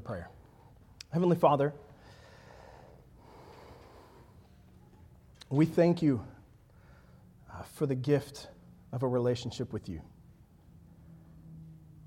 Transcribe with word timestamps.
Prayer. 0.00 0.28
Heavenly 1.12 1.36
Father, 1.36 1.72
we 5.50 5.66
thank 5.66 6.02
you 6.02 6.24
uh, 7.52 7.62
for 7.62 7.86
the 7.86 7.94
gift 7.94 8.48
of 8.92 9.02
a 9.02 9.08
relationship 9.08 9.72
with 9.72 9.88
you, 9.88 10.00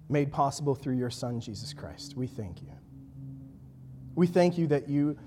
made 0.09 0.31
possible 0.31 0.75
through 0.75 0.97
your 0.97 1.09
Son, 1.09 1.39
Jesus 1.39 1.73
Christ. 1.73 2.15
We 2.15 2.27
thank 2.27 2.61
you. 2.61 2.71
We 4.15 4.27
thank 4.27 4.57
you 4.57 4.67
that 4.67 4.87
you 4.87 5.17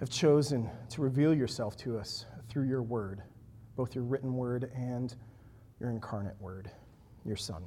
have 0.00 0.10
chosen 0.10 0.68
to 0.90 1.00
reveal 1.02 1.32
yourself 1.34 1.76
to 1.78 1.98
us 1.98 2.26
through 2.48 2.64
your 2.64 2.82
word, 2.82 3.22
both 3.76 3.94
your 3.94 4.04
written 4.04 4.34
word 4.34 4.70
and 4.74 5.14
your 5.78 5.90
incarnate 5.90 6.40
word, 6.40 6.70
your 7.24 7.36
Son. 7.36 7.62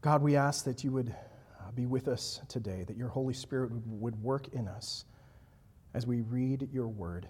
God, 0.00 0.22
we 0.22 0.36
ask 0.36 0.64
that 0.64 0.84
you 0.84 0.92
would 0.92 1.10
uh, 1.10 1.70
be 1.72 1.86
with 1.86 2.06
us 2.06 2.40
today, 2.48 2.84
that 2.86 2.96
your 2.96 3.08
Holy 3.08 3.34
Spirit 3.34 3.72
would 3.86 4.22
work 4.22 4.48
in 4.52 4.68
us 4.68 5.04
as 5.92 6.06
we 6.06 6.20
read 6.20 6.68
your 6.72 6.86
word, 6.86 7.28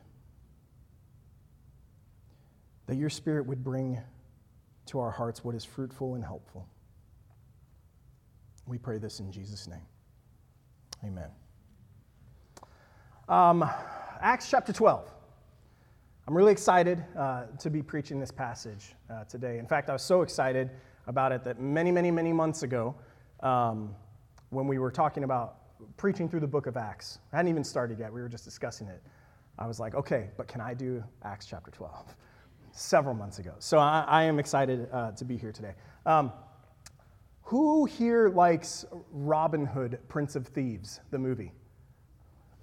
that 2.87 2.97
your 2.97 3.09
Spirit 3.09 3.47
would 3.47 3.65
bring 3.65 3.99
to 4.87 5.01
our 5.01 5.11
hearts 5.11 5.43
what 5.45 5.55
is 5.55 5.65
fruitful 5.65 6.15
and 6.15 6.23
helpful. 6.23 6.67
We 8.67 8.77
pray 8.77 8.99
this 8.99 9.21
in 9.21 9.33
Jesus' 9.33 9.67
name. 9.67 9.87
Amen. 11.05 11.31
Um, 13.29 13.69
Acts 14.21 14.51
chapter 14.51 14.75
12. 14.75 15.11
I'm 16.27 16.37
really 16.37 16.53
excited 16.53 17.03
uh, 17.17 17.45
to 17.61 17.71
be 17.71 17.83
preaching 17.83 18.21
this 18.21 18.31
passage 18.31 18.95
uh, 19.11 19.25
today. 19.25 19.59
In 19.59 19.67
fact, 19.67 19.89
I 19.89 19.95
was 19.95 20.03
so 20.03 20.21
excited 20.21 20.69
about 21.09 21.33
it 21.33 21.43
that 21.43 21.59
many, 21.59 21.91
many, 21.91 22.11
many 22.11 22.33
months 22.33 22.63
ago, 22.63 22.95
um, 23.41 23.95
when 24.51 24.69
we 24.69 24.79
were 24.79 24.91
talking 24.91 25.25
about 25.25 25.57
preaching 25.97 26.29
through 26.29 26.41
the 26.41 26.47
book 26.47 26.67
of 26.67 26.77
Acts, 26.77 27.19
I 27.33 27.37
hadn't 27.37 27.51
even 27.51 27.65
started 27.65 27.99
yet, 27.99 28.13
we 28.13 28.21
were 28.21 28.29
just 28.29 28.45
discussing 28.45 28.87
it. 28.87 29.03
I 29.59 29.67
was 29.67 29.81
like, 29.81 29.95
okay, 29.95 30.29
but 30.37 30.47
can 30.47 30.61
I 30.61 30.75
do 30.75 31.03
Acts 31.25 31.47
chapter 31.47 31.71
12? 31.71 32.15
Several 32.73 33.15
months 33.15 33.39
ago. 33.39 33.55
So 33.59 33.79
I, 33.79 34.05
I 34.07 34.23
am 34.25 34.39
excited 34.39 34.89
uh, 34.93 35.13
to 35.13 35.25
be 35.25 35.37
here 35.37 35.51
today. 35.51 35.73
Um, 36.07 36.31
who 37.43 37.87
here 37.87 38.29
likes 38.29 38.85
Robin 39.11 39.65
Hood, 39.65 39.99
Prince 40.09 40.37
of 40.37 40.47
Thieves, 40.47 41.01
the 41.11 41.19
movie? 41.19 41.51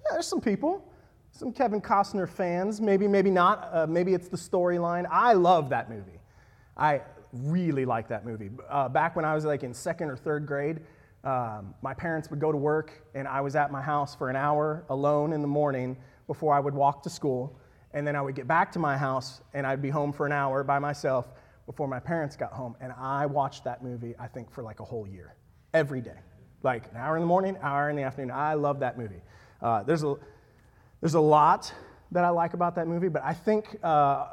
Yeah, 0.04 0.12
there's 0.12 0.28
some 0.28 0.40
people, 0.40 0.88
some 1.32 1.52
Kevin 1.52 1.80
Costner 1.80 2.28
fans, 2.28 2.80
maybe, 2.80 3.08
maybe 3.08 3.30
not. 3.30 3.68
Uh, 3.72 3.86
maybe 3.88 4.14
it's 4.14 4.28
the 4.28 4.36
storyline. 4.36 5.04
I 5.10 5.32
love 5.32 5.70
that 5.70 5.90
movie. 5.90 6.20
I 6.76 7.00
really 7.32 7.84
like 7.84 8.08
that 8.08 8.24
movie. 8.24 8.50
Uh, 8.68 8.88
back 8.88 9.16
when 9.16 9.24
I 9.24 9.34
was 9.34 9.44
like 9.44 9.62
in 9.62 9.74
second 9.74 10.10
or 10.10 10.16
third 10.16 10.46
grade, 10.46 10.80
um, 11.24 11.74
my 11.82 11.92
parents 11.92 12.30
would 12.30 12.40
go 12.40 12.52
to 12.52 12.58
work, 12.58 13.02
and 13.14 13.26
I 13.26 13.40
was 13.40 13.56
at 13.56 13.72
my 13.72 13.82
house 13.82 14.14
for 14.14 14.30
an 14.30 14.36
hour 14.36 14.84
alone 14.90 15.32
in 15.32 15.42
the 15.42 15.48
morning 15.48 15.96
before 16.26 16.54
I 16.54 16.60
would 16.60 16.74
walk 16.74 17.02
to 17.02 17.10
school. 17.10 17.58
And 17.92 18.06
then 18.06 18.14
I 18.14 18.20
would 18.20 18.34
get 18.34 18.46
back 18.46 18.70
to 18.72 18.78
my 18.78 18.96
house, 18.96 19.40
and 19.54 19.66
I'd 19.66 19.80
be 19.80 19.90
home 19.90 20.12
for 20.12 20.26
an 20.26 20.32
hour 20.32 20.62
by 20.62 20.78
myself 20.78 21.32
before 21.64 21.88
my 21.88 21.98
parents 21.98 22.36
got 22.36 22.52
home. 22.52 22.76
And 22.80 22.92
I 22.92 23.26
watched 23.26 23.64
that 23.64 23.82
movie, 23.82 24.14
I 24.18 24.28
think, 24.28 24.50
for 24.50 24.62
like 24.62 24.80
a 24.80 24.84
whole 24.84 25.06
year, 25.06 25.34
every 25.72 26.00
day. 26.00 26.18
Like 26.62 26.90
an 26.90 26.98
hour 26.98 27.16
in 27.16 27.22
the 27.22 27.26
morning, 27.26 27.56
hour 27.62 27.90
in 27.90 27.96
the 27.96 28.02
afternoon. 28.02 28.30
I 28.30 28.54
love 28.54 28.80
that 28.80 28.98
movie. 28.98 29.22
Uh, 29.62 29.82
there's, 29.82 30.04
a, 30.04 30.14
there's 31.00 31.14
a 31.14 31.20
lot 31.20 31.72
that 32.12 32.24
I 32.24 32.28
like 32.28 32.54
about 32.54 32.74
that 32.76 32.86
movie, 32.86 33.08
but 33.08 33.22
I 33.24 33.32
think 33.32 33.76
uh, 33.82 34.26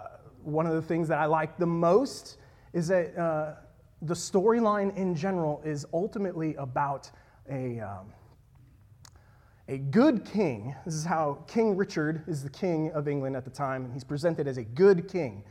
one 0.43 0.67
of 0.67 0.73
the 0.73 0.81
things 0.81 1.07
that 1.07 1.19
I 1.19 1.25
like 1.25 1.57
the 1.57 1.65
most 1.65 2.37
is 2.73 2.87
that 2.87 3.17
uh, 3.17 3.55
the 4.01 4.13
storyline 4.13 4.95
in 4.97 5.15
general 5.15 5.61
is 5.63 5.85
ultimately 5.93 6.55
about 6.55 7.09
a, 7.49 7.79
um, 7.79 8.11
a 9.67 9.77
good 9.77 10.25
king. 10.25 10.75
This 10.83 10.95
is 10.95 11.05
how 11.05 11.43
King 11.47 11.77
Richard 11.77 12.23
is 12.27 12.43
the 12.43 12.49
king 12.49 12.91
of 12.91 13.07
England 13.07 13.35
at 13.35 13.45
the 13.45 13.51
time, 13.51 13.85
and 13.85 13.93
he's 13.93 14.03
presented 14.03 14.47
as 14.47 14.57
a 14.57 14.63
good 14.63 15.07
king 15.07 15.43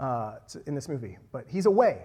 uh, 0.00 0.36
in 0.66 0.74
this 0.74 0.88
movie. 0.88 1.18
But 1.32 1.46
he's 1.48 1.66
away. 1.66 2.04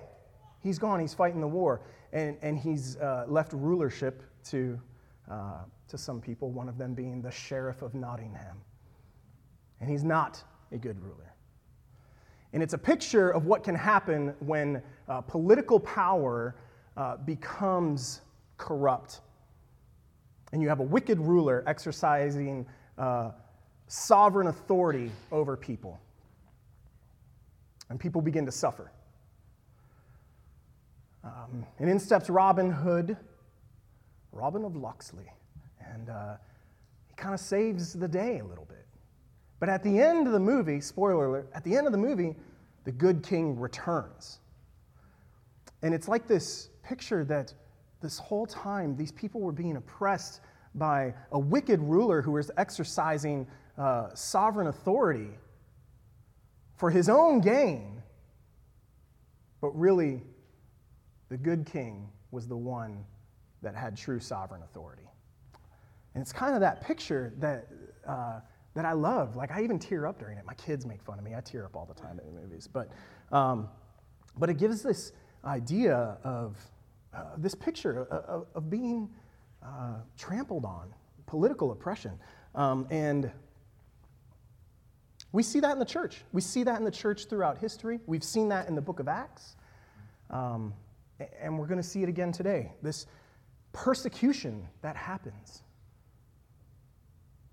He's 0.61 0.79
gone. 0.79 0.99
He's 0.99 1.13
fighting 1.13 1.41
the 1.41 1.47
war, 1.47 1.81
and, 2.11 2.37
and 2.41 2.57
he's 2.57 2.97
uh, 2.97 3.25
left 3.27 3.53
rulership 3.53 4.23
to, 4.45 4.79
uh, 5.29 5.63
to 5.87 5.97
some 5.97 6.19
people, 6.19 6.51
one 6.51 6.67
of 6.67 6.77
them 6.77 6.93
being 6.93 7.21
the 7.21 7.31
Sheriff 7.31 7.81
of 7.81 7.93
Nottingham. 7.93 8.57
And 9.79 9.89
he's 9.89 10.03
not 10.03 10.43
a 10.71 10.77
good 10.77 11.01
ruler. 11.01 11.32
And 12.53 12.61
it's 12.61 12.73
a 12.73 12.77
picture 12.77 13.31
of 13.31 13.45
what 13.45 13.63
can 13.63 13.73
happen 13.73 14.35
when 14.39 14.81
uh, 15.09 15.21
political 15.21 15.79
power 15.79 16.55
uh, 16.95 17.17
becomes 17.17 18.21
corrupt. 18.57 19.21
And 20.51 20.61
you 20.61 20.69
have 20.69 20.79
a 20.79 20.83
wicked 20.83 21.19
ruler 21.19 21.63
exercising 21.65 22.67
uh, 22.99 23.31
sovereign 23.87 24.47
authority 24.47 25.11
over 25.31 25.57
people. 25.57 25.99
And 27.89 27.99
people 27.99 28.21
begin 28.21 28.45
to 28.45 28.51
suffer. 28.51 28.91
Um, 31.23 31.65
and 31.79 31.89
in 31.89 31.99
steps 31.99 32.29
Robin 32.29 32.69
Hood, 32.69 33.17
Robin 34.31 34.63
of 34.63 34.75
Locksley. 34.75 35.31
And 35.91 36.09
uh, 36.09 36.35
he 37.07 37.15
kind 37.15 37.33
of 37.33 37.39
saves 37.39 37.93
the 37.93 38.07
day 38.07 38.39
a 38.39 38.45
little 38.45 38.65
bit. 38.65 38.82
But 39.63 39.69
at 39.69 39.81
the 39.81 39.97
end 39.97 40.27
of 40.27 40.33
the 40.33 40.41
movie, 40.41 40.81
spoiler 40.81 41.25
alert, 41.25 41.49
at 41.53 41.63
the 41.63 41.77
end 41.77 41.85
of 41.85 41.93
the 41.93 41.97
movie, 41.97 42.35
the 42.83 42.91
good 42.91 43.23
king 43.23 43.57
returns. 43.57 44.39
And 45.81 45.93
it's 45.93 46.09
like 46.09 46.27
this 46.27 46.67
picture 46.83 47.23
that 47.23 47.53
this 48.01 48.19
whole 48.19 48.45
time 48.45 48.97
these 48.97 49.13
people 49.13 49.39
were 49.39 49.53
being 49.53 49.77
oppressed 49.77 50.41
by 50.75 51.13
a 51.31 51.39
wicked 51.39 51.79
ruler 51.79 52.21
who 52.21 52.33
was 52.33 52.51
exercising 52.57 53.47
uh, 53.77 54.13
sovereign 54.13 54.67
authority 54.67 55.29
for 56.75 56.89
his 56.89 57.07
own 57.07 57.39
gain. 57.39 58.03
But 59.61 59.69
really, 59.79 60.23
the 61.29 61.37
good 61.37 61.65
king 61.65 62.09
was 62.31 62.49
the 62.49 62.57
one 62.57 63.05
that 63.61 63.75
had 63.75 63.95
true 63.95 64.19
sovereign 64.19 64.61
authority. 64.63 65.07
And 66.15 66.21
it's 66.21 66.33
kind 66.33 66.53
of 66.53 66.59
that 66.59 66.85
picture 66.85 67.31
that. 67.37 67.69
Uh, 68.05 68.41
that 68.73 68.85
I 68.85 68.93
love. 68.93 69.35
Like, 69.35 69.51
I 69.51 69.63
even 69.63 69.79
tear 69.79 70.05
up 70.05 70.19
during 70.19 70.37
it. 70.37 70.45
My 70.45 70.55
kids 70.55 70.85
make 70.85 71.01
fun 71.01 71.19
of 71.19 71.25
me. 71.25 71.35
I 71.35 71.41
tear 71.41 71.65
up 71.65 71.75
all 71.75 71.85
the 71.85 71.99
time 71.99 72.19
in 72.19 72.33
the 72.33 72.41
movies. 72.41 72.67
But, 72.67 72.89
um, 73.31 73.69
but 74.37 74.49
it 74.49 74.57
gives 74.57 74.81
this 74.81 75.11
idea 75.45 76.17
of 76.23 76.57
uh, 77.13 77.25
this 77.37 77.53
picture 77.53 78.05
of, 78.05 78.47
of 78.55 78.69
being 78.69 79.09
uh, 79.61 79.97
trampled 80.17 80.65
on, 80.65 80.93
political 81.25 81.71
oppression. 81.71 82.13
Um, 82.55 82.87
and 82.89 83.31
we 85.31 85.43
see 85.43 85.59
that 85.59 85.71
in 85.71 85.79
the 85.79 85.85
church. 85.85 86.23
We 86.31 86.41
see 86.41 86.63
that 86.63 86.77
in 86.77 86.85
the 86.85 86.91
church 86.91 87.25
throughout 87.25 87.57
history. 87.57 87.99
We've 88.05 88.23
seen 88.23 88.49
that 88.49 88.67
in 88.67 88.75
the 88.75 88.81
book 88.81 88.99
of 88.99 89.07
Acts. 89.07 89.55
Um, 90.29 90.73
and 91.41 91.57
we're 91.57 91.67
going 91.67 91.81
to 91.81 91.87
see 91.87 92.03
it 92.03 92.09
again 92.09 92.31
today. 92.31 92.71
This 92.81 93.07
persecution 93.71 94.67
that 94.81 94.95
happens 94.95 95.62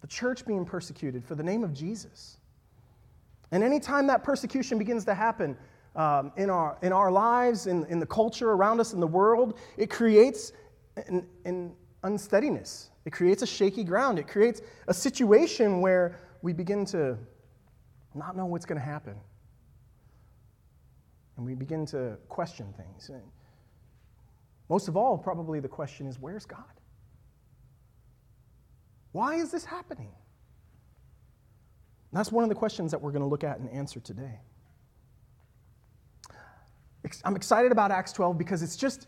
the 0.00 0.06
church 0.06 0.46
being 0.46 0.64
persecuted 0.64 1.24
for 1.24 1.34
the 1.34 1.42
name 1.42 1.64
of 1.64 1.72
Jesus. 1.72 2.38
And 3.52 3.64
anytime 3.64 4.06
that 4.06 4.22
persecution 4.22 4.78
begins 4.78 5.04
to 5.06 5.14
happen 5.14 5.56
um, 5.96 6.32
in, 6.36 6.50
our, 6.50 6.78
in 6.82 6.92
our 6.92 7.10
lives, 7.10 7.66
in, 7.66 7.84
in 7.86 7.98
the 7.98 8.06
culture 8.06 8.50
around 8.50 8.80
us, 8.80 8.92
in 8.92 9.00
the 9.00 9.06
world, 9.06 9.58
it 9.76 9.90
creates 9.90 10.52
an, 11.08 11.26
an 11.44 11.72
unsteadiness. 12.04 12.90
It 13.04 13.12
creates 13.12 13.42
a 13.42 13.46
shaky 13.46 13.84
ground. 13.84 14.18
It 14.18 14.28
creates 14.28 14.62
a 14.88 14.94
situation 14.94 15.80
where 15.80 16.20
we 16.42 16.52
begin 16.52 16.84
to 16.86 17.18
not 18.14 18.36
know 18.36 18.46
what's 18.46 18.66
going 18.66 18.80
to 18.80 18.84
happen. 18.84 19.14
And 21.36 21.46
we 21.46 21.54
begin 21.54 21.86
to 21.86 22.16
question 22.28 22.72
things. 22.76 23.08
And 23.08 23.22
most 24.68 24.88
of 24.88 24.96
all, 24.96 25.18
probably 25.18 25.58
the 25.60 25.68
question 25.68 26.06
is 26.06 26.18
where's 26.18 26.44
God? 26.44 26.79
Why 29.12 29.36
is 29.36 29.50
this 29.50 29.64
happening? 29.64 30.12
That's 32.12 32.32
one 32.32 32.42
of 32.44 32.48
the 32.48 32.56
questions 32.56 32.90
that 32.90 33.00
we're 33.00 33.12
going 33.12 33.22
to 33.22 33.28
look 33.28 33.44
at 33.44 33.58
and 33.58 33.70
answer 33.70 34.00
today. 34.00 34.40
I'm 37.24 37.36
excited 37.36 37.72
about 37.72 37.90
Acts 37.90 38.12
12 38.12 38.36
because 38.36 38.62
it's 38.62 38.76
just 38.76 39.06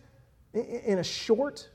in 0.55 0.99
a 0.99 1.05
short, 1.05 1.69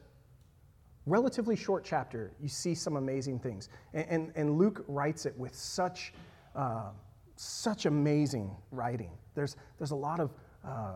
relatively 1.05 1.55
short 1.55 1.83
chapter, 1.83 2.31
you 2.39 2.47
see 2.47 2.75
some 2.75 2.95
amazing 2.95 3.39
things. 3.39 3.69
And, 3.93 4.05
and, 4.09 4.31
and 4.35 4.57
Luke 4.57 4.83
writes 4.87 5.25
it 5.25 5.37
with 5.37 5.55
such, 5.55 6.13
uh, 6.55 6.89
such 7.35 7.85
amazing 7.85 8.51
writing. 8.71 9.11
There's, 9.35 9.55
there's 9.77 9.91
a 9.91 9.95
lot 9.95 10.19
of 10.19 10.33
uh, 10.65 10.95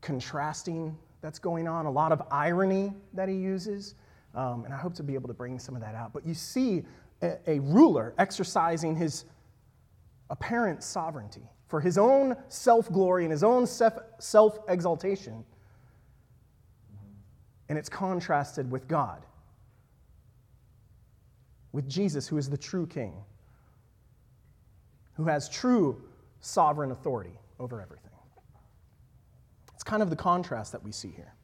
contrasting 0.00 0.96
that's 1.20 1.38
going 1.38 1.66
on, 1.66 1.86
a 1.86 1.90
lot 1.90 2.12
of 2.12 2.22
irony 2.30 2.92
that 3.14 3.28
he 3.28 3.34
uses. 3.34 3.94
Um, 4.34 4.64
and 4.64 4.74
I 4.74 4.76
hope 4.76 4.94
to 4.94 5.02
be 5.02 5.14
able 5.14 5.28
to 5.28 5.34
bring 5.34 5.58
some 5.58 5.74
of 5.74 5.82
that 5.82 5.94
out. 5.94 6.12
But 6.12 6.26
you 6.26 6.34
see 6.34 6.84
a, 7.22 7.36
a 7.46 7.60
ruler 7.60 8.14
exercising 8.18 8.96
his 8.96 9.24
apparent 10.30 10.82
sovereignty 10.82 11.42
for 11.68 11.80
his 11.80 11.98
own 11.98 12.36
self 12.48 12.90
glory 12.92 13.24
and 13.24 13.32
his 13.32 13.42
own 13.44 13.66
self 13.66 14.58
exaltation. 14.68 15.44
and 17.68 17.78
it's 17.78 17.88
contrasted 17.88 18.70
with 18.70 18.88
God, 18.88 19.24
with 21.72 21.88
Jesus, 21.88 22.26
who 22.26 22.38
is 22.38 22.48
the 22.48 22.56
true 22.58 22.86
king, 22.86 23.14
who 25.14 25.24
has 25.24 25.48
true 25.48 26.02
sovereign 26.40 26.90
authority 26.90 27.38
over 27.58 27.80
everything. 27.82 28.10
It's 29.74 29.84
kind 29.84 30.02
of 30.02 30.10
the 30.10 30.16
contrast 30.16 30.72
that 30.72 30.82
we 30.82 30.92
see 30.92 31.10
here. 31.14 31.34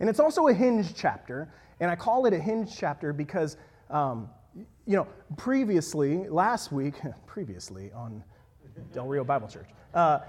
And 0.00 0.08
it's 0.08 0.20
also 0.20 0.48
a 0.48 0.54
hinge 0.54 0.94
chapter, 0.94 1.52
and 1.80 1.90
I 1.90 1.96
call 1.96 2.26
it 2.26 2.32
a 2.32 2.38
hinge 2.38 2.76
chapter 2.76 3.12
because, 3.12 3.56
um, 3.88 4.28
you 4.54 4.96
know, 4.96 5.06
previously, 5.36 6.28
last 6.28 6.72
week, 6.72 6.94
previously 7.26 7.90
on 7.92 8.22
Del 8.92 9.06
Rio 9.06 9.24
Bible 9.24 9.48
Church, 9.48 9.68
uh, 9.94 10.20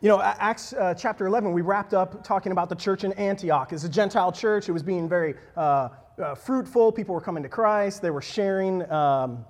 you 0.00 0.08
know, 0.08 0.20
Acts 0.20 0.72
uh, 0.72 0.94
chapter 0.94 1.26
11, 1.26 1.52
we 1.52 1.62
wrapped 1.62 1.94
up 1.94 2.24
talking 2.24 2.50
about 2.50 2.68
the 2.68 2.74
church 2.74 3.04
in 3.04 3.12
Antioch. 3.12 3.72
It's 3.72 3.84
a 3.84 3.88
Gentile 3.88 4.32
church. 4.32 4.68
It 4.68 4.72
was 4.72 4.82
being 4.82 5.08
very 5.08 5.34
uh, 5.56 5.90
uh, 6.20 6.34
fruitful. 6.34 6.90
People 6.90 7.14
were 7.14 7.20
coming 7.20 7.42
to 7.44 7.48
Christ. 7.48 8.02
They 8.02 8.10
were 8.10 8.20
sharing 8.20 8.90
um, 8.90 9.44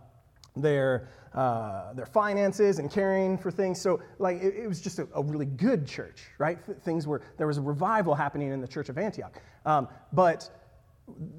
their, 0.55 1.09
uh, 1.33 1.95
their 1.95 2.05
finances 2.05 2.79
and 2.79 2.91
caring 2.91 3.39
for 3.39 3.51
things. 3.51 3.81
So, 3.81 4.03
like, 4.19 4.43
it, 4.43 4.55
it 4.55 4.69
was 4.69 4.83
just 4.83 4.99
a, 4.99 5.09
a, 5.15 5.23
really 5.23 5.47
good 5.47 5.87
church, 5.87 6.25
right? 6.37 6.59
Things 6.83 7.07
were, 7.07 7.23
there 7.39 7.47
was 7.47 7.57
a 7.57 7.63
revival 7.63 8.15
happening 8.15 8.53
in 8.53 8.61
the 8.61 8.69
church 8.69 8.91
of 8.91 8.99
Antioch. 8.99 9.41
Um, 9.65 9.89
but 10.13 10.62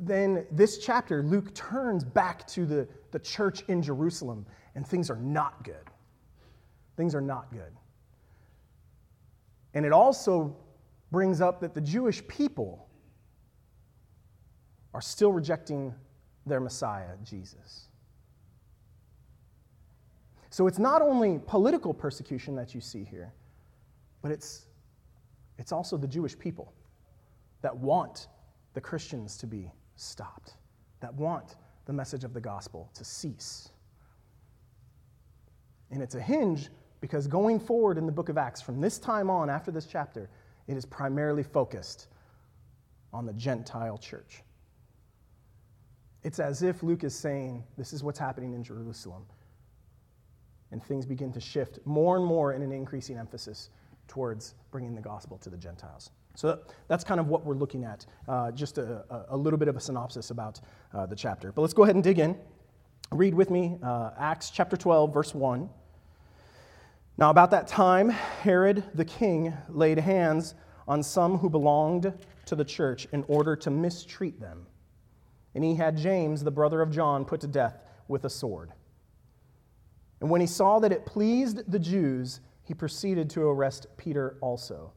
then 0.01 0.45
this 0.51 0.77
chapter, 0.77 1.23
Luke 1.23 1.53
turns 1.53 2.03
back 2.03 2.47
to 2.47 2.65
the, 2.65 2.87
the 3.11 3.19
church 3.19 3.63
in 3.67 3.81
Jerusalem, 3.81 4.45
and 4.75 4.87
things 4.87 5.09
are 5.09 5.17
not 5.17 5.63
good. 5.63 5.89
Things 6.97 7.15
are 7.15 7.21
not 7.21 7.51
good. 7.51 7.71
And 9.73 9.85
it 9.85 9.91
also 9.91 10.55
brings 11.11 11.41
up 11.41 11.59
that 11.61 11.73
the 11.73 11.81
Jewish 11.81 12.25
people 12.27 12.87
are 14.93 15.01
still 15.01 15.31
rejecting 15.31 15.93
their 16.45 16.59
Messiah, 16.59 17.15
Jesus. 17.23 17.87
So 20.49 20.67
it's 20.67 20.77
not 20.77 21.01
only 21.01 21.39
political 21.47 21.93
persecution 21.93 22.55
that 22.55 22.75
you 22.75 22.81
see 22.81 23.03
here, 23.03 23.33
but 24.21 24.31
it's, 24.31 24.67
it's 25.57 25.71
also 25.71 25.97
the 25.97 26.07
Jewish 26.07 26.37
people 26.37 26.71
that 27.63 27.75
want 27.75 28.27
the 28.73 28.81
Christians 28.81 29.37
to 29.37 29.47
be 29.47 29.71
stopped, 29.95 30.53
that 30.99 31.13
want 31.13 31.55
the 31.85 31.93
message 31.93 32.23
of 32.23 32.33
the 32.33 32.41
gospel 32.41 32.89
to 32.95 33.03
cease. 33.03 33.69
And 35.91 36.01
it's 36.01 36.15
a 36.15 36.21
hinge 36.21 36.69
because 37.01 37.27
going 37.27 37.59
forward 37.59 37.97
in 37.97 38.05
the 38.05 38.11
book 38.11 38.29
of 38.29 38.37
Acts, 38.37 38.61
from 38.61 38.79
this 38.79 38.97
time 38.97 39.29
on, 39.29 39.49
after 39.49 39.71
this 39.71 39.85
chapter, 39.85 40.29
it 40.67 40.77
is 40.77 40.85
primarily 40.85 41.43
focused 41.43 42.07
on 43.11 43.25
the 43.25 43.33
Gentile 43.33 43.97
church. 43.97 44.41
It's 46.23 46.39
as 46.39 46.63
if 46.63 46.81
Luke 46.81 47.03
is 47.03 47.13
saying, 47.13 47.63
This 47.77 47.93
is 47.93 48.03
what's 48.03 48.17
happening 48.17 48.53
in 48.53 48.63
Jerusalem. 48.63 49.25
And 50.71 50.83
things 50.83 51.05
begin 51.05 51.31
to 51.33 51.39
shift 51.39 51.79
more 51.85 52.17
and 52.17 52.25
more 52.25 52.53
in 52.53 52.61
an 52.63 52.71
increasing 52.71 53.17
emphasis 53.17 53.69
towards 54.07 54.55
bringing 54.71 54.95
the 54.95 55.01
gospel 55.01 55.37
to 55.39 55.49
the 55.49 55.57
Gentiles. 55.57 56.09
So 56.35 56.59
that's 56.87 57.03
kind 57.03 57.19
of 57.19 57.27
what 57.27 57.45
we're 57.45 57.55
looking 57.55 57.83
at, 57.83 58.05
uh, 58.27 58.51
just 58.51 58.77
a, 58.79 59.25
a, 59.29 59.37
little 59.37 59.59
bit 59.59 59.67
of 59.67 59.77
a 59.77 59.79
synopsis 59.79 60.31
about 60.31 60.59
uh, 60.93 61.05
the 61.05 61.15
chapter. 61.15 61.51
But 61.51 61.61
let's 61.61 61.73
go 61.73 61.83
ahead 61.83 61.95
and 61.95 62.03
dig 62.03 62.17
in. 62.17 62.35
Read 63.11 63.35
with 63.35 63.51
me 63.51 63.77
uh, 63.83 64.11
Acts 64.17 64.49
chapter 64.49 64.75
12, 64.75 65.13
verse 65.13 65.35
1. 65.35 65.69
Now, 67.17 67.29
about 67.29 67.51
that 67.51 67.67
time, 67.67 68.09
Herod 68.09 68.83
the 68.95 69.05
king 69.05 69.53
laid 69.69 69.99
hands 69.99 70.55
on 70.87 71.03
some 71.03 71.37
who 71.37 71.49
belonged 71.49 72.11
to 72.45 72.55
the 72.55 72.65
church 72.65 73.07
in 73.11 73.23
order 73.27 73.55
to 73.57 73.69
mistreat 73.69 74.39
them. 74.39 74.65
And 75.53 75.63
he 75.63 75.75
had 75.75 75.95
James, 75.95 76.43
the 76.43 76.51
brother 76.51 76.81
of 76.81 76.89
John, 76.89 77.25
put 77.25 77.41
to 77.41 77.47
death 77.47 77.77
with 78.07 78.25
a 78.25 78.29
sword. 78.29 78.71
And 80.19 80.29
when 80.29 80.41
he 80.41 80.47
saw 80.47 80.79
that 80.79 80.91
it 80.91 81.05
pleased 81.05 81.71
the 81.71 81.79
Jews, 81.79 82.39
he 82.63 82.73
proceeded 82.73 83.29
to 83.31 83.43
arrest 83.43 83.85
Peter 83.97 84.37
also. 84.41 84.93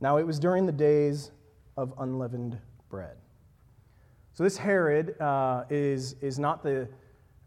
Now, 0.00 0.16
it 0.16 0.26
was 0.26 0.38
during 0.38 0.66
the 0.66 0.72
days 0.72 1.30
of 1.76 1.92
unleavened 1.98 2.58
bread. 2.88 3.16
So, 4.32 4.44
this 4.44 4.56
Herod 4.56 5.20
uh, 5.20 5.64
is, 5.68 6.14
is 6.20 6.38
not 6.38 6.62
the, 6.62 6.88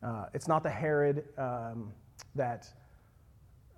uh, 0.03 0.25
it's 0.33 0.47
not 0.47 0.63
the 0.63 0.69
Herod 0.69 1.23
um, 1.37 1.91
that 2.35 2.67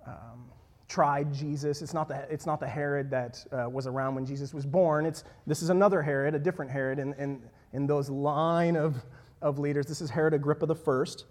um, 0.06 0.50
tried 0.88 1.32
Jesus. 1.32 1.82
It's 1.82 1.94
not 1.94 2.08
the, 2.08 2.26
it's 2.30 2.46
not 2.46 2.60
the 2.60 2.66
Herod 2.66 3.10
that 3.10 3.44
uh, 3.52 3.68
was 3.68 3.86
around 3.86 4.14
when 4.14 4.26
Jesus 4.26 4.52
was 4.52 4.66
born. 4.66 5.06
It's, 5.06 5.24
this 5.46 5.62
is 5.62 5.70
another 5.70 6.02
Herod, 6.02 6.34
a 6.34 6.38
different 6.38 6.70
Herod 6.70 6.98
in, 6.98 7.14
in, 7.14 7.40
in 7.72 7.86
those 7.86 8.10
line 8.10 8.76
of, 8.76 8.96
of 9.42 9.58
leaders. 9.58 9.86
This 9.86 10.00
is 10.00 10.10
Herod 10.10 10.34
Agrippa 10.34 10.66
the 10.66 10.74
first. 10.74 11.24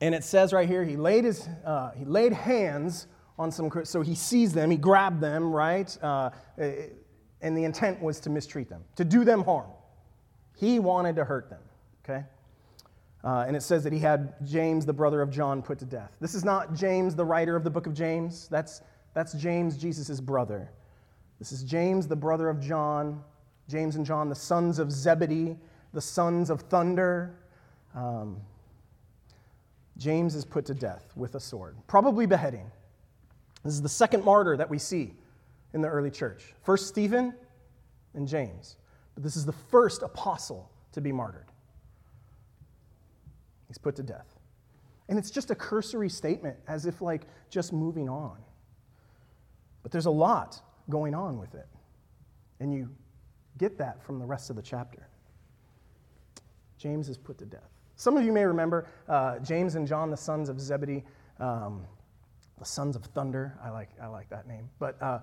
And 0.00 0.14
it 0.14 0.24
says 0.24 0.52
right 0.52 0.68
here, 0.68 0.84
he 0.84 0.96
laid, 0.96 1.24
his, 1.24 1.48
uh, 1.64 1.92
he 1.92 2.04
laid 2.04 2.32
hands 2.32 3.06
on 3.38 3.50
some, 3.50 3.70
so 3.84 4.02
he 4.02 4.14
seized 4.14 4.54
them, 4.54 4.70
he 4.70 4.76
grabbed 4.76 5.20
them, 5.20 5.52
right? 5.52 5.96
Uh, 6.02 6.30
and 6.58 7.56
the 7.56 7.64
intent 7.64 8.00
was 8.02 8.20
to 8.20 8.30
mistreat 8.30 8.68
them, 8.68 8.84
to 8.96 9.04
do 9.04 9.24
them 9.24 9.42
harm. 9.42 9.70
He 10.56 10.78
wanted 10.78 11.16
to 11.16 11.24
hurt 11.24 11.50
them, 11.50 11.62
okay? 12.04 12.24
Uh, 13.24 13.44
and 13.46 13.56
it 13.56 13.62
says 13.62 13.84
that 13.84 13.92
he 13.92 13.98
had 13.98 14.34
James, 14.44 14.84
the 14.84 14.92
brother 14.92 15.22
of 15.22 15.30
John, 15.30 15.62
put 15.62 15.78
to 15.78 15.84
death. 15.84 16.12
This 16.20 16.34
is 16.34 16.44
not 16.44 16.74
James, 16.74 17.14
the 17.14 17.24
writer 17.24 17.56
of 17.56 17.64
the 17.64 17.70
book 17.70 17.86
of 17.86 17.94
James. 17.94 18.48
That's, 18.48 18.82
that's 19.14 19.32
James, 19.34 19.76
Jesus' 19.76 20.20
brother. 20.20 20.70
This 21.38 21.52
is 21.52 21.62
James, 21.62 22.06
the 22.06 22.16
brother 22.16 22.48
of 22.48 22.60
John. 22.60 23.22
James 23.68 23.96
and 23.96 24.04
John, 24.04 24.28
the 24.28 24.34
sons 24.34 24.78
of 24.78 24.90
Zebedee, 24.90 25.56
the 25.92 26.00
sons 26.00 26.50
of 26.50 26.62
thunder. 26.62 27.38
Um, 27.94 28.40
James 29.96 30.34
is 30.34 30.44
put 30.44 30.66
to 30.66 30.74
death 30.74 31.12
with 31.16 31.36
a 31.36 31.40
sword, 31.40 31.76
probably 31.86 32.26
beheading. 32.26 32.70
This 33.64 33.74
is 33.74 33.82
the 33.82 33.88
second 33.88 34.24
martyr 34.24 34.56
that 34.56 34.68
we 34.68 34.78
see 34.78 35.14
in 35.72 35.80
the 35.80 35.88
early 35.88 36.10
church. 36.10 36.54
First 36.62 36.88
Stephen 36.88 37.34
and 38.14 38.26
James. 38.26 38.76
But 39.14 39.22
this 39.22 39.36
is 39.36 39.44
the 39.44 39.52
first 39.52 40.02
apostle 40.02 40.70
to 40.92 41.00
be 41.00 41.12
martyred. 41.12 41.46
He's 43.68 43.78
put 43.78 43.96
to 43.96 44.02
death. 44.02 44.26
And 45.08 45.18
it's 45.18 45.30
just 45.30 45.50
a 45.50 45.54
cursory 45.54 46.08
statement, 46.08 46.56
as 46.68 46.86
if 46.86 47.02
like 47.02 47.26
just 47.50 47.72
moving 47.72 48.08
on. 48.08 48.38
But 49.82 49.92
there's 49.92 50.06
a 50.06 50.10
lot 50.10 50.60
going 50.88 51.14
on 51.14 51.38
with 51.38 51.54
it. 51.54 51.66
And 52.60 52.72
you 52.72 52.88
get 53.58 53.78
that 53.78 54.02
from 54.02 54.18
the 54.18 54.24
rest 54.24 54.50
of 54.50 54.56
the 54.56 54.62
chapter. 54.62 55.08
James 56.78 57.08
is 57.08 57.18
put 57.18 57.38
to 57.38 57.44
death. 57.44 57.70
Some 57.96 58.16
of 58.16 58.24
you 58.24 58.32
may 58.32 58.44
remember 58.44 58.86
uh, 59.08 59.38
James 59.40 59.74
and 59.74 59.86
John, 59.86 60.10
the 60.10 60.16
sons 60.16 60.48
of 60.48 60.60
Zebedee, 60.60 61.04
um, 61.38 61.84
the 62.62 62.68
sons 62.68 62.94
of 62.94 63.04
thunder. 63.06 63.58
I 63.60 63.70
like, 63.70 63.90
I 64.00 64.06
like 64.06 64.30
that 64.30 64.46
name. 64.46 64.70
But 64.78 64.96
uh, 65.02 65.18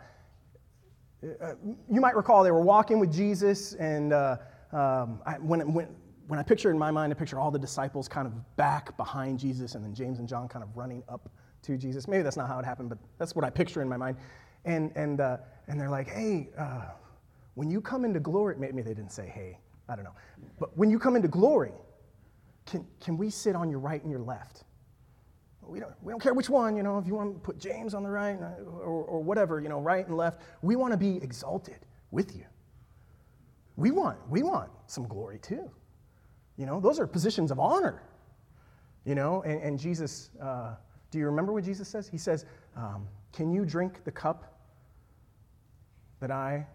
uh, 1.41 1.53
you 1.89 2.01
might 2.01 2.17
recall 2.17 2.43
they 2.43 2.51
were 2.51 2.59
walking 2.59 2.99
with 2.99 3.13
Jesus, 3.13 3.75
and 3.75 4.11
uh, 4.11 4.35
um, 4.73 5.21
I, 5.25 5.35
when, 5.39 5.73
when, 5.73 5.87
when 6.27 6.37
I 6.37 6.43
picture 6.43 6.69
in 6.69 6.77
my 6.77 6.91
mind, 6.91 7.13
I 7.13 7.15
picture 7.15 7.39
all 7.39 7.49
the 7.49 7.57
disciples 7.57 8.09
kind 8.09 8.27
of 8.27 8.57
back 8.57 8.97
behind 8.97 9.39
Jesus 9.39 9.75
and 9.75 9.83
then 9.83 9.93
James 9.93 10.19
and 10.19 10.27
John 10.27 10.49
kind 10.49 10.63
of 10.63 10.75
running 10.75 11.01
up 11.07 11.29
to 11.61 11.77
Jesus. 11.77 12.09
Maybe 12.09 12.23
that's 12.23 12.35
not 12.35 12.49
how 12.49 12.59
it 12.59 12.65
happened, 12.65 12.89
but 12.89 12.97
that's 13.17 13.33
what 13.35 13.45
I 13.45 13.49
picture 13.49 13.81
in 13.81 13.87
my 13.87 13.97
mind. 13.97 14.17
And, 14.65 14.91
and, 14.97 15.21
uh, 15.21 15.37
and 15.67 15.79
they're 15.79 15.89
like, 15.89 16.09
hey, 16.09 16.49
uh, 16.57 16.87
when 17.55 17.69
you 17.69 17.79
come 17.79 18.03
into 18.03 18.19
glory, 18.19 18.55
maybe 18.59 18.81
they 18.81 18.93
didn't 18.93 19.13
say 19.13 19.27
hey, 19.27 19.59
I 19.87 19.95
don't 19.95 20.03
know. 20.03 20.15
But 20.59 20.77
when 20.77 20.89
you 20.89 20.99
come 20.99 21.15
into 21.15 21.29
glory, 21.29 21.71
can, 22.65 22.85
can 22.99 23.17
we 23.17 23.29
sit 23.29 23.55
on 23.55 23.69
your 23.69 23.79
right 23.79 24.01
and 24.01 24.11
your 24.11 24.21
left? 24.21 24.65
We 25.69 25.79
don't, 25.79 25.93
we 26.01 26.11
don't 26.11 26.21
care 26.21 26.33
which 26.33 26.49
one, 26.49 26.75
you 26.75 26.83
know, 26.83 26.97
if 26.97 27.07
you 27.07 27.15
want 27.15 27.35
to 27.35 27.39
put 27.39 27.59
James 27.59 27.93
on 27.93 28.03
the 28.03 28.09
right 28.09 28.37
or, 28.37 29.03
or 29.03 29.21
whatever, 29.21 29.61
you 29.61 29.69
know, 29.69 29.79
right 29.79 30.05
and 30.05 30.17
left. 30.17 30.41
We 30.61 30.75
want 30.75 30.91
to 30.93 30.97
be 30.97 31.17
exalted 31.17 31.79
with 32.11 32.35
you. 32.35 32.45
We 33.75 33.91
want, 33.91 34.17
we 34.29 34.43
want 34.43 34.69
some 34.87 35.07
glory 35.07 35.39
too. 35.39 35.69
You 36.57 36.65
know, 36.65 36.79
those 36.79 36.99
are 36.99 37.07
positions 37.07 37.51
of 37.51 37.59
honor. 37.59 38.03
You 39.05 39.15
know, 39.15 39.41
and, 39.43 39.61
and 39.61 39.79
Jesus, 39.79 40.29
uh, 40.41 40.75
do 41.11 41.19
you 41.19 41.25
remember 41.25 41.53
what 41.53 41.63
Jesus 41.63 41.87
says? 41.87 42.07
He 42.07 42.17
says, 42.17 42.45
um, 42.75 43.07
Can 43.31 43.51
you 43.51 43.65
drink 43.65 44.03
the 44.03 44.11
cup 44.11 44.59
that 46.19 46.31
I 46.31 46.67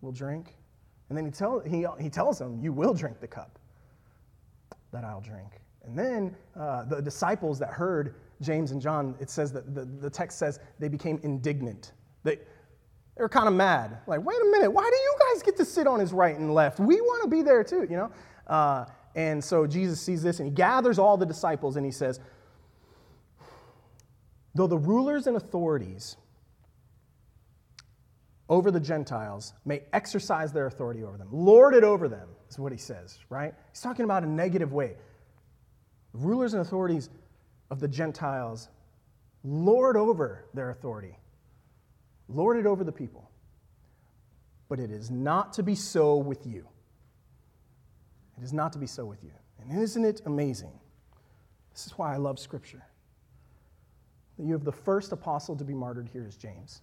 will 0.00 0.12
drink? 0.12 0.54
And 1.08 1.18
then 1.18 1.24
he, 1.24 1.30
tell, 1.30 1.60
he, 1.60 1.86
he 2.00 2.08
tells 2.08 2.38
them, 2.38 2.58
You 2.60 2.72
will 2.72 2.94
drink 2.94 3.20
the 3.20 3.26
cup 3.26 3.58
that 4.92 5.04
I'll 5.04 5.20
drink. 5.20 5.60
And 5.84 5.98
then 5.98 6.34
uh, 6.58 6.84
the 6.84 7.02
disciples 7.02 7.58
that 7.58 7.70
heard 7.70 8.14
James 8.44 8.70
and 8.70 8.80
John, 8.80 9.16
it 9.20 9.30
says 9.30 9.52
that 9.52 9.74
the, 9.74 9.84
the 9.84 10.10
text 10.10 10.38
says 10.38 10.60
they 10.78 10.88
became 10.88 11.18
indignant. 11.22 11.92
They, 12.22 12.36
they 12.36 13.22
were 13.22 13.28
kind 13.28 13.48
of 13.48 13.54
mad. 13.54 13.98
Like, 14.06 14.24
wait 14.24 14.36
a 14.40 14.50
minute, 14.50 14.70
why 14.70 14.88
do 14.88 14.96
you 14.96 15.14
guys 15.32 15.42
get 15.42 15.56
to 15.56 15.64
sit 15.64 15.86
on 15.86 16.00
his 16.00 16.12
right 16.12 16.36
and 16.36 16.52
left? 16.52 16.78
We 16.78 17.00
want 17.00 17.22
to 17.22 17.28
be 17.28 17.42
there 17.42 17.64
too, 17.64 17.86
you 17.88 17.96
know? 17.96 18.10
Uh, 18.46 18.86
and 19.14 19.42
so 19.42 19.66
Jesus 19.66 20.00
sees 20.00 20.22
this 20.22 20.40
and 20.40 20.48
he 20.48 20.54
gathers 20.54 20.98
all 20.98 21.16
the 21.16 21.26
disciples 21.26 21.76
and 21.76 21.86
he 21.86 21.92
says, 21.92 22.20
Though 24.54 24.66
the 24.66 24.78
rulers 24.78 25.26
and 25.26 25.36
authorities 25.36 26.16
over 28.48 28.70
the 28.70 28.80
Gentiles 28.80 29.54
may 29.64 29.82
exercise 29.92 30.52
their 30.52 30.66
authority 30.66 31.02
over 31.02 31.16
them. 31.16 31.28
Lord 31.32 31.74
it 31.74 31.82
over 31.82 32.08
them, 32.08 32.28
is 32.48 32.58
what 32.58 32.72
he 32.72 32.78
says, 32.78 33.18
right? 33.30 33.54
He's 33.72 33.80
talking 33.80 34.04
about 34.04 34.22
a 34.22 34.28
negative 34.28 34.72
way. 34.72 34.96
Rulers 36.12 36.54
and 36.54 36.62
authorities 36.62 37.10
of 37.70 37.80
the 37.80 37.88
Gentiles 37.88 38.68
lord 39.42 39.96
over 39.96 40.44
their 40.54 40.70
authority, 40.70 41.18
lord 42.28 42.56
it 42.56 42.66
over 42.66 42.84
the 42.84 42.92
people. 42.92 43.30
But 44.68 44.80
it 44.80 44.90
is 44.90 45.10
not 45.10 45.52
to 45.54 45.62
be 45.62 45.74
so 45.74 46.16
with 46.16 46.46
you. 46.46 46.66
It 48.38 48.42
is 48.42 48.52
not 48.52 48.72
to 48.72 48.78
be 48.78 48.86
so 48.86 49.04
with 49.04 49.22
you. 49.22 49.32
And 49.60 49.80
isn't 49.80 50.04
it 50.04 50.22
amazing? 50.24 50.72
This 51.72 51.86
is 51.86 51.92
why 51.98 52.14
I 52.14 52.16
love 52.16 52.38
Scripture. 52.38 52.82
You 54.38 54.52
have 54.52 54.64
the 54.64 54.72
first 54.72 55.12
apostle 55.12 55.54
to 55.56 55.64
be 55.64 55.74
martyred 55.74 56.08
here 56.12 56.26
is 56.26 56.36
James, 56.36 56.82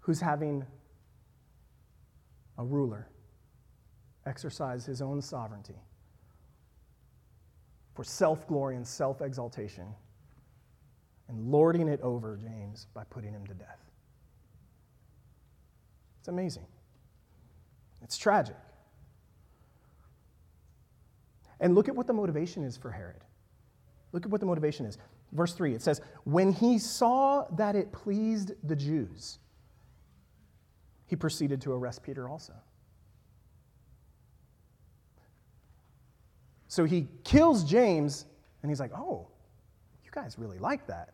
who's 0.00 0.20
having 0.20 0.64
a 2.58 2.64
ruler 2.64 3.08
exercise 4.24 4.86
his 4.86 5.02
own 5.02 5.20
sovereignty 5.20 5.74
for 7.94 8.04
self 8.04 8.46
glory 8.46 8.76
and 8.76 8.86
self 8.86 9.20
exaltation 9.20 9.86
and 11.28 11.50
lording 11.50 11.88
it 11.88 12.00
over 12.00 12.36
James 12.36 12.86
by 12.94 13.04
putting 13.04 13.32
him 13.32 13.46
to 13.46 13.54
death. 13.54 13.78
It's 16.20 16.28
amazing. 16.28 16.66
It's 18.02 18.16
tragic. 18.16 18.56
And 21.60 21.74
look 21.74 21.88
at 21.88 21.94
what 21.94 22.06
the 22.06 22.12
motivation 22.12 22.64
is 22.64 22.76
for 22.76 22.90
Herod. 22.90 23.22
Look 24.12 24.24
at 24.24 24.30
what 24.30 24.40
the 24.40 24.46
motivation 24.46 24.84
is. 24.84 24.98
Verse 25.32 25.54
3 25.54 25.74
it 25.74 25.82
says, 25.82 26.00
When 26.24 26.52
he 26.52 26.78
saw 26.78 27.46
that 27.56 27.76
it 27.76 27.92
pleased 27.92 28.52
the 28.64 28.76
Jews, 28.76 29.38
he 31.06 31.16
proceeded 31.16 31.60
to 31.62 31.72
arrest 31.72 32.02
Peter 32.02 32.28
also. 32.28 32.54
So 36.72 36.84
he 36.84 37.06
kills 37.22 37.64
James, 37.64 38.24
and 38.62 38.70
he's 38.70 38.80
like, 38.80 38.92
Oh, 38.96 39.28
you 40.02 40.10
guys 40.10 40.38
really 40.38 40.58
like 40.58 40.86
that. 40.86 41.10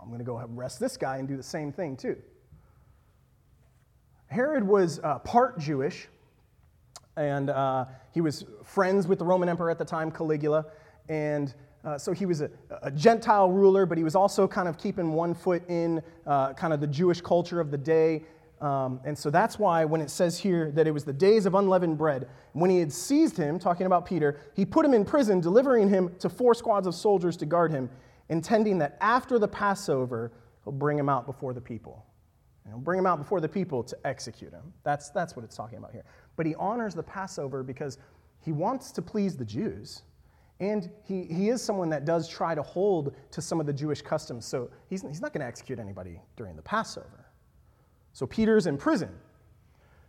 I'm 0.00 0.06
going 0.06 0.20
to 0.20 0.24
go 0.24 0.38
arrest 0.38 0.78
this 0.78 0.96
guy 0.96 1.16
and 1.16 1.26
do 1.26 1.36
the 1.36 1.42
same 1.42 1.72
thing 1.72 1.96
too. 1.96 2.16
Herod 4.28 4.62
was 4.62 5.00
uh, 5.02 5.18
part 5.18 5.58
Jewish, 5.58 6.06
and 7.16 7.50
uh, 7.50 7.86
he 8.12 8.20
was 8.20 8.44
friends 8.62 9.08
with 9.08 9.18
the 9.18 9.24
Roman 9.24 9.48
emperor 9.48 9.68
at 9.68 9.78
the 9.78 9.84
time, 9.84 10.12
Caligula. 10.12 10.64
And 11.08 11.52
uh, 11.84 11.98
so 11.98 12.12
he 12.12 12.24
was 12.24 12.40
a, 12.40 12.50
a, 12.82 12.92
Gentile 12.92 13.50
ruler, 13.50 13.86
but 13.86 13.98
he 13.98 14.04
was 14.04 14.14
also 14.14 14.46
kind 14.46 14.68
of 14.68 14.78
keeping 14.78 15.12
one 15.12 15.34
foot 15.34 15.68
in 15.68 16.00
uh, 16.24 16.52
kind 16.52 16.72
of 16.72 16.80
the 16.80 16.86
Jewish 16.86 17.20
culture 17.20 17.58
of 17.58 17.72
the 17.72 17.78
day. 17.78 18.22
Um, 18.60 19.00
and 19.04 19.18
so 19.18 19.30
that's 19.30 19.58
why 19.58 19.84
when 19.84 20.00
it 20.00 20.10
says 20.10 20.38
here 20.38 20.70
that 20.72 20.86
it 20.86 20.90
was 20.92 21.04
the 21.04 21.12
days 21.12 21.44
of 21.44 21.54
unleavened 21.54 21.98
bread, 21.98 22.28
when 22.52 22.70
he 22.70 22.78
had 22.78 22.92
seized 22.92 23.36
him, 23.36 23.58
talking 23.58 23.86
about 23.86 24.06
Peter, 24.06 24.40
he 24.54 24.64
put 24.64 24.86
him 24.86 24.94
in 24.94 25.04
prison, 25.04 25.40
delivering 25.40 25.88
him 25.88 26.14
to 26.20 26.28
four 26.28 26.54
squads 26.54 26.86
of 26.86 26.94
soldiers 26.94 27.36
to 27.38 27.46
guard 27.46 27.70
him, 27.70 27.90
intending 28.28 28.78
that 28.78 28.96
after 29.00 29.38
the 29.38 29.48
Passover, 29.48 30.32
he'll 30.62 30.72
bring 30.72 30.98
him 30.98 31.08
out 31.08 31.26
before 31.26 31.52
the 31.52 31.60
people. 31.60 32.06
And 32.64 32.72
he'll 32.72 32.80
bring 32.80 32.98
him 32.98 33.06
out 33.06 33.18
before 33.18 33.40
the 33.40 33.48
people 33.48 33.82
to 33.82 33.96
execute 34.04 34.52
him. 34.52 34.72
That's, 34.84 35.10
that's 35.10 35.36
what 35.36 35.44
it's 35.44 35.56
talking 35.56 35.78
about 35.78 35.92
here. 35.92 36.04
But 36.36 36.46
he 36.46 36.54
honors 36.54 36.94
the 36.94 37.02
Passover 37.02 37.62
because 37.62 37.98
he 38.40 38.52
wants 38.52 38.92
to 38.92 39.02
please 39.02 39.36
the 39.36 39.44
Jews. 39.44 40.02
And 40.60 40.88
he, 41.02 41.24
he 41.24 41.48
is 41.48 41.60
someone 41.60 41.90
that 41.90 42.04
does 42.04 42.28
try 42.28 42.54
to 42.54 42.62
hold 42.62 43.14
to 43.32 43.42
some 43.42 43.60
of 43.60 43.66
the 43.66 43.72
Jewish 43.72 44.00
customs. 44.00 44.46
So 44.46 44.70
he's, 44.88 45.02
he's 45.02 45.20
not 45.20 45.32
going 45.32 45.40
to 45.40 45.46
execute 45.46 45.78
anybody 45.78 46.20
during 46.36 46.56
the 46.56 46.62
Passover. 46.62 47.23
So 48.14 48.26
Peter's 48.26 48.66
in 48.66 48.78
prison 48.78 49.10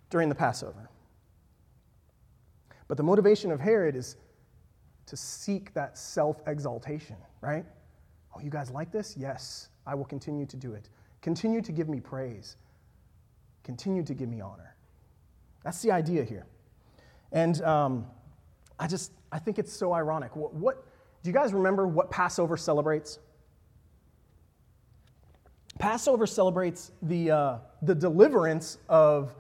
during 0.09 0.29
the 0.29 0.35
Passover. 0.35 0.89
But 2.87 2.97
the 2.97 3.03
motivation 3.03 3.51
of 3.51 3.59
Herod 3.59 3.95
is 3.95 4.15
to 5.07 5.17
seek 5.17 5.73
that 5.73 5.97
self 5.97 6.41
exaltation, 6.47 7.17
right? 7.41 7.65
Oh, 8.33 8.39
you 8.39 8.49
guys 8.49 8.69
like 8.69 8.91
this? 8.91 9.15
Yes, 9.17 9.69
I 9.85 9.95
will 9.95 10.05
continue 10.05 10.45
to 10.45 10.55
do 10.55 10.73
it. 10.73 10.89
Continue 11.21 11.61
to 11.61 11.71
give 11.71 11.89
me 11.89 11.99
praise. 11.99 12.57
Continue 13.63 14.03
to 14.03 14.13
give 14.13 14.29
me 14.29 14.39
honor. 14.39 14.75
That's 15.63 15.81
the 15.81 15.91
idea 15.91 16.23
here. 16.23 16.45
And 17.31 17.59
um, 17.63 18.05
I 18.79 18.85
just, 18.87 19.11
I 19.31 19.39
think 19.39 19.57
it's 19.57 19.73
so 19.73 19.93
ironic. 19.93 20.35
What, 20.35 20.53
what, 20.53 20.85
do 21.23 21.29
you 21.29 21.33
guys 21.33 21.53
remember 21.53 21.87
what 21.87 22.11
Passover 22.11 22.55
celebrates? 22.55 23.17
Passover 25.85 26.25
celebrates 26.25 26.91
the, 27.03 27.29
uh, 27.29 27.57
the 27.83 27.93
deliverance 27.93 28.79
of 28.89 29.35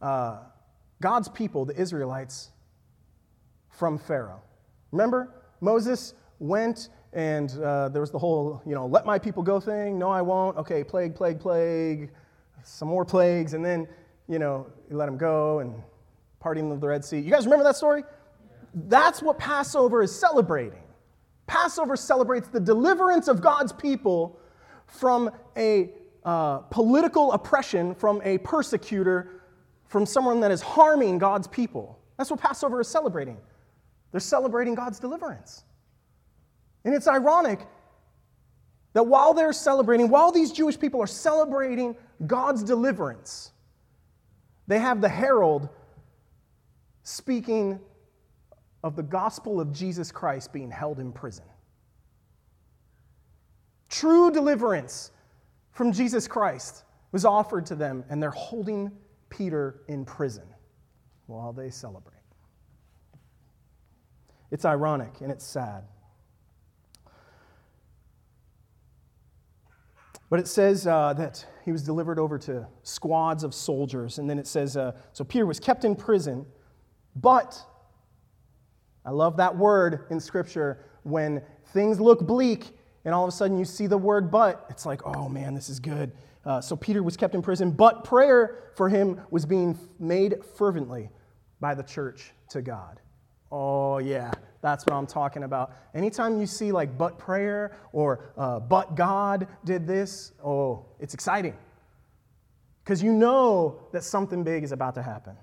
uh, 0.00 0.38
God's 1.02 1.28
people, 1.28 1.66
the 1.66 1.78
Israelites, 1.78 2.48
from 3.68 3.98
Pharaoh. 3.98 4.40
Remember, 4.90 5.34
Moses 5.60 6.14
went 6.38 6.88
and 7.12 7.50
uh, 7.62 7.90
there 7.90 8.00
was 8.00 8.10
the 8.10 8.18
whole, 8.18 8.62
you 8.64 8.74
know, 8.74 8.86
let 8.86 9.04
my 9.04 9.18
people 9.18 9.42
go 9.42 9.60
thing. 9.60 9.98
No, 9.98 10.08
I 10.08 10.22
won't. 10.22 10.56
Okay, 10.56 10.82
plague, 10.82 11.14
plague, 11.14 11.38
plague, 11.38 12.10
some 12.64 12.88
more 12.88 13.04
plagues, 13.04 13.52
and 13.52 13.62
then, 13.62 13.86
you 14.28 14.38
know, 14.38 14.66
you 14.88 14.96
let 14.96 15.04
them 15.04 15.18
go 15.18 15.58
and 15.58 15.74
parting 16.40 16.72
of 16.72 16.80
the 16.80 16.88
Red 16.88 17.04
Sea. 17.04 17.18
You 17.18 17.30
guys 17.30 17.44
remember 17.44 17.64
that 17.64 17.76
story? 17.76 18.02
That's 18.88 19.20
what 19.20 19.38
Passover 19.38 20.02
is 20.02 20.18
celebrating. 20.18 20.84
Passover 21.46 21.96
celebrates 21.96 22.48
the 22.48 22.60
deliverance 22.60 23.28
of 23.28 23.42
God's 23.42 23.74
people 23.74 24.38
from 24.86 25.30
a 25.56 25.90
uh, 26.24 26.58
political 26.58 27.32
oppression, 27.32 27.94
from 27.94 28.20
a 28.24 28.38
persecutor, 28.38 29.42
from 29.86 30.06
someone 30.06 30.40
that 30.40 30.50
is 30.50 30.62
harming 30.62 31.18
God's 31.18 31.46
people. 31.46 31.98
That's 32.16 32.30
what 32.30 32.40
Passover 32.40 32.80
is 32.80 32.88
celebrating. 32.88 33.36
They're 34.10 34.20
celebrating 34.20 34.74
God's 34.74 35.00
deliverance. 35.00 35.64
And 36.84 36.94
it's 36.94 37.08
ironic 37.08 37.60
that 38.92 39.04
while 39.04 39.34
they're 39.34 39.52
celebrating, 39.52 40.08
while 40.08 40.30
these 40.30 40.52
Jewish 40.52 40.78
people 40.78 41.00
are 41.00 41.06
celebrating 41.06 41.96
God's 42.26 42.62
deliverance, 42.62 43.52
they 44.66 44.78
have 44.78 45.00
the 45.00 45.08
herald 45.08 45.68
speaking 47.02 47.80
of 48.84 48.96
the 48.96 49.02
gospel 49.02 49.60
of 49.60 49.72
Jesus 49.72 50.12
Christ 50.12 50.52
being 50.52 50.70
held 50.70 50.98
in 50.98 51.12
prison. 51.12 51.44
True 53.92 54.30
deliverance 54.30 55.10
from 55.72 55.92
Jesus 55.92 56.26
Christ 56.26 56.84
was 57.12 57.26
offered 57.26 57.66
to 57.66 57.74
them, 57.74 58.04
and 58.08 58.22
they're 58.22 58.30
holding 58.30 58.90
Peter 59.28 59.82
in 59.86 60.06
prison 60.06 60.46
while 61.26 61.52
they 61.52 61.68
celebrate. 61.68 62.16
It's 64.50 64.64
ironic 64.64 65.20
and 65.20 65.30
it's 65.30 65.46
sad. 65.46 65.84
But 70.30 70.40
it 70.40 70.48
says 70.48 70.86
uh, 70.86 71.12
that 71.18 71.44
he 71.62 71.70
was 71.70 71.82
delivered 71.82 72.18
over 72.18 72.38
to 72.38 72.66
squads 72.82 73.44
of 73.44 73.52
soldiers. 73.52 74.18
And 74.18 74.28
then 74.28 74.38
it 74.38 74.46
says, 74.46 74.74
uh, 74.74 74.92
so 75.12 75.22
Peter 75.22 75.44
was 75.44 75.60
kept 75.60 75.84
in 75.84 75.94
prison, 75.94 76.46
but 77.16 77.62
I 79.04 79.10
love 79.10 79.36
that 79.36 79.54
word 79.54 80.06
in 80.08 80.18
Scripture 80.18 80.86
when 81.02 81.42
things 81.74 82.00
look 82.00 82.26
bleak 82.26 82.70
and 83.04 83.14
all 83.14 83.24
of 83.24 83.28
a 83.28 83.32
sudden 83.32 83.58
you 83.58 83.64
see 83.64 83.86
the 83.86 83.98
word 83.98 84.30
but, 84.30 84.66
it's 84.70 84.86
like, 84.86 85.04
oh 85.04 85.28
man, 85.28 85.54
this 85.54 85.68
is 85.68 85.80
good. 85.80 86.12
Uh, 86.44 86.60
so 86.60 86.74
Peter 86.76 87.02
was 87.02 87.16
kept 87.16 87.34
in 87.34 87.42
prison, 87.42 87.70
but 87.70 88.04
prayer 88.04 88.72
for 88.74 88.88
him 88.88 89.20
was 89.30 89.46
being 89.46 89.78
made 89.98 90.44
fervently 90.56 91.10
by 91.60 91.74
the 91.74 91.82
church 91.82 92.32
to 92.50 92.62
God. 92.62 93.00
Oh, 93.50 93.98
yeah, 93.98 94.32
that's 94.62 94.84
what 94.86 94.94
I'm 94.94 95.06
talking 95.06 95.42
about. 95.42 95.72
Anytime 95.94 96.40
you 96.40 96.46
see 96.46 96.72
like 96.72 96.96
but 96.96 97.18
prayer 97.18 97.76
or 97.92 98.32
uh, 98.36 98.58
but 98.60 98.96
God 98.96 99.46
did 99.64 99.86
this, 99.86 100.32
oh, 100.42 100.86
it's 100.98 101.14
exciting. 101.14 101.56
Because 102.82 103.02
you 103.02 103.12
know 103.12 103.80
that 103.92 104.02
something 104.02 104.42
big 104.42 104.64
is 104.64 104.72
about 104.72 104.94
to 104.96 105.02
happen. 105.02 105.36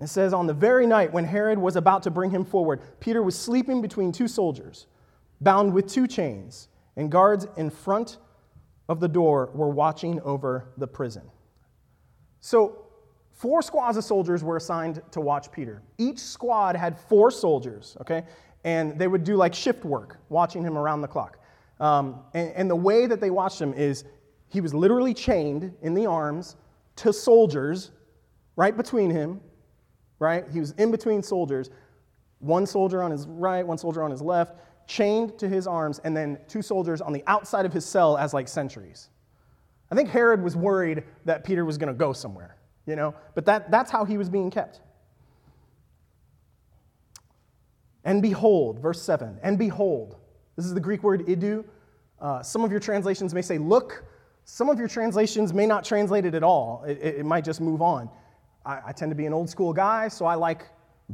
It 0.00 0.08
says, 0.08 0.32
On 0.32 0.46
the 0.46 0.54
very 0.54 0.86
night 0.86 1.12
when 1.12 1.24
Herod 1.24 1.58
was 1.58 1.76
about 1.76 2.02
to 2.02 2.10
bring 2.10 2.30
him 2.30 2.44
forward, 2.44 2.80
Peter 3.00 3.22
was 3.22 3.38
sleeping 3.38 3.80
between 3.80 4.12
two 4.12 4.28
soldiers 4.28 4.86
bound 5.40 5.72
with 5.72 5.86
two 5.86 6.06
chains, 6.06 6.68
and 6.96 7.10
guards 7.10 7.46
in 7.56 7.70
front 7.70 8.18
of 8.88 9.00
the 9.00 9.08
door 9.08 9.50
were 9.54 9.68
watching 9.68 10.20
over 10.22 10.72
the 10.76 10.86
prison. 10.86 11.22
So, 12.40 12.86
four 13.32 13.62
squads 13.62 13.96
of 13.96 14.04
soldiers 14.04 14.42
were 14.42 14.56
assigned 14.56 15.00
to 15.12 15.20
watch 15.20 15.50
Peter. 15.52 15.82
Each 15.98 16.18
squad 16.18 16.76
had 16.76 16.98
four 16.98 17.30
soldiers, 17.30 17.96
okay? 18.00 18.24
And 18.64 18.98
they 18.98 19.08
would 19.08 19.24
do 19.24 19.36
like 19.36 19.54
shift 19.54 19.84
work, 19.84 20.18
watching 20.28 20.62
him 20.62 20.76
around 20.76 21.00
the 21.00 21.08
clock. 21.08 21.38
Um, 21.78 22.20
and, 22.34 22.52
and 22.54 22.70
the 22.70 22.76
way 22.76 23.06
that 23.06 23.20
they 23.20 23.30
watched 23.30 23.60
him 23.60 23.72
is 23.72 24.04
he 24.48 24.60
was 24.60 24.74
literally 24.74 25.14
chained 25.14 25.72
in 25.82 25.94
the 25.94 26.06
arms 26.06 26.56
to 26.96 27.12
soldiers 27.12 27.92
right 28.56 28.76
between 28.76 29.10
him, 29.10 29.40
right? 30.18 30.44
He 30.52 30.60
was 30.60 30.72
in 30.72 30.90
between 30.90 31.22
soldiers, 31.22 31.70
one 32.40 32.66
soldier 32.66 33.02
on 33.02 33.10
his 33.10 33.26
right, 33.26 33.66
one 33.66 33.78
soldier 33.78 34.02
on 34.02 34.10
his 34.10 34.20
left 34.20 34.56
chained 34.90 35.38
to 35.38 35.48
his 35.48 35.68
arms, 35.68 36.00
and 36.02 36.16
then 36.16 36.36
two 36.48 36.62
soldiers 36.62 37.00
on 37.00 37.12
the 37.12 37.22
outside 37.28 37.64
of 37.64 37.72
his 37.72 37.86
cell 37.86 38.18
as 38.18 38.34
like 38.34 38.48
sentries. 38.48 39.08
I 39.92 39.94
think 39.94 40.08
Herod 40.08 40.42
was 40.42 40.56
worried 40.56 41.04
that 41.26 41.44
Peter 41.44 41.64
was 41.64 41.78
going 41.78 41.92
to 41.92 41.94
go 41.94 42.12
somewhere, 42.12 42.56
you 42.86 42.96
know, 42.96 43.14
but 43.36 43.46
that, 43.46 43.70
that's 43.70 43.88
how 43.88 44.04
he 44.04 44.18
was 44.18 44.28
being 44.28 44.50
kept. 44.50 44.80
And 48.04 48.20
behold, 48.20 48.80
verse 48.80 49.00
7, 49.00 49.38
and 49.44 49.56
behold, 49.56 50.16
this 50.56 50.66
is 50.66 50.74
the 50.74 50.80
Greek 50.80 51.04
word 51.04 51.24
idou. 51.28 51.64
Uh, 52.20 52.42
some 52.42 52.64
of 52.64 52.72
your 52.72 52.80
translations 52.80 53.32
may 53.32 53.42
say 53.42 53.58
look, 53.58 54.04
some 54.44 54.68
of 54.68 54.78
your 54.80 54.88
translations 54.88 55.54
may 55.54 55.66
not 55.66 55.84
translate 55.84 56.24
it 56.24 56.34
at 56.34 56.42
all. 56.42 56.82
It, 56.84 56.98
it, 57.00 57.14
it 57.18 57.24
might 57.24 57.44
just 57.44 57.60
move 57.60 57.80
on. 57.80 58.10
I, 58.66 58.80
I 58.88 58.92
tend 58.92 59.12
to 59.12 59.16
be 59.16 59.26
an 59.26 59.32
old 59.32 59.48
school 59.48 59.72
guy, 59.72 60.08
so 60.08 60.26
I 60.26 60.34
like 60.34 60.64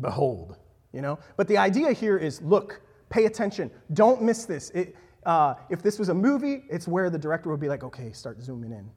behold, 0.00 0.56
you 0.94 1.02
know? 1.02 1.18
But 1.36 1.46
the 1.46 1.58
idea 1.58 1.92
here 1.92 2.16
is 2.16 2.40
look, 2.40 2.80
pay 3.08 3.26
attention, 3.26 3.70
don't 3.92 4.22
miss 4.22 4.44
this. 4.44 4.70
It, 4.70 4.96
uh, 5.24 5.54
if 5.70 5.82
this 5.82 5.98
was 5.98 6.08
a 6.08 6.14
movie, 6.14 6.64
it's 6.70 6.86
where 6.86 7.10
the 7.10 7.18
director 7.18 7.50
would 7.50 7.60
be 7.60 7.68
like, 7.68 7.82
okay, 7.82 8.12
start 8.12 8.40
zooming 8.40 8.72
in 8.72 8.88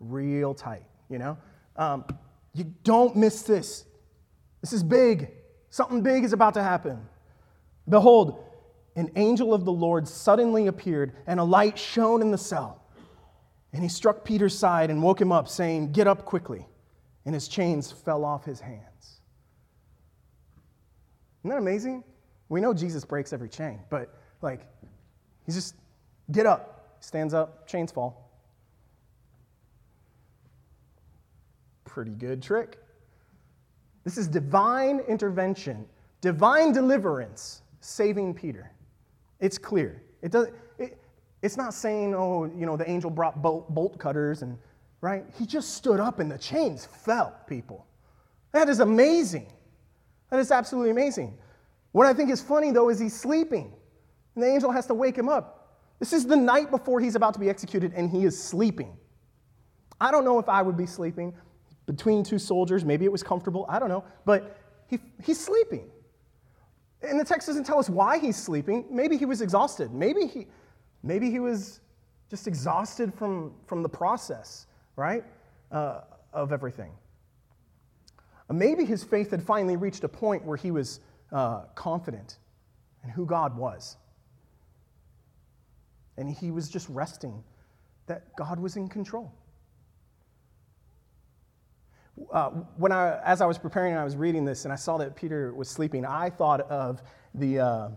real 0.00 0.54
tight, 0.54 0.84
you 1.08 1.18
know? 1.18 1.36
Um, 1.76 2.04
you 2.54 2.64
don't 2.82 3.16
miss 3.16 3.42
this. 3.42 3.84
This 4.60 4.72
is 4.72 4.82
big. 4.82 5.30
Something 5.70 6.02
big 6.02 6.24
is 6.24 6.32
about 6.32 6.54
to 6.54 6.62
happen. 6.62 7.00
Behold, 7.88 8.44
an 8.96 9.10
angel 9.16 9.54
of 9.54 9.64
the 9.64 9.72
Lord 9.72 10.08
suddenly 10.08 10.66
appeared, 10.66 11.14
and 11.26 11.38
a 11.38 11.44
light 11.44 11.78
shone 11.78 12.20
in 12.20 12.30
the 12.30 12.38
cell. 12.38 12.82
And 13.72 13.82
he 13.82 13.88
struck 13.88 14.24
Peter's 14.24 14.58
side 14.58 14.90
and 14.90 15.02
woke 15.02 15.20
him 15.20 15.30
up, 15.30 15.48
saying, 15.48 15.92
Get 15.92 16.06
up 16.06 16.24
quickly. 16.24 16.66
And 17.24 17.34
his 17.34 17.46
chains 17.46 17.92
fell 17.92 18.24
off 18.24 18.44
his 18.44 18.60
hands. 18.60 19.20
Isn't 21.40 21.50
that 21.50 21.58
amazing? 21.58 22.02
We 22.48 22.60
know 22.60 22.72
Jesus 22.72 23.04
breaks 23.04 23.32
every 23.32 23.48
chain, 23.48 23.80
but 23.90 24.14
like, 24.42 24.66
he's 25.44 25.54
just, 25.54 25.74
get 26.30 26.46
up. 26.46 26.96
Stands 27.00 27.32
up, 27.32 27.66
chains 27.66 27.92
fall. 27.92 28.30
Pretty 31.84 32.10
good 32.10 32.42
trick. 32.42 32.78
This 34.04 34.18
is 34.18 34.26
divine 34.26 35.00
intervention, 35.00 35.86
divine 36.20 36.72
deliverance, 36.72 37.62
saving 37.80 38.34
Peter. 38.34 38.72
It's 39.38 39.58
clear. 39.58 40.02
It 40.22 40.32
does, 40.32 40.48
it, 40.78 40.98
it's 41.42 41.56
not 41.56 41.72
saying, 41.72 42.14
oh, 42.14 42.46
you 42.46 42.66
know, 42.66 42.76
the 42.76 42.88
angel 42.88 43.10
brought 43.10 43.40
bolt, 43.42 43.72
bolt 43.72 43.98
cutters 43.98 44.42
and, 44.42 44.58
right? 45.00 45.24
He 45.38 45.46
just 45.46 45.74
stood 45.74 46.00
up 46.00 46.18
and 46.18 46.30
the 46.30 46.38
chains 46.38 46.86
fell, 46.86 47.36
people. 47.46 47.86
That 48.52 48.68
is 48.68 48.80
amazing. 48.80 49.46
That 50.30 50.40
is 50.40 50.50
absolutely 50.50 50.90
amazing. 50.90 51.38
What 51.92 52.06
I 52.06 52.12
think 52.12 52.30
is 52.30 52.40
funny, 52.40 52.70
though, 52.70 52.90
is 52.90 52.98
he's 52.98 53.18
sleeping, 53.18 53.72
and 54.34 54.44
the 54.44 54.48
angel 54.48 54.70
has 54.70 54.86
to 54.86 54.94
wake 54.94 55.16
him 55.16 55.28
up. 55.28 55.76
This 55.98 56.12
is 56.12 56.26
the 56.26 56.36
night 56.36 56.70
before 56.70 57.00
he's 57.00 57.16
about 57.16 57.34
to 57.34 57.40
be 57.40 57.48
executed, 57.48 57.92
and 57.94 58.10
he 58.10 58.24
is 58.24 58.40
sleeping. 58.40 58.96
I 60.00 60.10
don't 60.10 60.24
know 60.24 60.38
if 60.38 60.48
I 60.48 60.62
would 60.62 60.76
be 60.76 60.86
sleeping 60.86 61.34
between 61.86 62.22
two 62.22 62.38
soldiers. 62.38 62.84
Maybe 62.84 63.04
it 63.04 63.10
was 63.10 63.22
comfortable. 63.22 63.66
I 63.68 63.78
don't 63.78 63.88
know. 63.88 64.04
But 64.24 64.56
he, 64.86 64.98
he's 65.24 65.40
sleeping. 65.40 65.90
And 67.02 67.18
the 67.18 67.24
text 67.24 67.46
doesn't 67.46 67.64
tell 67.64 67.78
us 67.78 67.88
why 67.88 68.18
he's 68.18 68.36
sleeping. 68.36 68.84
Maybe 68.90 69.16
he 69.16 69.24
was 69.24 69.40
exhausted. 69.40 69.92
Maybe 69.92 70.26
he, 70.26 70.46
maybe 71.02 71.30
he 71.30 71.40
was 71.40 71.80
just 72.30 72.46
exhausted 72.46 73.14
from, 73.14 73.54
from 73.66 73.82
the 73.82 73.88
process, 73.88 74.66
right, 74.96 75.24
uh, 75.72 76.02
of 76.32 76.52
everything. 76.52 76.92
Uh, 78.50 78.52
maybe 78.52 78.84
his 78.84 79.02
faith 79.02 79.30
had 79.30 79.42
finally 79.42 79.76
reached 79.76 80.04
a 80.04 80.08
point 80.08 80.44
where 80.44 80.56
he 80.56 80.70
was 80.70 81.00
uh, 81.32 81.62
confident 81.74 82.38
in 83.04 83.10
who 83.10 83.26
God 83.26 83.56
was. 83.56 83.96
And 86.16 86.30
he 86.30 86.50
was 86.50 86.68
just 86.68 86.88
resting 86.88 87.42
that 88.06 88.34
God 88.36 88.58
was 88.58 88.76
in 88.76 88.88
control. 88.88 89.32
Uh, 92.32 92.50
when 92.76 92.90
I, 92.90 93.20
as 93.24 93.40
I 93.40 93.46
was 93.46 93.58
preparing 93.58 93.94
I 93.94 94.02
was 94.02 94.16
reading 94.16 94.44
this 94.44 94.64
and 94.64 94.72
I 94.72 94.76
saw 94.76 94.96
that 94.98 95.14
Peter 95.14 95.54
was 95.54 95.68
sleeping, 95.68 96.04
I 96.04 96.30
thought 96.30 96.62
of 96.62 97.02
the, 97.34 97.60
uh, 97.60 97.88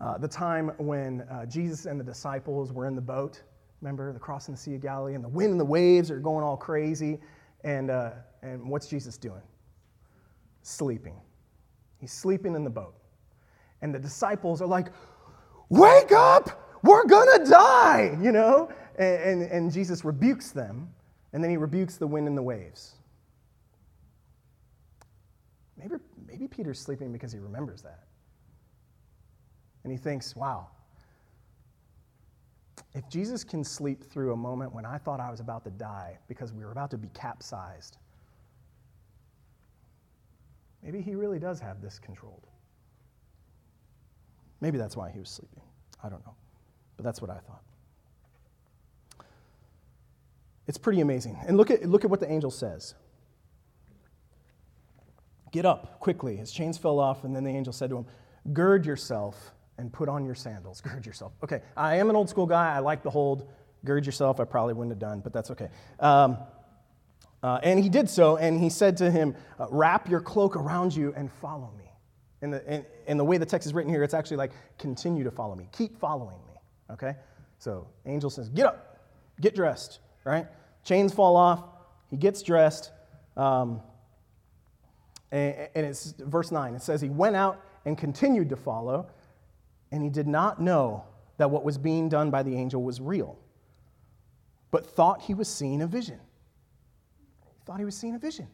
uh, 0.00 0.18
the 0.18 0.26
time 0.26 0.72
when 0.78 1.20
uh, 1.22 1.46
Jesus 1.46 1.86
and 1.86 2.00
the 2.00 2.04
disciples 2.04 2.72
were 2.72 2.86
in 2.86 2.96
the 2.96 3.00
boat. 3.00 3.42
Remember, 3.80 4.12
the 4.12 4.18
crossing 4.18 4.54
the 4.54 4.60
Sea 4.60 4.74
of 4.74 4.80
Galilee, 4.80 5.14
and 5.14 5.22
the 5.22 5.28
wind 5.28 5.52
and 5.52 5.60
the 5.60 5.64
waves 5.64 6.10
are 6.10 6.18
going 6.18 6.44
all 6.44 6.56
crazy. 6.56 7.20
And, 7.62 7.90
uh, 7.90 8.10
and 8.42 8.68
what's 8.68 8.88
Jesus 8.88 9.16
doing? 9.16 9.42
Sleeping. 10.62 11.20
He's 12.02 12.12
sleeping 12.12 12.54
in 12.54 12.64
the 12.64 12.70
boat. 12.70 12.94
And 13.80 13.94
the 13.94 13.98
disciples 13.98 14.60
are 14.60 14.66
like, 14.66 14.88
Wake 15.70 16.12
up! 16.12 16.80
We're 16.82 17.06
gonna 17.06 17.46
die! 17.48 18.18
You 18.20 18.32
know? 18.32 18.70
And, 18.98 19.22
and, 19.22 19.42
and 19.42 19.72
Jesus 19.72 20.04
rebukes 20.04 20.50
them 20.50 20.90
and 21.32 21.42
then 21.42 21.50
he 21.50 21.56
rebukes 21.56 21.96
the 21.96 22.06
wind 22.06 22.28
and 22.28 22.36
the 22.36 22.42
waves. 22.42 22.96
Maybe, 25.78 25.94
maybe 26.26 26.48
Peter's 26.48 26.80
sleeping 26.80 27.12
because 27.12 27.32
he 27.32 27.38
remembers 27.38 27.82
that. 27.82 28.04
And 29.84 29.92
he 29.92 29.98
thinks, 29.98 30.36
wow, 30.36 30.68
if 32.94 33.08
Jesus 33.08 33.44
can 33.44 33.64
sleep 33.64 34.04
through 34.04 34.32
a 34.32 34.36
moment 34.36 34.74
when 34.74 34.84
I 34.84 34.98
thought 34.98 35.20
I 35.20 35.30
was 35.30 35.40
about 35.40 35.64
to 35.64 35.70
die 35.70 36.18
because 36.28 36.52
we 36.52 36.64
were 36.64 36.72
about 36.72 36.90
to 36.90 36.98
be 36.98 37.08
capsized, 37.14 37.96
maybe 40.82 41.00
he 41.00 41.14
really 41.14 41.38
does 41.38 41.60
have 41.60 41.80
this 41.80 41.98
controlled. 41.98 42.46
Maybe 44.60 44.78
that's 44.78 44.96
why 44.96 45.10
he 45.10 45.18
was 45.18 45.28
sleeping. 45.28 45.62
I 46.02 46.08
don't 46.08 46.24
know. 46.24 46.34
But 46.96 47.04
that's 47.04 47.20
what 47.20 47.30
I 47.30 47.38
thought. 47.38 47.62
It's 50.66 50.78
pretty 50.78 51.00
amazing. 51.00 51.36
And 51.46 51.56
look 51.56 51.70
at, 51.70 51.84
look 51.84 52.04
at 52.04 52.10
what 52.10 52.20
the 52.20 52.30
angel 52.30 52.50
says 52.50 52.94
Get 55.52 55.66
up 55.66 56.00
quickly. 56.00 56.36
His 56.36 56.50
chains 56.50 56.78
fell 56.78 56.98
off, 56.98 57.24
and 57.24 57.36
then 57.36 57.44
the 57.44 57.50
angel 57.50 57.74
said 57.74 57.90
to 57.90 57.98
him, 57.98 58.06
Gird 58.52 58.86
yourself 58.86 59.52
and 59.78 59.92
put 59.92 60.08
on 60.08 60.24
your 60.24 60.34
sandals. 60.34 60.80
Gird 60.82 61.04
yourself. 61.04 61.32
Okay, 61.44 61.60
I 61.76 61.96
am 61.96 62.10
an 62.10 62.16
old 62.16 62.28
school 62.28 62.46
guy. 62.46 62.74
I 62.74 62.78
like 62.78 63.02
the 63.02 63.10
hold. 63.10 63.48
Gird 63.84 64.06
yourself. 64.06 64.40
I 64.40 64.44
probably 64.44 64.74
wouldn't 64.74 64.92
have 64.92 64.98
done, 64.98 65.20
but 65.20 65.32
that's 65.32 65.50
okay. 65.50 65.68
Um, 66.00 66.38
uh, 67.42 67.58
and 67.62 67.82
he 67.82 67.88
did 67.88 68.08
so, 68.08 68.36
and 68.36 68.60
he 68.60 68.70
said 68.70 68.96
to 68.98 69.10
him, 69.10 69.34
uh, 69.58 69.66
Wrap 69.70 70.08
your 70.08 70.20
cloak 70.20 70.56
around 70.56 70.94
you 70.94 71.12
and 71.16 71.30
follow 71.30 71.72
me. 71.76 71.84
In 72.40 72.50
the, 72.50 72.74
in, 72.74 72.86
in 73.06 73.16
the 73.16 73.24
way 73.24 73.36
the 73.36 73.46
text 73.46 73.66
is 73.66 73.74
written 73.74 73.92
here, 73.92 74.02
it's 74.02 74.14
actually 74.14 74.36
like, 74.36 74.52
Continue 74.78 75.24
to 75.24 75.30
follow 75.30 75.56
me. 75.56 75.68
Keep 75.72 75.98
following 75.98 76.38
me. 76.46 76.54
Okay? 76.90 77.16
So, 77.58 77.88
angel 78.06 78.30
says, 78.30 78.48
Get 78.48 78.66
up, 78.66 79.00
get 79.40 79.54
dressed, 79.54 79.98
right? 80.24 80.46
Chains 80.84 81.12
fall 81.12 81.36
off. 81.36 81.64
He 82.10 82.16
gets 82.16 82.42
dressed. 82.42 82.92
Um, 83.36 83.80
and, 85.32 85.68
and 85.74 85.86
it's 85.86 86.14
verse 86.18 86.52
9. 86.52 86.74
It 86.74 86.82
says, 86.82 87.00
He 87.00 87.08
went 87.08 87.34
out 87.34 87.64
and 87.84 87.98
continued 87.98 88.50
to 88.50 88.56
follow, 88.56 89.08
and 89.90 90.02
he 90.02 90.10
did 90.10 90.28
not 90.28 90.60
know 90.60 91.04
that 91.38 91.50
what 91.50 91.64
was 91.64 91.76
being 91.76 92.08
done 92.08 92.30
by 92.30 92.44
the 92.44 92.54
angel 92.54 92.82
was 92.82 93.00
real, 93.00 93.36
but 94.70 94.86
thought 94.86 95.22
he 95.22 95.34
was 95.34 95.48
seeing 95.48 95.82
a 95.82 95.86
vision. 95.88 96.20
Thought 97.64 97.78
he 97.78 97.84
was 97.84 97.96
seeing 97.96 98.14
a 98.14 98.18
vision. 98.18 98.48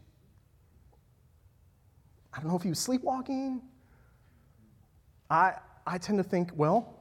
I 2.33 2.40
don't 2.40 2.49
know 2.49 2.57
if 2.57 2.62
he 2.62 2.68
was 2.68 2.79
sleepwalking. 2.79 3.62
I, 5.31 5.55
I 5.87 5.99
tend 5.99 6.18
to 6.18 6.25
think, 6.25 6.51
well, 6.55 6.94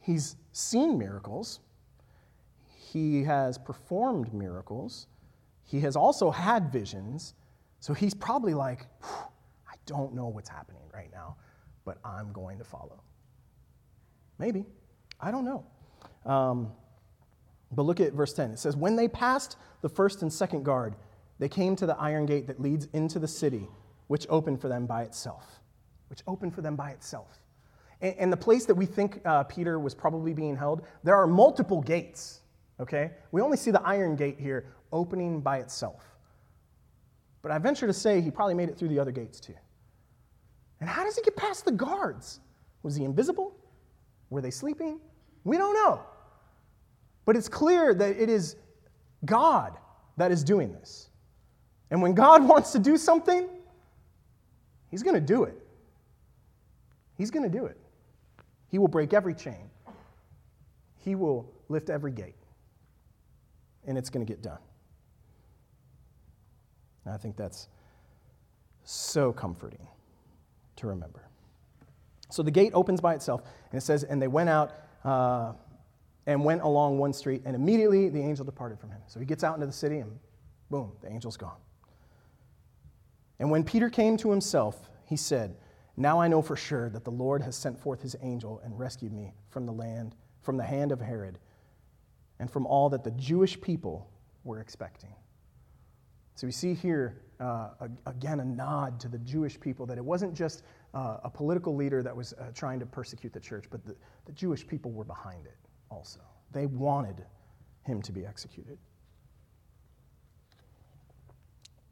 he's 0.00 0.36
seen 0.52 0.98
miracles 0.98 1.60
he 2.92 3.22
has 3.22 3.56
performed 3.56 4.34
miracles. 4.34 5.06
He 5.62 5.78
has 5.80 5.94
also 5.94 6.30
had 6.30 6.72
visions. 6.72 7.34
So 7.78 7.94
he's 7.94 8.14
probably 8.14 8.52
like, 8.52 8.86
I 9.02 9.74
don't 9.86 10.12
know 10.12 10.26
what's 10.26 10.48
happening 10.48 10.82
right 10.92 11.10
now, 11.12 11.36
but 11.84 11.98
I'm 12.04 12.32
going 12.32 12.58
to 12.58 12.64
follow. 12.64 13.00
Maybe. 14.38 14.64
I 15.20 15.30
don't 15.30 15.44
know. 15.44 15.64
Um, 16.26 16.72
but 17.72 17.82
look 17.82 18.00
at 18.00 18.12
verse 18.12 18.32
10. 18.32 18.52
It 18.52 18.58
says, 18.58 18.76
When 18.76 18.96
they 18.96 19.08
passed 19.08 19.56
the 19.82 19.88
first 19.88 20.22
and 20.22 20.32
second 20.32 20.64
guard, 20.64 20.94
they 21.38 21.48
came 21.48 21.76
to 21.76 21.86
the 21.86 21.96
iron 21.96 22.26
gate 22.26 22.46
that 22.48 22.60
leads 22.60 22.88
into 22.92 23.18
the 23.18 23.28
city, 23.28 23.68
which 24.08 24.26
opened 24.28 24.60
for 24.60 24.68
them 24.68 24.86
by 24.86 25.02
itself. 25.02 25.60
Which 26.08 26.20
opened 26.26 26.54
for 26.54 26.62
them 26.62 26.76
by 26.76 26.90
itself. 26.90 27.38
And, 28.00 28.14
and 28.18 28.32
the 28.32 28.36
place 28.36 28.66
that 28.66 28.74
we 28.74 28.86
think 28.86 29.20
uh, 29.24 29.44
Peter 29.44 29.78
was 29.78 29.94
probably 29.94 30.34
being 30.34 30.56
held, 30.56 30.82
there 31.04 31.16
are 31.16 31.26
multiple 31.26 31.80
gates 31.80 32.40
okay? 32.80 33.12
We 33.30 33.42
only 33.42 33.56
see 33.56 33.70
the 33.70 33.82
iron 33.82 34.16
gate 34.16 34.40
here 34.40 34.72
opening 34.92 35.40
by 35.40 35.58
itself. 35.58 36.02
But 37.42 37.52
I 37.52 37.58
venture 37.58 37.86
to 37.86 37.92
say 37.92 38.20
he 38.20 38.30
probably 38.30 38.54
made 38.54 38.68
it 38.68 38.76
through 38.76 38.88
the 38.88 38.98
other 38.98 39.12
gates 39.12 39.38
too. 39.38 39.54
And 40.80 40.88
how 40.88 41.04
does 41.04 41.16
he 41.16 41.22
get 41.22 41.36
past 41.36 41.64
the 41.64 41.72
guards? 41.72 42.40
Was 42.82 42.96
he 42.96 43.04
invisible? 43.04 43.54
Were 44.30 44.40
they 44.40 44.50
sleeping? 44.50 44.98
We 45.44 45.58
don't 45.58 45.74
know. 45.74 46.00
But 47.30 47.36
it's 47.36 47.48
clear 47.48 47.94
that 47.94 48.16
it 48.16 48.28
is 48.28 48.56
God 49.24 49.78
that 50.16 50.32
is 50.32 50.42
doing 50.42 50.72
this. 50.72 51.10
And 51.92 52.02
when 52.02 52.12
God 52.12 52.42
wants 52.48 52.72
to 52.72 52.80
do 52.80 52.96
something, 52.96 53.48
he's 54.90 55.04
going 55.04 55.14
to 55.14 55.20
do 55.20 55.44
it. 55.44 55.56
He's 57.16 57.30
going 57.30 57.48
to 57.48 57.56
do 57.56 57.66
it. 57.66 57.78
He 58.66 58.78
will 58.78 58.88
break 58.88 59.14
every 59.14 59.32
chain, 59.34 59.70
he 60.96 61.14
will 61.14 61.48
lift 61.68 61.88
every 61.88 62.10
gate. 62.10 62.34
and 63.86 63.96
it's 63.96 64.10
going 64.10 64.26
to 64.26 64.28
get 64.28 64.42
done. 64.42 64.58
And 67.04 67.14
I 67.14 67.16
think 67.16 67.36
that's 67.36 67.68
so 68.82 69.32
comforting 69.32 69.86
to 70.74 70.88
remember. 70.88 71.28
So 72.28 72.42
the 72.42 72.50
gate 72.50 72.72
opens 72.74 73.00
by 73.00 73.14
itself, 73.14 73.42
and 73.70 73.78
it 73.78 73.84
says, 73.84 74.02
And 74.02 74.20
they 74.20 74.26
went 74.26 74.48
out 74.48 74.72
uh, 75.04 75.52
and 76.26 76.44
went 76.44 76.62
along 76.62 76.98
one 76.98 77.12
street, 77.12 77.42
and 77.44 77.54
immediately 77.54 78.08
the 78.08 78.20
angel 78.20 78.44
departed 78.44 78.78
from 78.78 78.90
him. 78.90 79.00
So 79.06 79.20
he 79.20 79.26
gets 79.26 79.42
out 79.42 79.54
into 79.54 79.66
the 79.66 79.72
city, 79.72 79.98
and 79.98 80.18
boom, 80.70 80.92
the 81.00 81.08
angel's 81.08 81.36
gone. 81.36 81.56
And 83.38 83.50
when 83.50 83.64
Peter 83.64 83.88
came 83.88 84.16
to 84.18 84.30
himself, 84.30 84.90
he 85.04 85.16
said, 85.16 85.56
Now 85.96 86.20
I 86.20 86.28
know 86.28 86.42
for 86.42 86.56
sure 86.56 86.90
that 86.90 87.04
the 87.04 87.10
Lord 87.10 87.42
has 87.42 87.56
sent 87.56 87.78
forth 87.78 88.02
his 88.02 88.14
angel 88.22 88.60
and 88.64 88.78
rescued 88.78 89.12
me 89.12 89.32
from 89.48 89.64
the 89.64 89.72
land, 89.72 90.14
from 90.42 90.56
the 90.56 90.64
hand 90.64 90.92
of 90.92 91.00
Herod, 91.00 91.38
and 92.38 92.50
from 92.50 92.66
all 92.66 92.90
that 92.90 93.02
the 93.02 93.10
Jewish 93.12 93.60
people 93.60 94.10
were 94.44 94.60
expecting. 94.60 95.14
So 96.34 96.46
we 96.46 96.52
see 96.52 96.74
here, 96.74 97.22
uh, 97.40 97.70
again, 98.06 98.40
a 98.40 98.44
nod 98.44 99.00
to 99.00 99.08
the 99.08 99.18
Jewish 99.18 99.58
people 99.58 99.84
that 99.86 99.98
it 99.98 100.04
wasn't 100.04 100.34
just 100.34 100.62
uh, 100.94 101.18
a 101.24 101.30
political 101.30 101.74
leader 101.74 102.02
that 102.02 102.14
was 102.14 102.34
uh, 102.34 102.50
trying 102.54 102.78
to 102.80 102.86
persecute 102.86 103.32
the 103.32 103.40
church, 103.40 103.66
but 103.70 103.84
the, 103.84 103.96
the 104.26 104.32
Jewish 104.32 104.66
people 104.66 104.90
were 104.90 105.04
behind 105.04 105.46
it 105.46 105.56
also. 105.90 106.20
They 106.52 106.66
wanted 106.66 107.24
him 107.84 108.02
to 108.02 108.12
be 108.12 108.26
executed. 108.26 108.78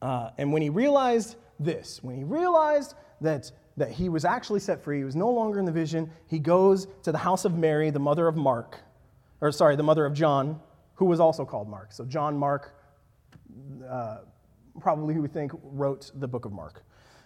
Uh, 0.01 0.31
and 0.39 0.53
when 0.53 0.63
he 0.63 0.71
realized 0.71 1.37
this, 1.59 2.03
when 2.03 2.17
he 2.17 2.25
realized 2.25 2.95
that, 3.21 3.51
that 3.77 3.91
he 3.91 4.09
was 4.09 4.25
actually 4.25 4.61
set 4.61 4.83
free, 4.83 4.99
he 4.99 5.05
was 5.05 5.17
no 5.17 5.31
longer 5.31 5.59
in 5.59 5.65
the 5.65 5.73
vision, 5.73 6.11
he 6.27 6.39
goes 6.39 6.87
to 7.03 7.11
the 7.11 7.19
house 7.19 7.45
of 7.45 7.57
Mary, 7.57 7.91
the 7.91 7.99
mother 7.99 8.29
of 8.29 8.37
Mark, 8.37 8.79
or 9.41 9.51
sorry, 9.51 9.77
the 9.77 9.83
mother 9.83 10.07
of 10.07 10.15
John, 10.15 10.61
who 10.95 11.05
was 11.05 11.21
also 11.21 11.45
called 11.45 11.69
Mark. 11.69 11.93
So 11.93 12.05
John 12.05 12.37
Mark, 12.37 12.75
uh, 13.89 14.19
probably 14.81 15.15
who 15.15 15.23
we 15.23 15.29
think 15.29 15.53
wrote 15.63 16.11
the 16.15 16.29
book 16.29 16.45
of 16.45 16.53
Mark, 16.53 16.85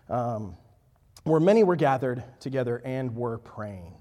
um, 0.08 0.56
where 1.24 1.40
many 1.40 1.64
were 1.64 1.76
gathered 1.76 2.22
together 2.40 2.82
and 2.84 3.14
were 3.14 3.38
praying. 3.38 3.94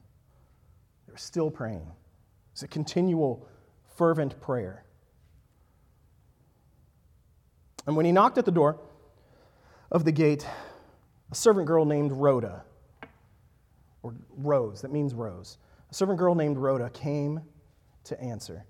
They 1.07 1.11
were 1.11 1.17
still 1.17 1.51
praying. 1.51 1.87
It's 2.53 2.63
a 2.63 2.67
continual, 2.67 3.47
fervent 3.97 4.39
prayer. 4.41 4.83
And 7.87 7.95
when 7.95 8.05
he 8.05 8.11
knocked 8.11 8.37
at 8.37 8.45
the 8.45 8.51
door 8.51 8.79
of 9.91 10.05
the 10.05 10.11
gate, 10.11 10.45
a 11.31 11.35
servant 11.35 11.67
girl 11.67 11.85
named 11.85 12.11
Rhoda, 12.11 12.63
or 14.03 14.15
Rose, 14.37 14.81
that 14.81 14.91
means 14.91 15.13
Rose, 15.13 15.57
a 15.89 15.93
servant 15.93 16.19
girl 16.19 16.35
named 16.35 16.57
Rhoda 16.57 16.89
came 16.89 17.41
to 18.05 18.21
answer. 18.21 18.65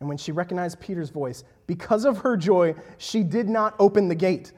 And 0.00 0.08
when 0.08 0.18
she 0.18 0.32
recognized 0.32 0.80
Peter's 0.80 1.10
voice, 1.10 1.44
because 1.66 2.04
of 2.04 2.18
her 2.18 2.36
joy, 2.36 2.74
she 2.98 3.22
did 3.22 3.48
not 3.48 3.74
open 3.78 4.08
the 4.08 4.14
gate, 4.14 4.52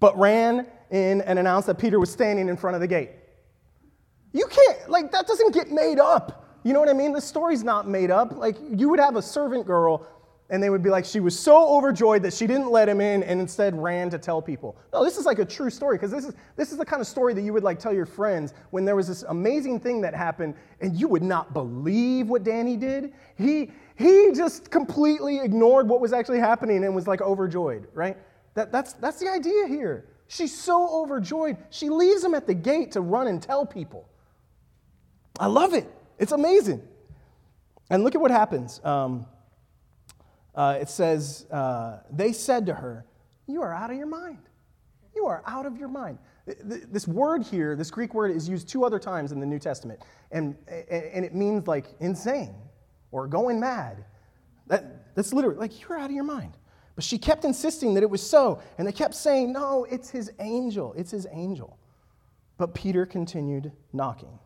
but 0.00 0.18
ran 0.18 0.66
in 0.90 1.20
and 1.20 1.38
announced 1.38 1.66
that 1.66 1.78
Peter 1.78 2.00
was 2.00 2.10
standing 2.10 2.48
in 2.48 2.56
front 2.56 2.74
of 2.74 2.80
the 2.80 2.86
gate. 2.86 3.10
You 4.32 4.46
can't, 4.46 4.88
like, 4.88 5.12
that 5.12 5.26
doesn't 5.26 5.52
get 5.52 5.70
made 5.70 5.98
up. 5.98 6.39
You 6.62 6.72
know 6.72 6.80
what 6.80 6.88
I 6.88 6.92
mean? 6.92 7.12
The 7.12 7.20
story's 7.20 7.64
not 7.64 7.88
made 7.88 8.10
up. 8.10 8.36
Like, 8.36 8.56
you 8.74 8.88
would 8.88 9.00
have 9.00 9.16
a 9.16 9.22
servant 9.22 9.66
girl 9.66 10.06
and 10.50 10.60
they 10.60 10.68
would 10.68 10.82
be 10.82 10.90
like, 10.90 11.04
she 11.04 11.20
was 11.20 11.38
so 11.38 11.76
overjoyed 11.76 12.24
that 12.24 12.34
she 12.34 12.46
didn't 12.46 12.70
let 12.70 12.88
him 12.88 13.00
in 13.00 13.22
and 13.22 13.40
instead 13.40 13.80
ran 13.80 14.10
to 14.10 14.18
tell 14.18 14.42
people. 14.42 14.76
No, 14.92 15.04
this 15.04 15.16
is 15.16 15.24
like 15.24 15.38
a 15.38 15.44
true 15.44 15.70
story 15.70 15.96
because 15.96 16.10
this 16.10 16.24
is, 16.24 16.34
this 16.56 16.72
is 16.72 16.78
the 16.78 16.84
kind 16.84 17.00
of 17.00 17.06
story 17.06 17.34
that 17.34 17.42
you 17.42 17.52
would 17.52 17.62
like 17.62 17.78
tell 17.78 17.92
your 17.92 18.04
friends 18.04 18.52
when 18.70 18.84
there 18.84 18.96
was 18.96 19.06
this 19.06 19.22
amazing 19.22 19.78
thing 19.78 20.00
that 20.00 20.12
happened 20.12 20.54
and 20.80 20.98
you 20.98 21.06
would 21.06 21.22
not 21.22 21.54
believe 21.54 22.28
what 22.28 22.42
Danny 22.42 22.76
did. 22.76 23.12
He, 23.38 23.70
he 23.94 24.32
just 24.34 24.72
completely 24.72 25.38
ignored 25.38 25.88
what 25.88 26.00
was 26.00 26.12
actually 26.12 26.40
happening 26.40 26.82
and 26.82 26.96
was 26.96 27.06
like 27.06 27.20
overjoyed, 27.20 27.86
right? 27.94 28.16
That, 28.54 28.72
that's, 28.72 28.94
that's 28.94 29.20
the 29.20 29.30
idea 29.30 29.68
here. 29.68 30.06
She's 30.26 30.56
so 30.56 30.88
overjoyed. 31.02 31.58
She 31.70 31.88
leaves 31.88 32.24
him 32.24 32.34
at 32.34 32.48
the 32.48 32.54
gate 32.54 32.92
to 32.92 33.00
run 33.00 33.28
and 33.28 33.40
tell 33.40 33.64
people. 33.64 34.08
I 35.38 35.46
love 35.46 35.74
it. 35.74 35.88
It's 36.20 36.32
amazing. 36.32 36.82
And 37.88 38.04
look 38.04 38.14
at 38.14 38.20
what 38.20 38.30
happens. 38.30 38.80
Um, 38.84 39.26
uh, 40.54 40.78
it 40.80 40.88
says, 40.88 41.46
uh, 41.50 42.00
They 42.12 42.32
said 42.32 42.66
to 42.66 42.74
her, 42.74 43.04
You 43.48 43.62
are 43.62 43.74
out 43.74 43.90
of 43.90 43.96
your 43.96 44.06
mind. 44.06 44.38
You 45.16 45.26
are 45.26 45.42
out 45.46 45.66
of 45.66 45.76
your 45.76 45.88
mind. 45.88 46.18
This 46.46 47.08
word 47.08 47.42
here, 47.42 47.74
this 47.74 47.90
Greek 47.90 48.14
word, 48.14 48.30
is 48.30 48.48
used 48.48 48.68
two 48.68 48.84
other 48.84 48.98
times 48.98 49.32
in 49.32 49.40
the 49.40 49.46
New 49.46 49.58
Testament, 49.58 50.00
and, 50.30 50.56
and 50.68 51.24
it 51.24 51.34
means 51.34 51.66
like 51.66 51.86
insane 52.00 52.54
or 53.12 53.26
going 53.26 53.60
mad. 53.60 54.04
That, 54.66 55.14
that's 55.14 55.32
literally 55.32 55.56
like 55.56 55.80
you're 55.80 55.98
out 55.98 56.10
of 56.10 56.14
your 56.14 56.24
mind. 56.24 56.56
But 56.96 57.04
she 57.04 57.18
kept 57.18 57.44
insisting 57.44 57.94
that 57.94 58.02
it 58.02 58.10
was 58.10 58.22
so, 58.22 58.60
and 58.78 58.86
they 58.86 58.92
kept 58.92 59.14
saying, 59.14 59.52
No, 59.52 59.86
it's 59.90 60.10
his 60.10 60.30
angel. 60.38 60.94
It's 60.96 61.10
his 61.10 61.26
angel. 61.32 61.78
But 62.56 62.74
Peter 62.74 63.06
continued 63.06 63.72
knocking. 63.92 64.38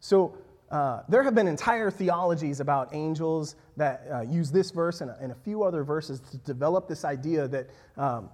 So 0.00 0.36
uh, 0.70 1.02
there 1.08 1.22
have 1.22 1.34
been 1.34 1.46
entire 1.46 1.90
theologies 1.90 2.58
about 2.58 2.88
angels 2.92 3.54
that 3.76 4.04
uh, 4.12 4.20
use 4.22 4.50
this 4.50 4.72
verse 4.72 5.00
and 5.00 5.10
a, 5.10 5.18
and 5.20 5.30
a, 5.30 5.34
few 5.34 5.62
other 5.62 5.84
verses 5.84 6.18
to 6.18 6.38
develop 6.38 6.88
this 6.88 7.04
idea 7.04 7.46
that, 7.46 7.70
um, 7.96 8.28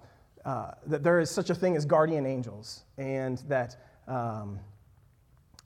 uh, 0.47 0.71
that 0.87 1.03
there 1.03 1.21
is 1.21 1.31
such 1.31 1.51
a 1.51 1.55
thing 1.55 1.77
as 1.77 1.85
guardian 1.85 2.25
angels 2.25 2.85
and 2.97 3.39
that, 3.49 3.77
um, 4.09 4.59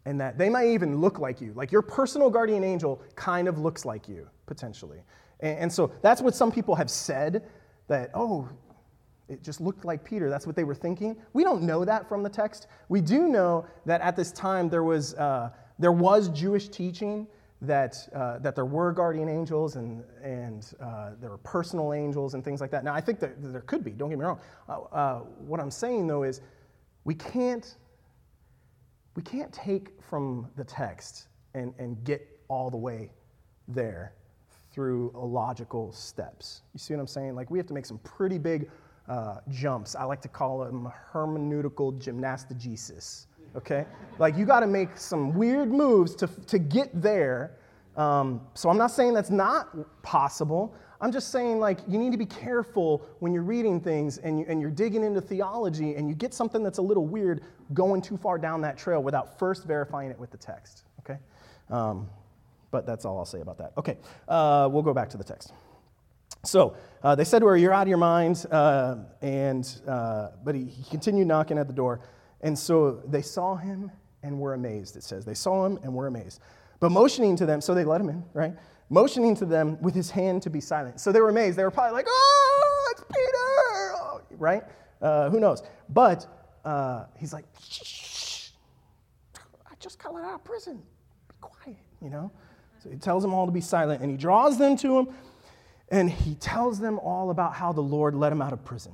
and 0.06 0.20
that 0.20 0.38
they 0.38 0.48
might 0.48 0.66
even 0.66 1.00
look 1.00 1.20
like 1.20 1.40
you. 1.40 1.52
Like 1.54 1.70
your 1.70 1.82
personal 1.82 2.30
guardian 2.30 2.64
angel 2.64 3.00
kind 3.14 3.46
of 3.46 3.58
looks 3.58 3.84
like 3.84 4.08
you, 4.08 4.28
potentially. 4.46 4.98
And, 5.38 5.58
and 5.58 5.72
so 5.72 5.92
that's 6.02 6.20
what 6.20 6.34
some 6.34 6.50
people 6.50 6.74
have 6.74 6.90
said 6.90 7.44
that, 7.86 8.10
oh, 8.12 8.48
it 9.28 9.40
just 9.40 9.60
looked 9.60 9.84
like 9.84 10.04
Peter. 10.04 10.28
That's 10.28 10.46
what 10.46 10.56
they 10.56 10.64
were 10.64 10.74
thinking. 10.74 11.16
We 11.32 11.44
don't 11.44 11.62
know 11.62 11.84
that 11.84 12.08
from 12.08 12.24
the 12.24 12.28
text. 12.28 12.66
We 12.88 13.00
do 13.00 13.28
know 13.28 13.66
that 13.84 14.00
at 14.00 14.16
this 14.16 14.32
time 14.32 14.68
there 14.68 14.82
was. 14.82 15.14
There 15.78 15.92
was 15.92 16.28
Jewish 16.30 16.68
teaching 16.68 17.26
that, 17.62 17.96
uh, 18.14 18.38
that 18.38 18.54
there 18.54 18.64
were 18.64 18.92
guardian 18.92 19.28
angels 19.28 19.76
and, 19.76 20.02
and 20.22 20.72
uh, 20.80 21.10
there 21.20 21.30
were 21.30 21.38
personal 21.38 21.92
angels 21.92 22.34
and 22.34 22.44
things 22.44 22.60
like 22.60 22.70
that. 22.70 22.84
Now, 22.84 22.94
I 22.94 23.00
think 23.00 23.18
that 23.20 23.34
there 23.40 23.62
could 23.62 23.82
be, 23.84 23.90
don't 23.92 24.10
get 24.10 24.18
me 24.18 24.24
wrong. 24.24 24.40
Uh, 24.68 24.80
uh, 24.92 25.18
what 25.20 25.60
I'm 25.60 25.70
saying, 25.70 26.06
though, 26.06 26.22
is 26.22 26.40
we 27.04 27.14
can't, 27.14 27.76
we 29.14 29.22
can't 29.22 29.52
take 29.52 30.00
from 30.02 30.48
the 30.56 30.64
text 30.64 31.28
and, 31.54 31.72
and 31.78 32.02
get 32.04 32.26
all 32.48 32.70
the 32.70 32.76
way 32.76 33.10
there 33.68 34.12
through 34.70 35.10
logical 35.14 35.92
steps. 35.92 36.62
You 36.74 36.78
see 36.78 36.94
what 36.94 37.00
I'm 37.00 37.06
saying? 37.06 37.34
Like, 37.34 37.50
we 37.50 37.58
have 37.58 37.66
to 37.68 37.74
make 37.74 37.86
some 37.86 37.98
pretty 37.98 38.36
big 38.38 38.70
uh, 39.08 39.36
jumps. 39.48 39.94
I 39.94 40.04
like 40.04 40.20
to 40.22 40.28
call 40.28 40.58
them 40.58 40.92
hermeneutical 41.12 41.98
gymnastigesis 41.98 43.26
okay? 43.56 43.86
Like, 44.18 44.36
you 44.36 44.44
got 44.44 44.60
to 44.60 44.66
make 44.66 44.96
some 44.96 45.34
weird 45.34 45.70
moves 45.70 46.14
to, 46.16 46.26
to 46.26 46.58
get 46.58 46.90
there. 47.00 47.56
Um, 47.96 48.40
so, 48.54 48.68
I'm 48.68 48.78
not 48.78 48.90
saying 48.90 49.14
that's 49.14 49.30
not 49.30 50.02
possible. 50.02 50.74
I'm 51.00 51.12
just 51.12 51.30
saying, 51.30 51.58
like, 51.58 51.78
you 51.86 51.98
need 51.98 52.12
to 52.12 52.18
be 52.18 52.26
careful 52.26 53.06
when 53.18 53.32
you're 53.32 53.42
reading 53.42 53.80
things 53.80 54.18
and, 54.18 54.40
you, 54.40 54.46
and 54.48 54.60
you're 54.60 54.70
digging 54.70 55.04
into 55.04 55.20
theology 55.20 55.94
and 55.94 56.08
you 56.08 56.14
get 56.14 56.32
something 56.32 56.62
that's 56.62 56.78
a 56.78 56.82
little 56.82 57.06
weird 57.06 57.42
going 57.74 58.00
too 58.00 58.16
far 58.16 58.38
down 58.38 58.60
that 58.62 58.78
trail 58.78 59.02
without 59.02 59.38
first 59.38 59.64
verifying 59.64 60.10
it 60.10 60.18
with 60.18 60.30
the 60.30 60.38
text, 60.38 60.84
okay? 61.00 61.18
Um, 61.68 62.08
but 62.70 62.86
that's 62.86 63.04
all 63.04 63.18
I'll 63.18 63.24
say 63.24 63.40
about 63.40 63.58
that. 63.58 63.72
Okay, 63.76 63.96
uh, 64.28 64.68
we'll 64.70 64.82
go 64.82 64.94
back 64.94 65.10
to 65.10 65.16
the 65.16 65.24
text. 65.24 65.52
So 66.44 66.76
uh, 67.02 67.14
they 67.14 67.24
said 67.24 67.40
to 67.40 67.46
her, 67.46 67.56
You're 67.56 67.72
out 67.72 67.82
of 67.82 67.88
your 67.88 67.98
mind. 67.98 68.46
Uh, 68.50 68.96
and, 69.20 69.80
uh, 69.86 70.28
but 70.44 70.54
he, 70.54 70.64
he 70.64 70.84
continued 70.90 71.26
knocking 71.26 71.58
at 71.58 71.66
the 71.66 71.72
door. 71.72 72.00
And 72.40 72.58
so 72.58 73.02
they 73.06 73.22
saw 73.22 73.56
him 73.56 73.90
and 74.22 74.38
were 74.38 74.54
amazed, 74.54 74.96
it 74.96 75.02
says. 75.02 75.24
They 75.24 75.34
saw 75.34 75.64
him 75.64 75.78
and 75.82 75.94
were 75.94 76.06
amazed. 76.06 76.40
But 76.80 76.90
motioning 76.90 77.36
to 77.36 77.46
them, 77.46 77.60
so 77.60 77.74
they 77.74 77.84
let 77.84 78.00
him 78.00 78.08
in, 78.08 78.24
right? 78.34 78.54
Motioning 78.90 79.34
to 79.36 79.46
them 79.46 79.80
with 79.80 79.94
his 79.94 80.10
hand 80.10 80.42
to 80.42 80.50
be 80.50 80.60
silent. 80.60 81.00
So 81.00 81.12
they 81.12 81.20
were 81.20 81.30
amazed. 81.30 81.56
They 81.56 81.64
were 81.64 81.70
probably 81.70 81.92
like, 81.92 82.06
oh, 82.08 82.88
it's 82.92 83.04
Peter, 83.12 83.96
oh, 83.96 84.20
right? 84.38 84.62
Uh, 85.00 85.30
who 85.30 85.40
knows? 85.40 85.62
But 85.88 86.26
uh, 86.64 87.06
he's 87.16 87.32
like, 87.32 87.44
shh, 87.60 88.50
I 89.66 89.74
just 89.80 90.02
got 90.02 90.14
out 90.14 90.34
of 90.34 90.44
prison. 90.44 90.82
Be 91.28 91.34
quiet, 91.40 91.78
you 92.02 92.10
know? 92.10 92.30
So 92.82 92.90
he 92.90 92.96
tells 92.96 93.22
them 93.22 93.32
all 93.32 93.46
to 93.46 93.52
be 93.52 93.60
silent 93.60 94.02
and 94.02 94.10
he 94.10 94.16
draws 94.16 94.58
them 94.58 94.76
to 94.78 94.98
him 94.98 95.08
and 95.88 96.10
he 96.10 96.34
tells 96.34 96.78
them 96.78 96.98
all 96.98 97.30
about 97.30 97.54
how 97.54 97.72
the 97.72 97.80
Lord 97.80 98.14
let 98.14 98.32
him 98.32 98.42
out 98.42 98.52
of 98.52 98.64
prison. 98.64 98.92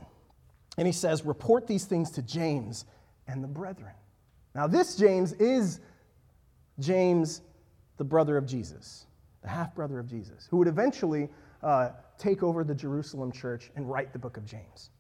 And 0.79 0.87
he 0.87 0.93
says, 0.93 1.25
Report 1.25 1.67
these 1.67 1.85
things 1.85 2.11
to 2.13 2.23
James 2.23 2.85
and 3.33 3.43
the 3.43 3.49
brethren. 3.49 3.95
Now, 4.55 4.67
this 4.67 4.97
James 4.97 5.33
is 5.35 5.81
James, 6.79 7.41
the 7.97 8.05
brother 8.05 8.37
of 8.37 8.47
Jesus, 8.47 9.07
the 9.41 9.49
half 9.49 9.75
brother 9.75 9.99
of 9.99 10.07
Jesus, 10.07 10.47
who 10.51 10.59
would 10.59 10.69
eventually 10.69 11.31
uh, 11.63 11.91
take 12.19 12.43
over 12.43 12.63
the 12.63 12.75
Jerusalem 12.75 13.33
church 13.33 13.71
and 13.75 13.91
write 13.91 14.13
the 14.13 14.19
book 14.19 14.37
of 14.37 14.45
James, 14.45 14.91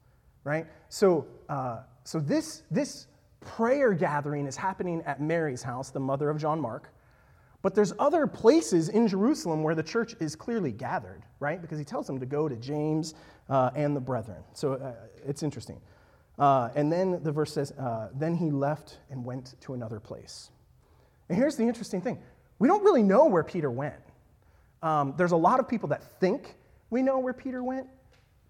right? 0.44 0.66
So, 0.88 1.26
uh, 1.48 1.80
so 2.04 2.18
this, 2.18 2.62
this 2.70 3.06
prayer 3.40 3.92
gathering 3.92 4.46
is 4.46 4.56
happening 4.56 5.02
at 5.04 5.20
Mary's 5.20 5.62
house, 5.62 5.90
the 5.90 6.00
mother 6.00 6.30
of 6.30 6.38
John 6.38 6.58
Mark. 6.58 6.88
But 7.60 7.74
there's 7.74 7.92
other 7.98 8.26
places 8.26 8.88
in 8.88 9.06
Jerusalem 9.06 9.62
where 9.62 9.74
the 9.74 9.84
church 9.84 10.16
is 10.18 10.34
clearly 10.34 10.72
gathered, 10.72 11.22
right? 11.38 11.60
Because 11.60 11.78
he 11.78 11.84
tells 11.84 12.06
them 12.08 12.18
to 12.18 12.26
go 12.26 12.48
to 12.48 12.56
James 12.56 13.14
uh, 13.48 13.70
and 13.76 13.94
the 13.94 14.00
brethren. 14.00 14.42
So 14.52 14.72
uh, 14.72 14.94
it's 15.24 15.42
interesting. 15.44 15.80
Uh, 16.42 16.70
and 16.74 16.90
then 16.90 17.22
the 17.22 17.30
verse 17.30 17.52
says, 17.52 17.70
uh, 17.72 18.08
Then 18.14 18.34
he 18.34 18.50
left 18.50 18.98
and 19.10 19.24
went 19.24 19.54
to 19.60 19.74
another 19.74 20.00
place. 20.00 20.50
And 21.28 21.38
here's 21.38 21.56
the 21.56 21.62
interesting 21.62 22.00
thing 22.00 22.18
we 22.58 22.66
don't 22.68 22.82
really 22.82 23.02
know 23.02 23.26
where 23.26 23.44
Peter 23.44 23.70
went. 23.70 23.94
Um, 24.82 25.14
there's 25.16 25.32
a 25.32 25.36
lot 25.36 25.60
of 25.60 25.68
people 25.68 25.88
that 25.90 26.02
think 26.20 26.56
we 26.90 27.02
know 27.02 27.18
where 27.20 27.32
Peter 27.32 27.62
went, 27.62 27.86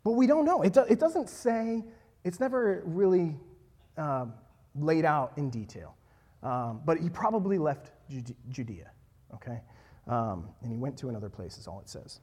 but 0.05 0.13
we 0.13 0.27
don't 0.27 0.47
know. 0.47 0.63
It, 0.63 0.73
do, 0.73 0.85
it 0.89 0.99
doesn't 0.99 1.29
say, 1.29 1.83
it's 2.25 2.41
never 2.41 2.83
really 2.87 3.37
um, 3.99 4.33
laid 4.75 5.05
out 5.05 5.33
in 5.37 5.51
detail. 5.51 5.95
Um, 6.43 6.81
but 6.87 6.99
he 6.99 7.11
probably 7.11 7.59
left 7.59 7.91
Judea 8.51 8.91
okay? 9.35 9.61
Um, 10.07 10.49
and 10.63 10.71
he 10.71 10.79
went 10.79 10.97
to 10.99 11.09
another 11.09 11.29
place, 11.29 11.59
is 11.59 11.67
all 11.67 11.81
it 11.81 11.89
says. 11.89 12.21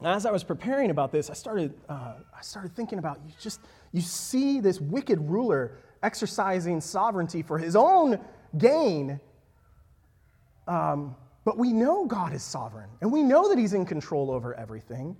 Now, 0.00 0.14
as 0.14 0.24
I 0.24 0.30
was 0.30 0.42
preparing 0.42 0.90
about 0.90 1.12
this, 1.12 1.28
I 1.28 1.34
started, 1.34 1.74
uh, 1.88 2.14
I 2.36 2.40
started 2.40 2.74
thinking 2.74 2.98
about 2.98 3.20
you 3.26 3.34
just, 3.38 3.60
you 3.92 4.00
see 4.00 4.60
this 4.60 4.80
wicked 4.80 5.20
ruler 5.20 5.78
exercising 6.02 6.80
sovereignty 6.80 7.42
for 7.42 7.58
his 7.58 7.76
own 7.76 8.18
gain. 8.56 9.20
Um, 10.66 11.14
but 11.44 11.58
we 11.58 11.72
know 11.72 12.06
God 12.06 12.32
is 12.32 12.42
sovereign, 12.42 12.88
and 13.00 13.12
we 13.12 13.22
know 13.22 13.48
that 13.48 13.58
he's 13.58 13.74
in 13.74 13.84
control 13.84 14.30
over 14.30 14.54
everything. 14.54 15.16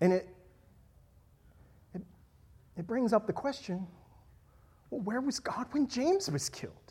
And 0.00 0.12
it, 0.12 0.28
it, 1.94 2.02
it 2.76 2.86
brings 2.86 3.12
up 3.12 3.26
the 3.26 3.32
question 3.32 3.86
well, 4.90 5.02
where 5.02 5.20
was 5.20 5.38
God 5.38 5.66
when 5.72 5.86
James 5.86 6.30
was 6.30 6.48
killed? 6.48 6.87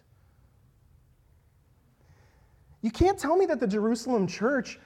You 2.88 2.92
can't 2.92 3.20
tell 3.20 3.36
me 3.36 3.46
that 3.48 3.60
the 3.60 3.68
Jerusalem 3.68 4.28
church 4.28 4.80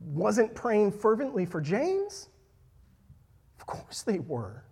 wasn't 0.00 0.52
praying 0.52 0.90
fervently 0.90 1.46
for 1.46 1.60
James. 1.60 2.28
Of 3.60 3.66
course 3.66 4.02
they 4.02 4.18
were. 4.18 4.64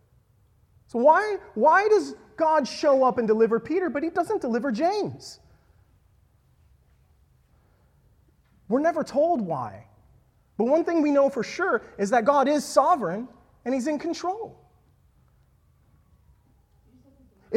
So 0.89 0.99
why, 0.99 1.37
why 1.55 1.87
does 1.87 2.17
God 2.37 2.67
show 2.67 3.05
up 3.05 3.19
and 3.19 3.29
deliver 3.29 3.61
Peter, 3.61 3.89
but 3.89 4.03
he 4.03 4.11
doesn't 4.11 4.41
deliver 4.41 4.73
James? 4.73 5.39
We're 8.69 8.81
never 8.81 9.05
told 9.05 9.41
why. 9.41 9.87
But 10.57 10.65
one 10.65 10.83
thing 10.83 11.03
we 11.03 11.13
know 11.13 11.31
for 11.31 11.45
sure 11.45 11.83
is 11.97 12.11
that 12.11 12.25
God 12.25 12.49
is 12.49 12.65
sovereign 12.65 13.29
and 13.65 13.73
he's 13.73 13.87
in 13.87 14.01
control. 14.01 14.66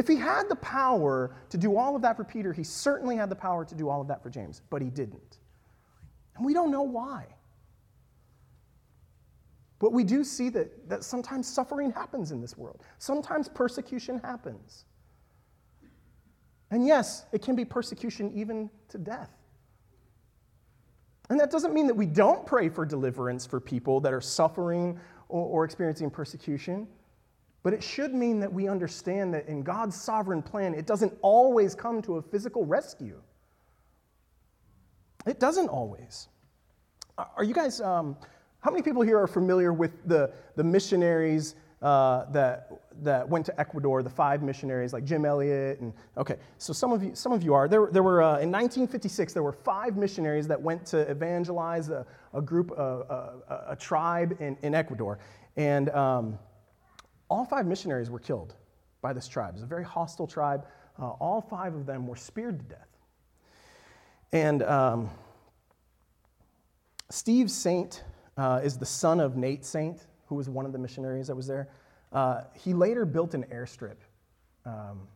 If 0.00 0.08
he 0.08 0.16
had 0.16 0.48
the 0.48 0.56
power 0.56 1.30
to 1.50 1.58
do 1.58 1.76
all 1.76 1.94
of 1.94 2.00
that 2.00 2.16
for 2.16 2.24
Peter, 2.24 2.54
he 2.54 2.64
certainly 2.64 3.16
had 3.16 3.28
the 3.28 3.36
power 3.36 3.66
to 3.66 3.74
do 3.74 3.90
all 3.90 4.00
of 4.00 4.08
that 4.08 4.22
for 4.22 4.30
James, 4.30 4.62
but 4.70 4.80
he 4.80 4.88
didn't. 4.88 5.36
And 6.36 6.46
we 6.46 6.54
don't 6.54 6.70
know 6.70 6.80
why. 6.80 7.26
But 9.78 9.92
we 9.92 10.04
do 10.04 10.24
see 10.24 10.48
that, 10.48 10.88
that 10.88 11.04
sometimes 11.04 11.46
suffering 11.46 11.92
happens 11.92 12.32
in 12.32 12.40
this 12.40 12.56
world, 12.56 12.82
sometimes 12.96 13.46
persecution 13.50 14.18
happens. 14.24 14.86
And 16.70 16.86
yes, 16.86 17.26
it 17.30 17.42
can 17.42 17.54
be 17.54 17.66
persecution 17.66 18.32
even 18.34 18.70
to 18.88 18.96
death. 18.96 19.36
And 21.28 21.38
that 21.38 21.50
doesn't 21.50 21.74
mean 21.74 21.86
that 21.88 21.94
we 21.94 22.06
don't 22.06 22.46
pray 22.46 22.70
for 22.70 22.86
deliverance 22.86 23.44
for 23.44 23.60
people 23.60 24.00
that 24.00 24.14
are 24.14 24.22
suffering 24.22 24.98
or, 25.28 25.44
or 25.44 25.64
experiencing 25.66 26.08
persecution. 26.08 26.88
But 27.62 27.74
it 27.74 27.82
should 27.82 28.14
mean 28.14 28.40
that 28.40 28.52
we 28.52 28.68
understand 28.68 29.34
that 29.34 29.46
in 29.46 29.62
God's 29.62 30.00
sovereign 30.00 30.42
plan, 30.42 30.74
it 30.74 30.86
doesn't 30.86 31.16
always 31.20 31.74
come 31.74 32.00
to 32.02 32.16
a 32.16 32.22
physical 32.22 32.64
rescue. 32.64 33.20
It 35.26 35.38
doesn't 35.38 35.68
always. 35.68 36.28
Are 37.36 37.44
you 37.44 37.52
guys, 37.52 37.80
um, 37.82 38.16
how 38.60 38.70
many 38.70 38.82
people 38.82 39.02
here 39.02 39.18
are 39.18 39.26
familiar 39.26 39.74
with 39.74 39.92
the, 40.06 40.32
the 40.56 40.64
missionaries 40.64 41.54
uh, 41.82 42.24
that, 42.30 42.70
that 43.02 43.28
went 43.28 43.44
to 43.46 43.60
Ecuador, 43.60 44.02
the 44.02 44.08
five 44.08 44.42
missionaries 44.42 44.94
like 44.94 45.04
Jim 45.04 45.26
Elliot? 45.26 45.80
And, 45.80 45.92
okay, 46.16 46.36
so 46.56 46.72
some 46.72 46.92
of 46.92 47.02
you, 47.02 47.14
some 47.14 47.32
of 47.32 47.42
you 47.42 47.52
are. 47.52 47.68
There, 47.68 47.88
there 47.92 48.02
were, 48.02 48.22
uh, 48.22 48.38
in 48.38 48.50
1956, 48.50 49.34
there 49.34 49.42
were 49.42 49.52
five 49.52 49.98
missionaries 49.98 50.48
that 50.48 50.60
went 50.60 50.86
to 50.86 51.00
evangelize 51.10 51.90
a, 51.90 52.06
a 52.32 52.40
group, 52.40 52.70
a, 52.70 53.34
a, 53.48 53.72
a 53.72 53.76
tribe 53.76 54.38
in, 54.40 54.56
in 54.62 54.74
Ecuador. 54.74 55.18
And 55.56 55.90
um, 55.90 56.38
all 57.30 57.44
five 57.44 57.66
missionaries 57.66 58.10
were 58.10 58.18
killed 58.18 58.54
by 59.00 59.12
this 59.12 59.28
tribe. 59.28 59.54
It's 59.54 59.62
a 59.62 59.66
very 59.66 59.84
hostile 59.84 60.26
tribe. 60.26 60.66
Uh, 60.98 61.10
all 61.10 61.40
five 61.40 61.74
of 61.74 61.86
them 61.86 62.06
were 62.06 62.16
speared 62.16 62.58
to 62.58 62.64
death. 62.64 62.88
And 64.32 64.62
um, 64.64 65.10
Steve 67.08 67.50
Saint 67.50 68.04
uh, 68.36 68.60
is 68.62 68.76
the 68.76 68.86
son 68.86 69.20
of 69.20 69.36
Nate 69.36 69.64
Saint, 69.64 70.06
who 70.26 70.34
was 70.34 70.48
one 70.48 70.66
of 70.66 70.72
the 70.72 70.78
missionaries 70.78 71.28
that 71.28 71.34
was 71.34 71.46
there. 71.46 71.68
Uh, 72.12 72.42
he 72.54 72.74
later 72.74 73.04
built 73.04 73.34
an 73.34 73.44
airstrip 73.52 73.96
um, 74.66 75.08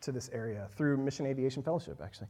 to 0.00 0.12
this 0.12 0.30
area 0.32 0.68
through 0.76 0.96
Mission 0.96 1.26
Aviation 1.26 1.62
Fellowship, 1.62 2.00
actually. 2.02 2.28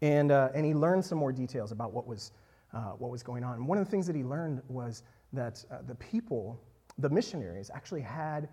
And, 0.00 0.32
uh, 0.32 0.50
and 0.54 0.64
he 0.64 0.74
learned 0.74 1.04
some 1.04 1.18
more 1.18 1.32
details 1.32 1.72
about 1.72 1.92
what 1.92 2.06
was, 2.06 2.32
uh, 2.72 2.92
what 2.92 3.10
was 3.10 3.22
going 3.22 3.44
on. 3.44 3.54
And 3.54 3.66
one 3.66 3.78
of 3.78 3.84
the 3.84 3.90
things 3.90 4.06
that 4.06 4.16
he 4.16 4.24
learned 4.24 4.62
was 4.68 5.02
that 5.32 5.64
uh, 5.70 5.78
the 5.86 5.94
people 5.94 6.60
the 6.98 7.08
missionaries 7.08 7.70
actually 7.74 8.02
had, 8.02 8.48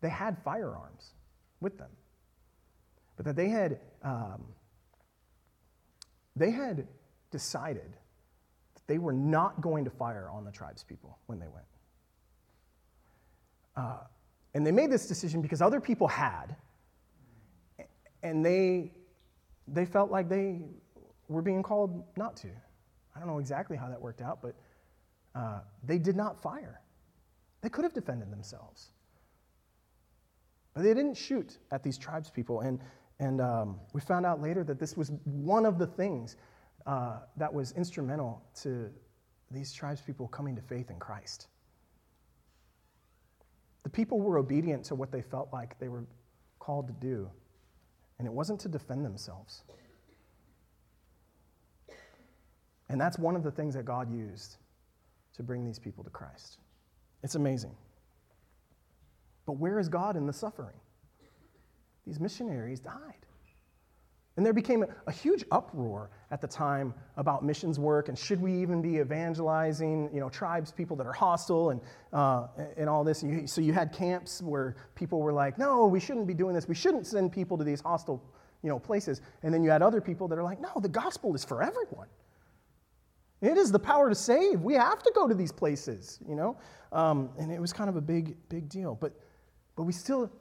they 0.00 0.08
had 0.08 0.36
firearms 0.38 1.14
with 1.60 1.78
them. 1.78 1.90
But 3.16 3.26
that 3.26 3.36
they 3.36 3.48
had, 3.48 3.78
um, 4.02 4.44
they 6.36 6.50
had 6.50 6.86
decided 7.30 7.92
that 8.74 8.86
they 8.86 8.98
were 8.98 9.12
not 9.12 9.60
going 9.60 9.84
to 9.84 9.90
fire 9.90 10.28
on 10.30 10.44
the 10.44 10.50
tribespeople 10.50 11.14
when 11.26 11.38
they 11.38 11.48
went. 11.48 11.66
Uh, 13.76 13.98
and 14.54 14.66
they 14.66 14.72
made 14.72 14.90
this 14.90 15.06
decision 15.06 15.42
because 15.42 15.60
other 15.60 15.80
people 15.80 16.06
had, 16.06 16.56
and 18.22 18.44
they, 18.44 18.92
they 19.68 19.84
felt 19.84 20.10
like 20.10 20.28
they 20.28 20.62
were 21.28 21.42
being 21.42 21.62
called 21.62 22.04
not 22.16 22.36
to. 22.36 22.48
I 23.14 23.18
don't 23.18 23.28
know 23.28 23.38
exactly 23.38 23.76
how 23.76 23.88
that 23.88 24.00
worked 24.00 24.20
out, 24.20 24.40
but 24.42 24.54
uh, 25.34 25.60
they 25.84 25.98
did 25.98 26.16
not 26.16 26.40
fire. 26.40 26.80
They 27.64 27.70
could 27.70 27.84
have 27.84 27.94
defended 27.94 28.30
themselves. 28.30 28.90
But 30.74 30.82
they 30.82 30.92
didn't 30.92 31.14
shoot 31.14 31.56
at 31.72 31.82
these 31.82 31.98
tribespeople. 31.98 32.62
And, 32.62 32.78
and 33.20 33.40
um, 33.40 33.80
we 33.94 34.02
found 34.02 34.26
out 34.26 34.42
later 34.42 34.62
that 34.64 34.78
this 34.78 34.98
was 34.98 35.10
one 35.24 35.64
of 35.64 35.78
the 35.78 35.86
things 35.86 36.36
uh, 36.84 37.20
that 37.38 37.54
was 37.54 37.72
instrumental 37.72 38.42
to 38.60 38.90
these 39.50 39.74
tribespeople 39.74 40.30
coming 40.30 40.54
to 40.56 40.60
faith 40.60 40.90
in 40.90 40.98
Christ. 40.98 41.46
The 43.82 43.88
people 43.88 44.20
were 44.20 44.36
obedient 44.36 44.84
to 44.84 44.94
what 44.94 45.10
they 45.10 45.22
felt 45.22 45.48
like 45.50 45.78
they 45.78 45.88
were 45.88 46.04
called 46.58 46.86
to 46.88 46.92
do, 46.92 47.30
and 48.18 48.28
it 48.28 48.32
wasn't 48.32 48.60
to 48.60 48.68
defend 48.68 49.06
themselves. 49.06 49.62
And 52.90 53.00
that's 53.00 53.18
one 53.18 53.36
of 53.36 53.42
the 53.42 53.50
things 53.50 53.72
that 53.72 53.86
God 53.86 54.14
used 54.14 54.58
to 55.36 55.42
bring 55.42 55.64
these 55.64 55.78
people 55.78 56.04
to 56.04 56.10
Christ. 56.10 56.58
It's 57.24 57.34
amazing. 57.34 57.74
But 59.46 59.54
where 59.54 59.78
is 59.78 59.88
God 59.88 60.14
in 60.14 60.26
the 60.26 60.32
suffering? 60.32 60.76
These 62.06 62.20
missionaries 62.20 62.80
died. 62.80 63.24
And 64.36 64.44
there 64.44 64.52
became 64.52 64.82
a, 64.82 64.88
a, 65.06 65.12
huge 65.12 65.44
uproar 65.52 66.10
at 66.32 66.40
the 66.40 66.48
time 66.48 66.92
about 67.16 67.44
missions 67.44 67.78
work 67.78 68.08
and 68.08 68.18
should 68.18 68.42
we 68.42 68.52
even 68.60 68.82
be 68.82 68.98
evangelizing, 68.98 70.10
you 70.12 70.18
know, 70.18 70.28
tribes, 70.28 70.72
people 70.72 70.96
that 70.96 71.06
are 71.06 71.12
hostile 71.12 71.70
and, 71.70 71.80
uh, 72.12 72.48
and 72.76 72.88
all 72.88 73.04
this. 73.04 73.22
And 73.22 73.32
you, 73.32 73.46
so 73.46 73.60
you 73.60 73.72
had 73.72 73.92
camps 73.92 74.42
where 74.42 74.76
people 74.96 75.20
were 75.20 75.32
like, 75.32 75.56
no, 75.56 75.86
we 75.86 76.00
shouldn't 76.00 76.26
be 76.26 76.34
doing 76.34 76.52
this. 76.52 76.66
We 76.66 76.74
shouldn't 76.74 77.06
send 77.06 77.32
people 77.32 77.56
to 77.56 77.64
these 77.64 77.80
hostile, 77.80 78.20
you 78.62 78.68
know, 78.68 78.78
places. 78.78 79.20
And 79.44 79.54
then 79.54 79.62
you 79.62 79.70
had 79.70 79.82
other 79.82 80.00
people 80.00 80.26
that 80.28 80.38
are 80.38 80.42
like, 80.42 80.60
no, 80.60 80.72
the 80.76 80.88
gospel 80.88 81.34
is 81.34 81.44
for 81.44 81.62
everyone. 81.62 82.08
It 83.44 83.58
is 83.58 83.70
the 83.70 83.78
power 83.78 84.08
to 84.08 84.14
save. 84.14 84.62
We 84.62 84.72
have 84.72 85.02
to 85.02 85.12
go 85.14 85.28
to 85.28 85.34
these 85.34 85.52
places, 85.52 86.18
you 86.26 86.34
know? 86.34 86.56
Um, 86.92 87.28
and 87.38 87.52
it 87.52 87.60
was 87.60 87.74
kind 87.74 87.90
of 87.90 87.96
a 87.96 88.00
big, 88.00 88.36
big 88.48 88.70
deal. 88.70 88.96
But, 88.98 89.12
but 89.76 89.82
we, 89.82 89.92
still, 89.92 90.32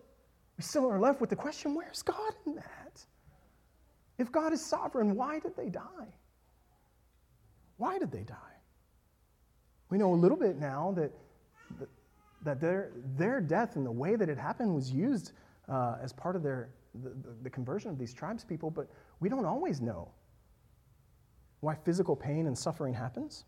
we 0.57 0.63
still 0.63 0.89
are 0.89 0.97
left 0.97 1.19
with 1.19 1.29
the 1.29 1.35
question 1.35 1.75
where's 1.75 2.01
God 2.01 2.33
in 2.45 2.55
that? 2.55 3.05
If 4.19 4.31
God 4.31 4.53
is 4.53 4.65
sovereign, 4.65 5.15
why 5.15 5.39
did 5.39 5.53
they 5.57 5.67
die? 5.67 6.15
Why 7.75 7.99
did 7.99 8.09
they 8.09 8.23
die? 8.23 8.35
We 9.89 9.97
know 9.97 10.13
a 10.13 10.15
little 10.15 10.37
bit 10.37 10.57
now 10.57 10.93
that, 10.95 11.11
that 12.45 12.61
their, 12.61 12.93
their 13.17 13.41
death 13.41 13.75
and 13.75 13.85
the 13.85 13.91
way 13.91 14.15
that 14.15 14.29
it 14.29 14.37
happened 14.37 14.73
was 14.73 14.89
used 14.91 15.33
uh, 15.67 15.97
as 16.01 16.13
part 16.13 16.37
of 16.37 16.43
their, 16.43 16.69
the, 17.03 17.13
the 17.41 17.49
conversion 17.49 17.89
of 17.89 17.97
these 17.97 18.13
tribes 18.13 18.45
people, 18.45 18.71
but 18.71 18.87
we 19.19 19.27
don't 19.27 19.45
always 19.45 19.81
know 19.81 20.09
why 21.63 21.75
physical 21.85 22.15
pain 22.15 22.45
and 22.47 22.57
suffering 22.57 22.93
happens. 22.93 23.45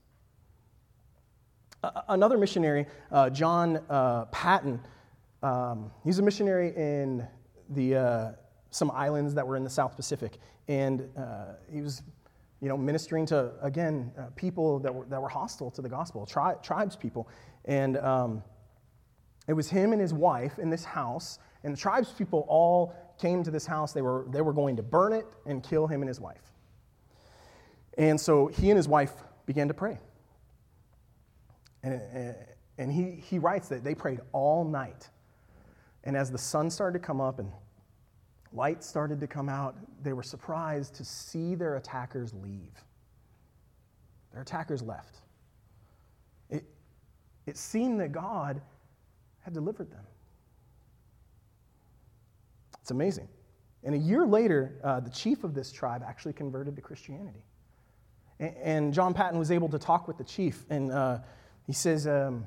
Uh, 1.84 2.02
another 2.08 2.38
missionary, 2.38 2.86
uh, 3.12 3.30
John 3.30 3.82
uh, 3.90 4.26
Paton, 4.26 4.80
um, 5.44 5.92
he's 6.04 6.18
a 6.18 6.22
missionary 6.22 6.74
in 6.78 7.28
the, 7.72 7.96
uh, 7.96 8.32
some 8.72 8.90
islands 8.92 9.34
that 9.34 9.46
were 9.46 9.58
in 9.58 9.66
the 9.66 9.70
South 9.70 9.98
Pacific. 9.98 10.38
And 10.70 11.10
uh, 11.18 11.56
he 11.70 11.82
was 11.82 12.04
you 12.62 12.70
know, 12.70 12.78
ministering 12.78 13.26
to, 13.28 13.52
again, 13.62 14.14
uh, 14.18 14.28
people 14.38 14.80
that 14.80 14.96
were, 14.96 15.06
that 15.08 15.22
were 15.22 15.28
hostile 15.28 15.70
to 15.72 15.82
the 15.82 15.90
gospel, 15.90 16.26
tri- 16.26 16.56
tribes 16.64 16.96
people. 16.96 17.28
And 17.66 17.98
um, 17.98 18.42
it 19.50 19.54
was 19.54 19.70
him 19.70 19.92
and 19.92 20.02
his 20.02 20.14
wife 20.14 20.58
in 20.58 20.70
this 20.70 20.86
house, 20.86 21.38
and 21.66 21.74
the 21.74 21.78
tribes 21.78 22.14
people 22.18 22.46
all 22.48 22.96
came 23.20 23.44
to 23.44 23.52
this 23.52 23.66
house. 23.66 23.92
They 23.92 24.02
were, 24.02 24.26
they 24.30 24.42
were 24.42 24.54
going 24.54 24.78
to 24.78 24.84
burn 24.84 25.12
it 25.12 25.26
and 25.46 25.62
kill 25.62 25.86
him 25.86 26.02
and 26.02 26.08
his 26.08 26.22
wife. 26.22 26.55
And 27.98 28.20
so 28.20 28.48
he 28.48 28.70
and 28.70 28.78
his 28.78 28.88
wife 28.88 29.14
began 29.46 29.68
to 29.68 29.74
pray. 29.74 30.00
And, 31.84 32.36
and 32.78 32.92
he, 32.92 33.12
he 33.12 33.40
writes 33.40 33.68
that 33.70 33.84
they 33.84 33.96
prayed 33.96 34.20
all 34.32 34.66
night. 34.66 35.10
And 36.04 36.18
as 36.18 36.32
the 36.32 36.38
sun 36.38 36.70
started 36.70 37.00
to 37.00 37.06
come 37.06 37.22
up 37.22 37.40
and 37.40 37.52
light 38.52 38.84
started 38.84 39.20
to 39.20 39.28
come 39.28 39.50
out, 39.50 39.76
they 40.04 40.14
were 40.14 40.24
surprised 40.24 40.96
to 40.96 41.06
see 41.06 41.56
their 41.56 41.76
attackers 41.78 42.34
leave. 42.34 42.74
Their 44.34 44.42
attackers 44.42 44.82
left. 44.82 45.22
It, 46.50 46.66
it 47.46 47.58
seemed 47.58 48.00
that 48.02 48.12
God 48.12 48.62
had 49.42 49.54
delivered 49.54 49.92
them. 49.92 50.06
It's 52.82 52.92
amazing. 52.92 53.28
And 53.84 53.96
a 53.96 53.98
year 53.98 54.26
later, 54.26 54.80
uh, 54.84 55.00
the 55.00 55.10
chief 55.10 55.44
of 55.44 55.54
this 55.54 55.72
tribe 55.72 56.04
actually 56.06 56.34
converted 56.34 56.76
to 56.76 56.82
Christianity. 56.82 57.44
And, 58.40 58.94
John 58.94 59.14
Paton 59.14 59.40
was 59.40 59.52
able 59.52 59.70
to 59.70 59.80
talk 59.80 60.08
with 60.08 60.18
the 60.18 60.24
chief, 60.24 60.66
and 60.70 60.92
uh, 60.92 61.20
he 61.66 61.74
says, 61.74 62.06
um, 62.06 62.46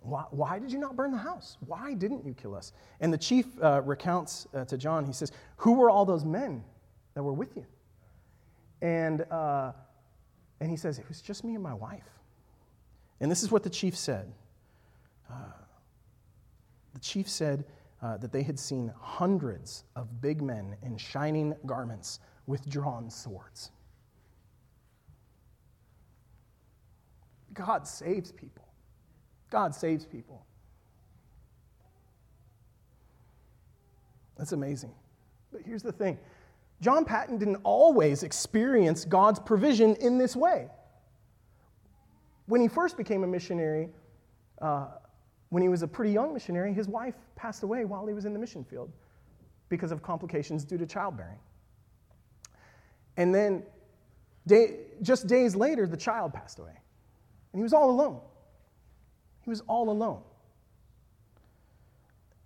why, 0.00 0.24
why, 0.30 0.58
did 0.58 0.72
you 0.72 0.78
not 0.78 0.96
burn 0.96 1.12
the 1.12 1.18
house? 1.18 1.56
Why 1.66 1.94
didn't 1.94 2.24
you 2.24 2.34
kill 2.34 2.54
us? 2.54 2.72
And 3.00 3.12
the 3.12 3.18
chief 3.18 3.46
uh, 3.62 3.82
recounts 3.82 4.46
uh, 4.54 4.64
to 4.66 4.76
John, 4.76 5.04
he 5.06 5.12
says, 5.12 5.32
Who 5.58 5.74
were 5.74 5.88
all 5.88 6.04
those 6.04 6.24
men 6.24 6.62
that 7.14 7.22
were 7.22 7.32
with 7.32 7.56
you? 7.56 7.64
And, 8.82 9.22
uh, 9.30 9.72
and 10.60 10.70
he 10.70 10.76
says, 10.76 10.98
It 10.98 11.08
was 11.08 11.22
just 11.22 11.42
me 11.42 11.54
and 11.54 11.62
my 11.62 11.72
wife. 11.72 12.08
And 13.20 13.30
this 13.30 13.42
is 13.42 13.50
what 13.50 13.62
the 13.62 13.70
chief 13.70 13.96
said. 13.96 14.30
Uh, 15.30 15.36
the 16.92 17.00
chief 17.00 17.28
said 17.28 17.64
uh, 18.02 18.18
that 18.18 18.32
they 18.32 18.42
had 18.42 18.58
seen 18.58 18.92
hundreds 19.00 19.84
of 19.96 20.20
big 20.20 20.42
men 20.42 20.76
in 20.82 20.98
shining 20.98 21.54
garments 21.64 22.20
with 22.46 22.68
drawn 22.68 23.08
swords. 23.08 23.70
God 27.54 27.86
saves 27.86 28.32
people. 28.32 28.66
God 29.50 29.74
saves 29.74 30.04
people. 30.04 30.44
That's 34.36 34.52
amazing. 34.52 34.92
But 35.52 35.62
here's 35.62 35.82
the 35.82 35.92
thing 35.92 36.18
John 36.80 37.04
Paton 37.04 37.38
didn't 37.38 37.60
always 37.62 38.22
experience 38.22 39.04
God's 39.04 39.38
provision 39.38 39.94
in 39.96 40.18
this 40.18 40.34
way. 40.34 40.68
When 42.46 42.60
he 42.60 42.68
first 42.68 42.96
became 42.96 43.24
a 43.24 43.26
missionary, 43.26 43.88
uh, 44.60 44.88
when 45.48 45.62
he 45.62 45.68
was 45.68 45.82
a 45.82 45.88
pretty 45.88 46.12
young 46.12 46.34
missionary, 46.34 46.74
his 46.74 46.88
wife 46.88 47.14
passed 47.36 47.62
away 47.62 47.84
while 47.84 48.06
he 48.06 48.12
was 48.12 48.24
in 48.24 48.32
the 48.32 48.38
mission 48.38 48.64
field 48.64 48.90
because 49.68 49.92
of 49.92 50.02
complications 50.02 50.64
due 50.64 50.76
to 50.76 50.84
childbearing. 50.84 51.38
And 53.16 53.34
then, 53.34 53.62
day, 54.46 54.80
just 55.00 55.26
days 55.26 55.54
later, 55.54 55.86
the 55.86 55.96
child 55.96 56.34
passed 56.34 56.58
away. 56.58 56.72
And 57.54 57.60
he 57.60 57.62
was 57.62 57.72
all 57.72 57.88
alone. 57.88 58.20
He 59.42 59.50
was 59.50 59.60
all 59.68 59.88
alone. 59.88 60.22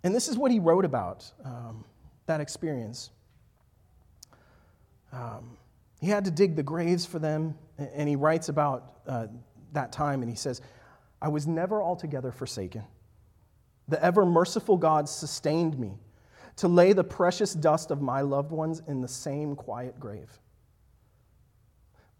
And 0.03 0.13
this 0.13 0.27
is 0.27 0.37
what 0.37 0.51
he 0.51 0.59
wrote 0.59 0.85
about 0.85 1.25
um, 1.43 1.83
that 2.27 2.39
experience. 2.39 3.09
Um, 5.11 5.57
he 5.99 6.09
had 6.09 6.25
to 6.25 6.31
dig 6.31 6.55
the 6.55 6.61
graves 6.61 7.07
for 7.07 7.17
them, 7.17 7.55
and 7.79 8.07
he 8.07 8.15
writes 8.15 8.49
about 8.49 8.99
uh, 9.07 9.25
that 9.73 9.91
time, 9.91 10.21
and 10.21 10.29
he 10.29 10.37
says, 10.37 10.61
I 11.19 11.27
was 11.27 11.47
never 11.47 11.81
altogether 11.81 12.31
forsaken. 12.31 12.83
The 13.87 14.01
ever 14.05 14.27
merciful 14.27 14.77
God 14.77 15.09
sustained 15.09 15.79
me 15.79 15.97
to 16.57 16.67
lay 16.67 16.93
the 16.93 17.03
precious 17.03 17.55
dust 17.55 17.89
of 17.89 17.99
my 17.99 18.21
loved 18.21 18.51
ones 18.51 18.83
in 18.87 19.01
the 19.01 19.07
same 19.07 19.55
quiet 19.55 19.99
grave. 19.99 20.29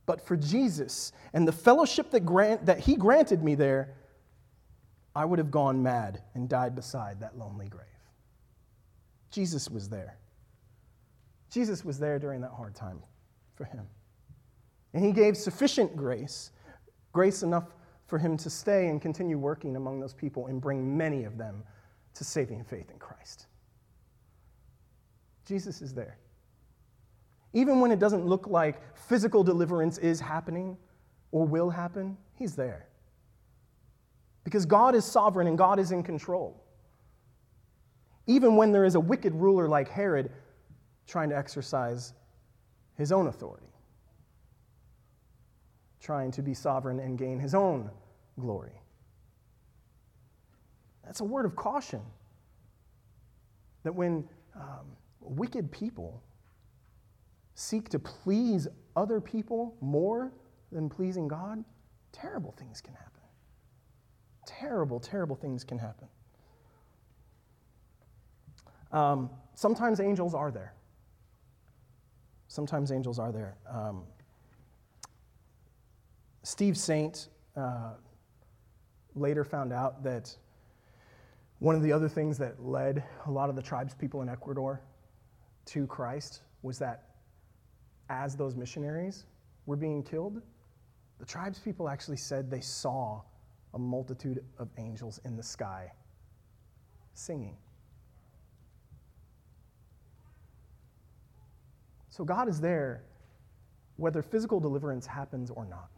But 0.09 0.25
for 0.25 0.35
Jesus 0.35 1.11
and 1.33 1.47
the 1.47 1.51
fellowship 1.51 2.09
that, 2.09 2.21
grant, 2.21 2.65
that 2.65 2.79
he 2.79 2.95
granted 2.95 3.43
me 3.43 3.53
there, 3.53 3.93
I 5.15 5.23
would 5.23 5.37
have 5.37 5.51
gone 5.51 5.83
mad 5.83 6.23
and 6.33 6.49
died 6.49 6.73
beside 6.73 7.19
that 7.19 7.37
lonely 7.37 7.67
grave. 7.67 7.85
Jesus 9.29 9.69
was 9.69 9.87
there. 9.87 10.17
Jesus 11.51 11.85
was 11.85 11.99
there 11.99 12.17
during 12.17 12.41
that 12.41 12.49
hard 12.49 12.73
time 12.73 13.03
for 13.53 13.65
him. 13.65 13.85
And 14.95 15.05
he 15.05 15.11
gave 15.11 15.37
sufficient 15.37 15.95
grace, 15.95 16.53
grace 17.13 17.43
enough 17.43 17.75
for 18.07 18.17
him 18.17 18.35
to 18.37 18.49
stay 18.49 18.87
and 18.87 18.99
continue 18.99 19.37
working 19.37 19.75
among 19.75 19.99
those 19.99 20.15
people 20.15 20.47
and 20.47 20.59
bring 20.59 20.97
many 20.97 21.23
of 21.23 21.37
them 21.37 21.61
to 22.15 22.23
saving 22.23 22.63
faith 22.63 22.89
in 22.89 22.97
Christ. 22.97 23.45
Jesus 25.45 25.83
is 25.83 25.93
there. 25.93 26.17
Even 27.53 27.79
when 27.79 27.91
it 27.91 27.99
doesn't 27.99 28.25
look 28.25 28.47
like 28.47 28.81
physical 28.95 29.43
deliverance 29.43 29.97
is 29.97 30.19
happening 30.19 30.77
or 31.31 31.45
will 31.45 31.69
happen, 31.69 32.17
he's 32.35 32.55
there 32.55 32.89
because 34.49 34.65
God 34.65 34.95
is 34.95 35.05
sovereign 35.05 35.45
and 35.45 35.57
God 35.57 35.77
is 35.77 35.91
in 35.91 36.01
control. 36.01 36.63
Even 38.25 38.55
when 38.55 38.71
there 38.71 38.83
is 38.83 38.95
a 38.95 38.99
wicked 38.99 39.33
ruler 39.35 39.67
like 39.67 39.87
Herod 39.87 40.31
trying 41.05 41.29
to 41.29 41.37
exercise 41.37 42.13
his 42.97 43.11
own 43.11 43.27
authority, 43.27 43.71
trying 46.01 46.31
to 46.31 46.41
be 46.41 46.55
sovereign 46.55 46.99
and 46.99 47.15
gain 47.15 47.39
his 47.39 47.53
own 47.53 47.91
glory. 48.39 48.81
That's 51.05 51.19
a 51.19 51.25
word 51.25 51.45
of 51.45 51.55
caution 51.55 52.01
that 53.83 53.93
when 53.93 54.27
um, 54.55 54.95
wicked 55.21 55.71
people 55.71 56.23
seek 57.59 57.89
to 57.89 57.99
please 57.99 58.67
other 58.95 59.19
people 59.19 59.75
more 59.81 60.33
than 60.71 60.89
pleasing 60.89 61.27
God, 61.27 61.63
terrible 62.11 62.53
things 62.57 62.81
can 62.81 62.93
happen 62.93 63.09
terrible, 64.49 64.99
terrible 64.99 65.35
things 65.35 65.63
can 65.63 65.77
happen. 65.77 66.07
Um, 68.91 69.29
sometimes 69.53 69.99
angels 69.99 70.33
are 70.33 70.49
there. 70.49 70.73
Sometimes 72.47 72.91
angels 72.91 73.19
are 73.19 73.31
there. 73.31 73.55
Um, 73.69 74.03
Steve 76.41 76.75
Saint 76.77 77.27
uh, 77.55 77.91
later 79.13 79.43
found 79.43 79.71
out 79.71 80.03
that 80.03 80.35
one 81.59 81.75
of 81.75 81.83
the 81.83 81.91
other 81.91 82.09
things 82.09 82.39
that 82.39 82.59
led 82.63 83.03
a 83.27 83.31
lot 83.31 83.49
of 83.49 83.55
the 83.55 83.61
tribes 83.61 83.93
people 83.93 84.23
in 84.23 84.29
Ecuador 84.29 84.81
to 85.65 85.85
Christ 85.85 86.41
was 86.63 86.79
that 86.79 87.08
as 88.09 88.35
those 88.35 88.55
missionaries 88.55 89.25
were 89.65 89.75
being 89.75 90.03
killed, 90.03 90.41
the 91.19 91.25
tribes 91.25 91.59
people 91.59 91.87
actually 91.87 92.17
said 92.17 92.49
they 92.49 92.61
saw 92.61 93.21
a 93.73 93.79
multitude 93.79 94.43
of 94.57 94.69
angels 94.77 95.19
in 95.25 95.35
the 95.35 95.43
sky 95.43 95.91
singing. 97.13 97.55
So 102.09 102.23
God 102.23 102.49
is 102.49 102.59
there 102.59 103.03
whether 103.97 104.21
physical 104.21 104.59
deliverance 104.59 105.05
happens 105.05 105.51
or 105.51 105.65
not. 105.65 105.89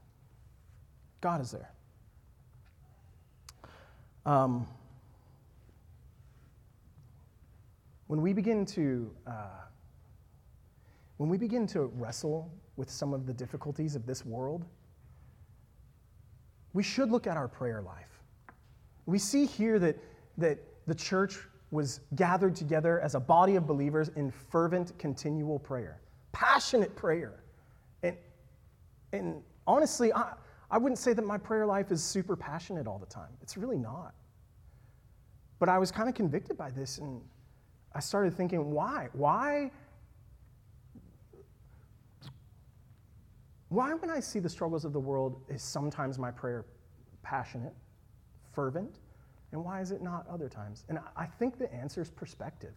God 1.21 1.39
is 1.39 1.51
there. 1.51 1.71
Um, 4.25 4.67
when 8.07 8.21
we 8.21 8.33
begin 8.33 8.65
to 8.67 9.11
uh, 9.25 9.47
when 11.21 11.29
we 11.29 11.37
begin 11.37 11.67
to 11.67 11.83
wrestle 11.97 12.51
with 12.77 12.89
some 12.89 13.13
of 13.13 13.27
the 13.27 13.33
difficulties 13.33 13.95
of 13.95 14.07
this 14.07 14.25
world, 14.25 14.65
we 16.73 16.81
should 16.81 17.11
look 17.11 17.27
at 17.27 17.37
our 17.37 17.47
prayer 17.47 17.79
life. 17.83 18.23
We 19.05 19.19
see 19.19 19.45
here 19.45 19.77
that, 19.77 19.99
that 20.39 20.57
the 20.87 20.95
church 20.95 21.37
was 21.69 21.99
gathered 22.15 22.55
together 22.55 22.99
as 23.01 23.13
a 23.13 23.19
body 23.19 23.55
of 23.55 23.67
believers 23.67 24.09
in 24.15 24.31
fervent, 24.31 24.97
continual 24.97 25.59
prayer, 25.59 26.01
passionate 26.31 26.95
prayer. 26.95 27.43
And, 28.01 28.17
and 29.13 29.43
honestly, 29.67 30.11
I, 30.13 30.33
I 30.71 30.79
wouldn't 30.79 30.97
say 30.97 31.13
that 31.13 31.23
my 31.23 31.37
prayer 31.37 31.67
life 31.67 31.91
is 31.91 32.03
super 32.03 32.35
passionate 32.35 32.87
all 32.87 32.97
the 32.97 33.05
time. 33.05 33.29
It's 33.43 33.57
really 33.57 33.77
not. 33.77 34.15
But 35.59 35.69
I 35.69 35.77
was 35.77 35.91
kind 35.91 36.09
of 36.09 36.15
convicted 36.15 36.57
by 36.57 36.71
this, 36.71 36.97
and 36.97 37.21
I 37.93 37.99
started 37.99 38.33
thinking, 38.33 38.71
why? 38.71 39.09
Why 39.13 39.69
Why, 43.71 43.93
when 43.95 44.11
I 44.11 44.21
see 44.21 44.39
the 44.39 44.49
struggles 44.49 44.85
of 44.85 44.93
the 44.93 45.01
world, 45.01 45.41
is 45.49 45.63
sometimes 45.63 46.19
my 46.19 46.31
prayer 46.31 46.65
passionate, 47.23 47.75
fervent, 48.53 48.99
and 49.53 49.65
why 49.65 49.81
is 49.81 49.91
it 49.91 50.03
not 50.03 50.27
other 50.29 50.49
times? 50.49 50.85
And 50.89 50.99
I 51.17 51.25
think 51.27 51.57
the 51.59 51.73
answer 51.73 52.01
is 52.01 52.11
perspective. 52.11 52.75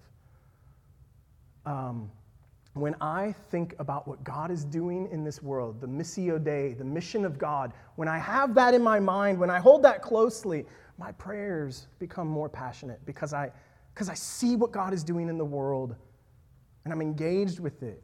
um, 1.66 2.10
when 2.74 2.96
I 3.00 3.34
think 3.50 3.76
about 3.78 4.08
what 4.08 4.24
God 4.24 4.50
is 4.50 4.64
doing 4.64 5.08
in 5.12 5.24
this 5.24 5.42
world, 5.42 5.80
the 5.80 5.88
Missio 5.88 6.42
Dei, 6.42 6.74
the 6.74 6.84
mission 6.84 7.24
of 7.24 7.38
God, 7.38 7.72
when 7.96 8.08
I 8.08 8.18
have 8.18 8.54
that 8.56 8.74
in 8.74 8.82
my 8.82 9.00
mind, 9.00 9.38
when 9.38 9.50
I 9.50 9.60
hold 9.60 9.82
that 9.84 10.02
closely, 10.02 10.66
my 10.98 11.12
prayers 11.12 11.88
become 12.00 12.28
more 12.28 12.48
passionate 12.48 13.04
because 13.06 13.34
I, 13.34 13.52
because 13.94 14.08
I 14.08 14.14
see 14.14 14.56
what 14.56 14.72
God 14.72 14.94
is 14.94 15.04
doing 15.04 15.28
in 15.28 15.38
the 15.38 15.44
world 15.44 15.96
and 16.84 16.92
I'm 16.92 17.02
engaged 17.02 17.60
with 17.60 17.82
it. 17.84 18.02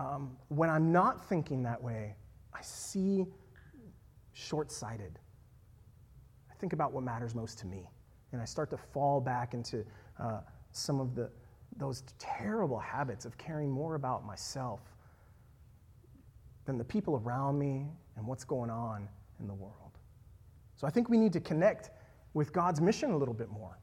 Um, 0.00 0.30
when 0.48 0.70
I'm 0.70 0.92
not 0.92 1.28
thinking 1.28 1.62
that 1.64 1.82
way, 1.82 2.14
I 2.54 2.62
see 2.62 3.26
short 4.32 4.72
sighted. 4.72 5.18
I 6.50 6.54
think 6.54 6.72
about 6.72 6.92
what 6.92 7.04
matters 7.04 7.34
most 7.34 7.58
to 7.58 7.66
me, 7.66 7.86
and 8.32 8.40
I 8.40 8.46
start 8.46 8.70
to 8.70 8.78
fall 8.78 9.20
back 9.20 9.52
into 9.52 9.84
uh, 10.18 10.40
some 10.72 11.00
of 11.00 11.14
the, 11.14 11.30
those 11.76 12.02
terrible 12.18 12.78
habits 12.78 13.26
of 13.26 13.36
caring 13.36 13.70
more 13.70 13.94
about 13.94 14.24
myself 14.24 14.80
than 16.64 16.78
the 16.78 16.84
people 16.84 17.20
around 17.22 17.58
me 17.58 17.86
and 18.16 18.26
what's 18.26 18.44
going 18.44 18.70
on 18.70 19.06
in 19.38 19.46
the 19.46 19.54
world. 19.54 19.98
So 20.76 20.86
I 20.86 20.90
think 20.90 21.10
we 21.10 21.18
need 21.18 21.34
to 21.34 21.40
connect 21.40 21.90
with 22.32 22.54
God's 22.54 22.80
mission 22.80 23.10
a 23.10 23.16
little 23.18 23.34
bit 23.34 23.50
more. 23.50 23.78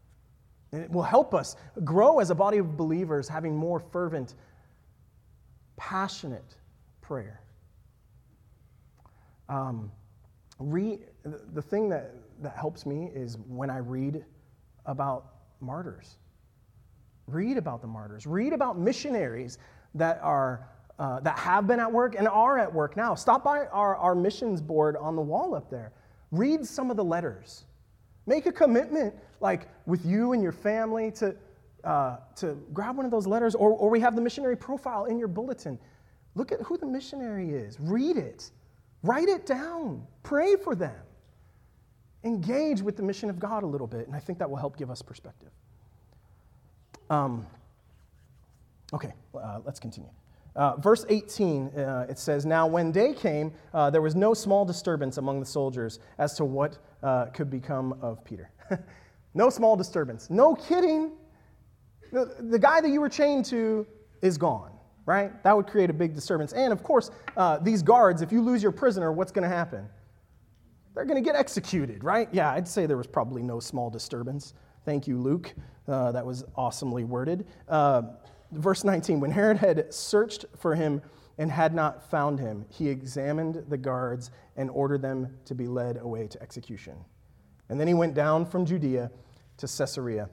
And 0.72 0.82
it 0.82 0.89
will 0.89 1.03
help 1.03 1.36
us 1.36 1.55
grow 1.84 2.20
as 2.20 2.32
a 2.32 2.36
body 2.36 2.57
of 2.57 2.76
believers, 2.76 3.28
having 3.28 3.55
more 3.55 3.80
fervent, 3.80 4.34
passionate 5.78 6.55
prayer. 7.01 7.41
Um, 9.47 9.91
the 10.59 11.61
thing 11.61 11.89
that, 11.89 12.13
that 12.41 12.55
helps 12.55 12.86
me 12.86 13.09
is 13.13 13.38
when 13.47 13.69
I 13.69 13.78
read 13.78 14.25
about 14.86 15.28
martyrs. 15.61 16.17
Read 17.28 17.57
about 17.57 17.82
the 17.82 17.88
martyrs. 17.88 18.25
Read 18.25 18.53
about 18.53 18.78
missionaries 18.78 19.57
that 19.95 20.19
are 20.21 20.67
uh, 20.99 21.19
that 21.19 21.38
have 21.38 21.67
been 21.67 21.80
at 21.80 21.91
work 21.91 22.15
and 22.17 22.28
are 22.28 22.57
at 22.57 22.73
work 22.73 22.97
now. 22.97 23.13
Stop 23.13 23.43
by 23.43 23.67
our, 23.67 23.95
our 23.97 24.15
missions 24.15 24.61
board 24.61 24.97
on 24.97 25.15
the 25.15 25.21
wall 25.21 25.53
up 25.53 25.69
there. 25.69 25.91
Read 26.32 26.65
some 26.65 26.89
of 26.89 26.97
the 26.97 27.03
letters. 27.03 27.65
Make 28.25 28.47
a 28.47 28.51
commitment, 28.51 29.13
like 29.39 29.67
with 29.86 30.05
you 30.05 30.34
and 30.34 30.41
your 30.41 30.51
family, 30.51 31.11
to, 31.11 31.36
uh, 31.84 32.17
to 32.36 32.57
grab 32.73 32.97
one 32.97 33.05
of 33.05 33.11
those 33.11 33.28
letters, 33.28 33.55
or, 33.55 33.71
or 33.71 33.89
we 33.89 33.99
have 33.99 34.15
the 34.15 34.21
missionary 34.21 34.57
profile 34.57 35.05
in 35.05 35.17
your 35.17 35.28
bulletin. 35.28 35.80
Look 36.36 36.51
at 36.51 36.61
who 36.61 36.78
the 36.78 36.86
missionary 36.86 37.49
is. 37.51 37.80
Read 37.80 38.17
it. 38.17 38.51
Write 39.03 39.28
it 39.28 39.45
down. 39.45 40.05
Pray 40.23 40.55
for 40.55 40.75
them. 40.75 40.95
Engage 42.23 42.82
with 42.82 42.97
the 42.97 43.03
mission 43.03 43.30
of 43.30 43.39
God 43.39 43.63
a 43.63 43.67
little 43.67 43.88
bit, 43.88 44.07
and 44.07 44.15
I 44.15 44.19
think 44.19 44.39
that 44.39 44.49
will 44.49 44.57
help 44.57 44.78
give 44.78 44.89
us 44.91 45.01
perspective. 45.01 45.49
Um, 47.09 47.45
okay, 48.93 49.13
uh, 49.34 49.59
let's 49.63 49.80
continue. 49.80 50.09
Uh, 50.57 50.75
verse 50.78 51.05
18, 51.07 51.67
uh, 51.67 52.07
it 52.09 52.17
says, 52.17 52.45
Now 52.45 52.65
when 52.65 52.91
day 52.91 53.13
came, 53.13 53.53
uh, 53.73 53.91
there 53.91 54.01
was 54.01 54.15
no 54.15 54.34
small 54.34 54.65
disturbance 54.65 55.17
among 55.17 55.39
the 55.39 55.45
soldiers 55.45 55.99
as 56.17 56.34
to 56.36 56.45
what 56.45 56.80
uh, 57.03 57.25
could 57.28 57.51
become 57.51 57.93
of 58.01 58.25
Peter. 58.25 58.49
no 59.36 59.51
small 59.51 59.75
disturbance. 59.75 60.32
No 60.32 60.55
kidding. 60.55 61.11
The, 62.12 62.36
the 62.39 62.60
guy 62.60 62.82
that 62.82 62.89
you 62.89 63.01
were 63.01 63.10
chained 63.10 63.45
to 63.45 63.86
is 64.22 64.38
gone 64.38 64.72
right? 65.08 65.41
That 65.43 65.55
would 65.55 65.68
create 65.68 65.89
a 65.89 65.93
big 65.93 66.14
disturbance. 66.14 66.51
And 66.51 66.72
of 66.72 66.84
course, 66.84 67.10
uh, 67.38 67.58
these 67.60 67.82
guards, 67.82 68.22
if 68.22 68.32
you 68.32 68.41
lose 68.41 68.62
your 68.62 68.74
prisoner, 68.74 69.12
what's 69.12 69.32
going 69.32 69.49
to 69.49 69.55
happen? 69.55 69.88
They're 70.93 71.05
going 71.05 71.24
to 71.24 71.28
get 71.28 71.36
executed, 71.36 72.03
right? 72.03 72.28
Yeah, 72.34 72.51
I'd 72.51 72.68
say 72.68 72.86
there 72.86 72.97
was 72.97 73.08
probably 73.08 73.41
no 73.41 73.60
small 73.60 73.89
disturbance. 73.89 74.53
Thank 74.84 75.08
you, 75.08 75.18
Luke. 75.18 75.53
Uh, 75.88 76.12
that 76.12 76.26
was 76.26 76.43
awesomely 76.55 77.05
worded. 77.05 77.47
Uh, 77.70 78.01
verse 78.51 78.84
19 78.84 79.22
When 79.22 79.32
Herod 79.32 79.58
had 79.58 79.93
searched 79.93 80.45
for 80.58 80.76
him 80.76 81.01
and 81.38 81.49
had 81.49 81.74
not 81.74 82.10
found 82.10 82.39
him, 82.39 82.66
he 82.68 82.89
examined 82.89 83.64
the 83.70 83.78
guards 83.78 84.32
and 84.58 84.70
ordered 84.72 85.01
them 85.01 85.38
to 85.45 85.55
be 85.55 85.68
led 85.68 85.97
away 85.97 86.28
to 86.28 86.41
execution. 86.41 86.95
And 87.70 87.80
then 87.80 87.88
he 87.88 87.93
went 87.93 88.14
down 88.14 88.45
from 88.45 88.66
Judea 88.66 89.10
to 89.58 89.68
Caesarea 89.68 90.30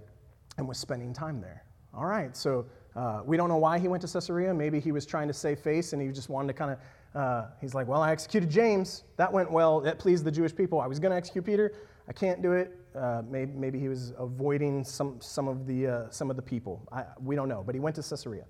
and 0.57 0.67
was 0.67 0.79
spending 0.79 1.13
time 1.13 1.41
there. 1.41 1.65
All 1.93 2.07
right, 2.07 2.37
so 2.37 2.67
uh, 2.97 3.23
we 3.25 3.37
don't 3.37 3.49
know 3.49 3.57
why 3.57 3.79
he 3.79 3.89
went 3.89 4.03
to 4.03 4.09
Caesarea. 4.09 4.53
Maybe 4.55 4.81
he 4.81 4.93
was 4.93 5.07
trying 5.07 5.29
to 5.29 5.35
save 5.35 5.59
face 5.59 5.93
and 5.93 6.03
he 6.03 6.09
just 6.09 6.29
wanted 6.29 6.49
to 6.49 6.55
kind 6.55 6.71
of, 6.73 7.21
uh, 7.21 7.47
he's 7.61 7.75
like, 7.75 7.87
well, 7.87 8.03
I 8.03 8.13
executed 8.13 8.51
James. 8.51 9.05
That 9.17 9.33
went 9.33 9.51
well. 9.51 9.81
That 9.81 9.99
pleased 9.99 10.25
the 10.25 10.31
Jewish 10.31 10.55
people. 10.55 10.81
I 10.81 10.87
was 10.87 10.99
going 10.99 11.11
to 11.11 11.17
execute 11.17 11.45
Peter. 11.45 11.73
I 12.09 12.13
can't 12.13 12.43
do 12.43 12.53
it. 12.53 12.77
Uh, 12.95 13.23
maybe, 13.29 13.53
maybe, 13.53 13.81
he 13.81 13.89
was 13.89 14.13
avoiding 14.19 14.85
some, 14.85 15.21
some, 15.21 15.49
of, 15.49 15.67
the, 15.67 15.87
uh, 15.87 16.11
some 16.11 16.31
of 16.31 16.37
the 16.37 16.43
people. 16.43 16.87
I, 16.93 17.05
we 17.21 17.35
don't 17.35 17.49
know. 17.49 17.63
But 17.65 17.75
he 17.75 17.81
went 17.81 17.97
to 17.97 18.03
Caesarea. 18.03 18.45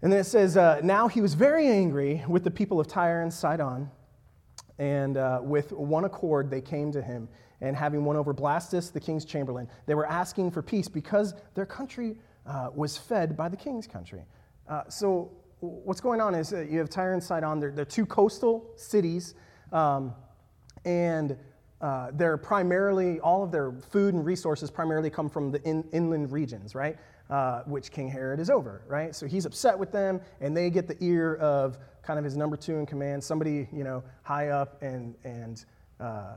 And 0.00 0.12
then 0.12 0.20
it 0.20 0.24
says, 0.24 0.56
uh, 0.56 0.80
now 0.82 1.08
he 1.08 1.20
was 1.20 1.34
very 1.34 1.66
angry 1.66 2.22
with 2.28 2.44
the 2.44 2.50
people 2.50 2.80
of 2.80 2.86
Tyre 2.86 3.22
and 3.22 3.32
Sidon. 3.32 3.90
And 4.78 5.16
uh, 5.16 5.40
with 5.42 5.72
one 5.72 6.04
accord, 6.04 6.50
they 6.50 6.60
came 6.60 6.90
to 6.92 7.02
him. 7.02 7.28
And 7.60 7.76
having 7.76 8.04
won 8.04 8.16
over 8.16 8.34
Blastus, 8.34 8.92
the 8.92 9.00
king's 9.00 9.24
chamberlain, 9.24 9.68
they 9.86 9.94
were 9.94 10.06
asking 10.06 10.50
for 10.50 10.62
peace 10.62 10.88
because 10.88 11.34
their 11.54 11.66
country 11.66 12.16
uh, 12.46 12.70
was 12.74 12.96
fed 12.96 13.36
by 13.36 13.48
the 13.48 13.56
king's 13.56 13.86
country. 13.86 14.22
Uh, 14.68 14.82
so, 14.88 15.30
what's 15.60 16.00
going 16.00 16.20
on 16.20 16.34
is 16.34 16.52
you 16.52 16.78
have 16.78 16.90
Tyre 16.90 17.14
and 17.14 17.22
Sidon, 17.22 17.58
they're, 17.58 17.70
they're 17.70 17.84
two 17.84 18.04
coastal 18.04 18.70
cities, 18.76 19.34
um, 19.72 20.14
and 20.84 21.36
uh, 21.80 22.10
they're 22.14 22.36
primarily, 22.36 23.20
all 23.20 23.42
of 23.42 23.50
their 23.50 23.72
food 23.72 24.14
and 24.14 24.24
resources 24.24 24.70
primarily 24.70 25.10
come 25.10 25.28
from 25.28 25.50
the 25.50 25.62
in, 25.62 25.84
inland 25.92 26.32
regions, 26.32 26.74
right? 26.74 26.96
Uh, 27.30 27.62
which 27.62 27.90
King 27.90 28.08
Herod 28.08 28.40
is 28.40 28.50
over, 28.50 28.82
right? 28.86 29.14
So 29.14 29.26
he's 29.26 29.46
upset 29.46 29.78
with 29.78 29.92
them, 29.92 30.20
and 30.40 30.56
they 30.56 30.70
get 30.70 30.86
the 30.86 30.96
ear 31.00 31.36
of 31.36 31.78
kind 32.02 32.18
of 32.18 32.24
his 32.24 32.36
number 32.36 32.56
two 32.56 32.76
in 32.76 32.86
command, 32.86 33.24
somebody, 33.24 33.68
you 33.72 33.84
know, 33.84 34.02
high 34.22 34.48
up, 34.48 34.82
and, 34.82 35.14
and 35.24 35.64
uh, 36.00 36.36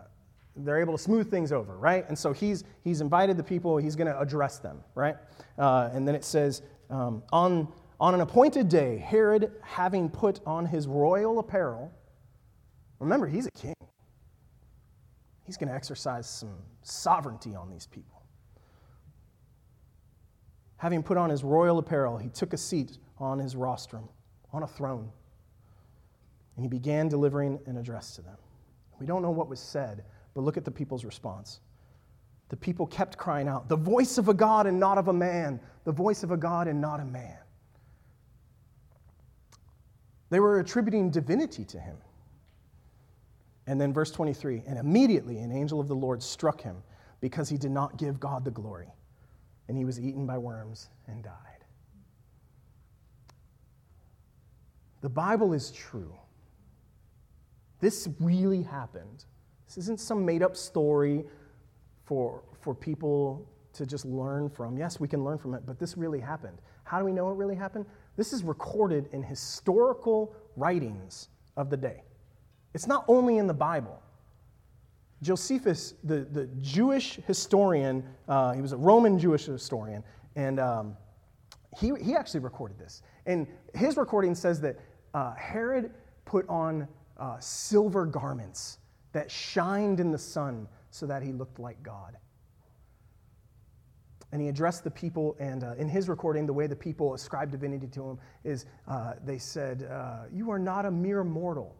they're 0.57 0.79
able 0.79 0.95
to 0.95 1.01
smooth 1.01 1.29
things 1.29 1.51
over, 1.51 1.77
right? 1.77 2.07
And 2.07 2.17
so 2.17 2.33
he's, 2.33 2.63
he's 2.83 3.01
invited 3.01 3.37
the 3.37 3.43
people, 3.43 3.77
he's 3.77 3.95
going 3.95 4.07
to 4.07 4.19
address 4.19 4.59
them, 4.59 4.79
right? 4.95 5.15
Uh, 5.57 5.89
and 5.93 6.07
then 6.07 6.15
it 6.15 6.23
says, 6.23 6.61
um, 6.89 7.23
on, 7.31 7.67
on 7.99 8.13
an 8.13 8.21
appointed 8.21 8.69
day, 8.69 8.97
Herod, 8.97 9.51
having 9.61 10.09
put 10.09 10.39
on 10.45 10.65
his 10.65 10.87
royal 10.87 11.39
apparel, 11.39 11.91
remember, 12.99 13.27
he's 13.27 13.45
a 13.45 13.51
king. 13.51 13.75
He's 15.45 15.57
going 15.57 15.69
to 15.69 15.75
exercise 15.75 16.29
some 16.29 16.57
sovereignty 16.83 17.55
on 17.55 17.69
these 17.69 17.87
people. 17.87 18.23
Having 20.77 21.03
put 21.03 21.17
on 21.17 21.29
his 21.29 21.43
royal 21.43 21.79
apparel, 21.79 22.17
he 22.17 22.29
took 22.29 22.53
a 22.53 22.57
seat 22.57 22.97
on 23.17 23.39
his 23.39 23.55
rostrum, 23.55 24.09
on 24.53 24.63
a 24.63 24.67
throne, 24.67 25.09
and 26.55 26.65
he 26.65 26.69
began 26.69 27.07
delivering 27.07 27.59
an 27.65 27.77
address 27.77 28.15
to 28.15 28.21
them. 28.21 28.37
We 28.99 29.05
don't 29.05 29.21
know 29.21 29.31
what 29.31 29.47
was 29.47 29.59
said, 29.59 30.03
but 30.37 30.43
look 30.43 30.55
at 30.55 30.63
the 30.63 30.69
people's 30.69 31.03
response. 31.03 31.61
The 32.49 32.57
people 32.57 32.85
kept 32.85 33.17
crying 33.17 33.47
out, 33.47 33.67
The 33.69 33.75
voice 33.75 34.19
of 34.19 34.29
a 34.29 34.35
God 34.35 34.67
and 34.67 34.79
not 34.79 34.99
of 34.99 35.07
a 35.07 35.13
man, 35.13 35.59
the 35.83 35.91
voice 35.91 36.21
of 36.21 36.29
a 36.29 36.37
God 36.37 36.67
and 36.67 36.79
not 36.79 36.99
a 36.99 37.05
man. 37.05 37.39
They 40.29 40.39
were 40.39 40.59
attributing 40.59 41.09
divinity 41.09 41.65
to 41.65 41.79
him. 41.79 41.97
And 43.65 43.81
then, 43.81 43.91
verse 43.91 44.11
23 44.11 44.61
and 44.67 44.77
immediately 44.77 45.39
an 45.39 45.51
angel 45.51 45.79
of 45.79 45.87
the 45.87 45.95
Lord 45.95 46.21
struck 46.21 46.61
him 46.61 46.83
because 47.19 47.49
he 47.49 47.57
did 47.57 47.71
not 47.71 47.97
give 47.97 48.19
God 48.19 48.45
the 48.45 48.51
glory, 48.51 48.93
and 49.67 49.75
he 49.75 49.85
was 49.85 49.99
eaten 49.99 50.27
by 50.27 50.37
worms 50.37 50.89
and 51.07 51.23
died. 51.23 51.33
The 55.01 55.09
Bible 55.09 55.53
is 55.53 55.71
true. 55.71 56.13
This 57.79 58.07
really 58.19 58.61
happened. 58.61 59.25
This 59.67 59.77
isn't 59.77 59.99
some 59.99 60.25
made 60.25 60.41
up 60.41 60.55
story 60.55 61.25
for, 62.05 62.41
for 62.61 62.73
people 62.73 63.45
to 63.73 63.85
just 63.85 64.05
learn 64.05 64.49
from. 64.49 64.77
Yes, 64.77 64.99
we 64.99 65.07
can 65.07 65.23
learn 65.23 65.37
from 65.37 65.53
it, 65.53 65.63
but 65.65 65.77
this 65.77 65.97
really 65.97 66.19
happened. 66.19 66.57
How 66.83 66.99
do 66.99 67.05
we 67.05 67.11
know 67.11 67.29
it 67.29 67.35
really 67.35 67.55
happened? 67.55 67.85
This 68.15 68.33
is 68.33 68.43
recorded 68.43 69.09
in 69.11 69.21
historical 69.21 70.33
writings 70.55 71.29
of 71.57 71.69
the 71.69 71.77
day. 71.77 72.03
It's 72.73 72.87
not 72.87 73.03
only 73.07 73.37
in 73.37 73.47
the 73.47 73.53
Bible. 73.53 74.01
Josephus, 75.21 75.95
the, 76.03 76.19
the 76.31 76.47
Jewish 76.61 77.19
historian, 77.27 78.03
uh, 78.27 78.53
he 78.53 78.61
was 78.61 78.71
a 78.71 78.77
Roman 78.77 79.19
Jewish 79.19 79.45
historian, 79.45 80.03
and 80.35 80.59
um, 80.59 80.97
he, 81.77 81.91
he 82.01 82.15
actually 82.15 82.39
recorded 82.39 82.79
this. 82.79 83.01
And 83.25 83.47
his 83.75 83.97
recording 83.97 84.33
says 84.33 84.61
that 84.61 84.79
uh, 85.13 85.33
Herod 85.33 85.91
put 86.25 86.47
on 86.47 86.87
uh, 87.17 87.37
silver 87.39 88.05
garments 88.05 88.77
that 89.17 89.31
shined 89.31 89.99
in 89.99 90.11
the 90.11 90.17
sun 90.17 90.67
so 90.91 91.07
that 91.07 91.23
he 91.23 91.31
looked 91.31 91.57
like 91.57 91.81
God. 91.81 92.15
And 94.31 94.39
he 94.39 94.47
addressed 94.47 94.83
the 94.83 94.91
people, 94.91 95.35
and 95.39 95.63
uh, 95.63 95.73
in 95.79 95.89
his 95.89 96.07
recording, 96.07 96.45
the 96.45 96.53
way 96.53 96.67
the 96.67 96.75
people 96.75 97.15
ascribed 97.15 97.51
divinity 97.51 97.87
to 97.87 98.09
him 98.09 98.19
is 98.43 98.65
uh, 98.87 99.13
they 99.25 99.39
said, 99.39 99.89
uh, 99.89 100.25
You 100.31 100.51
are 100.51 100.59
not 100.59 100.85
a 100.85 100.91
mere 100.91 101.23
mortal. 101.23 101.75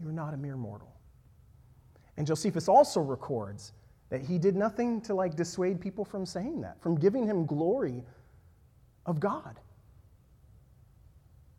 You 0.00 0.08
are 0.08 0.14
not 0.14 0.32
a 0.32 0.36
mere 0.38 0.56
mortal. 0.56 0.96
And 2.16 2.26
Josephus 2.26 2.68
also 2.68 3.02
records 3.02 3.74
that 4.08 4.22
he 4.22 4.38
did 4.38 4.56
nothing 4.56 5.02
to 5.02 5.14
like 5.14 5.36
dissuade 5.36 5.78
people 5.78 6.06
from 6.06 6.24
saying 6.24 6.62
that, 6.62 6.80
from 6.80 6.94
giving 6.94 7.26
him 7.26 7.44
glory 7.44 8.02
of 9.04 9.20
God. 9.20 9.60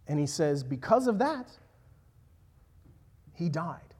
And 0.08 0.20
he 0.20 0.26
says, 0.26 0.64
because 0.64 1.06
of 1.06 1.20
that, 1.20 1.52
he 3.36 3.48
died. 3.48 3.93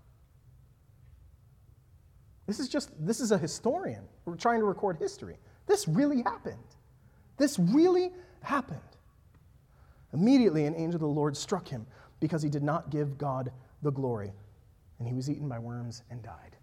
This 2.46 2.60
is 2.60 2.68
just, 2.68 2.92
this 3.00 3.20
is 3.20 3.32
a 3.32 3.38
historian. 3.38 4.04
Trying 4.38 4.60
to 4.60 4.66
record 4.66 4.98
history. 4.98 5.38
This 5.66 5.88
really 5.88 6.22
happened. 6.22 6.58
This 7.38 7.58
really 7.58 8.12
happened. 8.42 8.80
Immediately, 10.14 10.66
an 10.66 10.76
angel 10.76 10.96
of 10.96 11.02
the 11.02 11.08
Lord 11.08 11.36
struck 11.36 11.68
him 11.68 11.86
because 12.20 12.42
he 12.42 12.50
did 12.50 12.64
not 12.64 12.90
give 12.90 13.18
God 13.18 13.52
the 13.82 13.92
glory, 13.92 14.32
and 15.00 15.08
he 15.08 15.14
was 15.14 15.30
eaten 15.30 15.50
by 15.50 15.60
worms 15.60 16.04
and 16.10 16.22
died. 16.22 16.56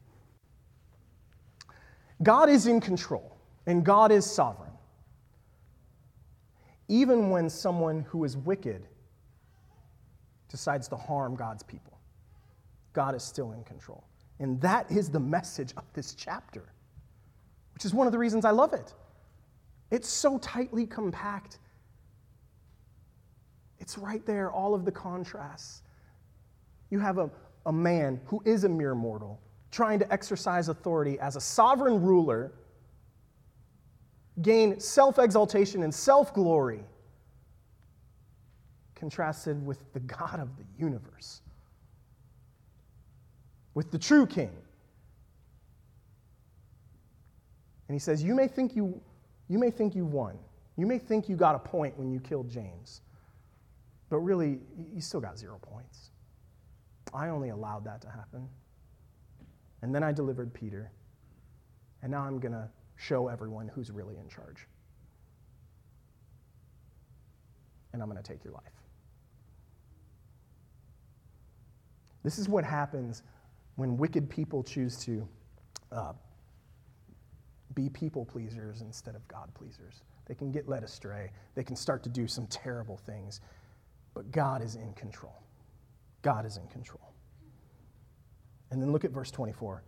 God 2.22 2.48
is 2.48 2.66
in 2.66 2.80
control, 2.80 3.36
and 3.66 3.84
God 3.84 4.12
is 4.12 4.24
sovereign. 4.24 4.70
Even 6.88 7.30
when 7.30 7.48
someone 7.48 8.02
who 8.02 8.24
is 8.24 8.36
wicked 8.36 8.86
decides 10.48 10.88
to 10.88 10.96
harm 10.96 11.34
God's 11.34 11.62
people, 11.62 11.98
God 12.92 13.14
is 13.14 13.22
still 13.22 13.52
in 13.52 13.64
control. 13.64 14.04
And 14.40 14.60
that 14.62 14.90
is 14.90 15.10
the 15.10 15.20
message 15.20 15.72
of 15.76 15.84
this 15.92 16.14
chapter, 16.14 16.64
which 17.74 17.84
is 17.84 17.94
one 17.94 18.06
of 18.06 18.12
the 18.12 18.18
reasons 18.18 18.44
I 18.44 18.50
love 18.50 18.72
it. 18.72 18.94
It's 19.90 20.08
so 20.08 20.38
tightly 20.38 20.86
compact. 20.86 21.58
It's 23.78 23.98
right 23.98 24.24
there, 24.24 24.50
all 24.50 24.74
of 24.74 24.84
the 24.84 24.92
contrasts. 24.92 25.82
You 26.90 26.98
have 26.98 27.18
a, 27.18 27.30
a 27.66 27.72
man 27.72 28.20
who 28.26 28.42
is 28.44 28.64
a 28.64 28.68
mere 28.68 28.94
mortal 28.94 29.40
trying 29.70 29.98
to 30.00 30.12
exercise 30.12 30.68
authority 30.68 31.18
as 31.20 31.36
a 31.36 31.40
sovereign 31.40 32.02
ruler, 32.02 32.52
gain 34.42 34.80
self 34.80 35.18
exaltation 35.18 35.82
and 35.82 35.94
self 35.94 36.34
glory, 36.34 36.82
contrasted 38.94 39.64
with 39.64 39.78
the 39.92 40.00
God 40.00 40.40
of 40.40 40.56
the 40.56 40.64
universe, 40.78 41.42
with 43.74 43.90
the 43.90 43.98
true 43.98 44.26
king. 44.26 44.50
And 47.88 47.94
he 47.94 47.98
says, 47.98 48.22
You 48.22 48.34
may 48.34 48.48
think 48.48 48.76
you, 48.76 49.00
you, 49.48 49.58
may 49.58 49.70
think 49.70 49.94
you 49.94 50.04
won. 50.04 50.38
You 50.76 50.86
may 50.86 50.98
think 50.98 51.28
you 51.28 51.36
got 51.36 51.54
a 51.54 51.58
point 51.58 51.98
when 51.98 52.10
you 52.10 52.20
killed 52.20 52.48
James, 52.48 53.00
but 54.08 54.18
really, 54.18 54.60
you 54.92 55.00
still 55.00 55.20
got 55.20 55.38
zero 55.38 55.58
points. 55.60 56.10
I 57.12 57.28
only 57.28 57.48
allowed 57.48 57.84
that 57.84 58.00
to 58.02 58.08
happen. 58.08 58.48
And 59.82 59.94
then 59.94 60.02
I 60.02 60.12
delivered 60.12 60.52
Peter. 60.52 60.90
And 62.02 62.12
now 62.12 62.22
I'm 62.22 62.38
going 62.38 62.52
to 62.52 62.68
show 62.96 63.28
everyone 63.28 63.68
who's 63.68 63.90
really 63.90 64.16
in 64.16 64.28
charge. 64.28 64.66
And 67.92 68.02
I'm 68.02 68.08
going 68.08 68.22
to 68.22 68.28
take 68.28 68.44
your 68.44 68.52
life. 68.52 68.62
This 72.22 72.38
is 72.38 72.48
what 72.48 72.64
happens 72.64 73.22
when 73.80 73.96
wicked 73.96 74.28
people 74.28 74.62
choose 74.62 74.94
to 74.98 75.26
uh, 75.90 76.12
be 77.74 77.88
people 77.88 78.26
pleasers 78.26 78.82
instead 78.82 79.14
of 79.14 79.26
God 79.26 79.48
pleasers. 79.54 80.02
They 80.26 80.34
can 80.34 80.52
get 80.52 80.68
led 80.68 80.84
astray, 80.84 81.30
they 81.54 81.64
can 81.64 81.76
start 81.76 82.02
to 82.02 82.10
do 82.10 82.28
some 82.28 82.46
terrible 82.48 82.98
things. 82.98 83.40
But 84.12 84.30
God 84.32 84.60
is 84.60 84.74
in 84.74 84.92
control. 84.92 85.42
God 86.20 86.44
is 86.44 86.58
in 86.58 86.66
control. 86.66 87.14
And 88.70 88.82
then 88.82 88.92
look 88.92 89.06
at 89.06 89.12
verse 89.12 89.30
24. 89.30 89.82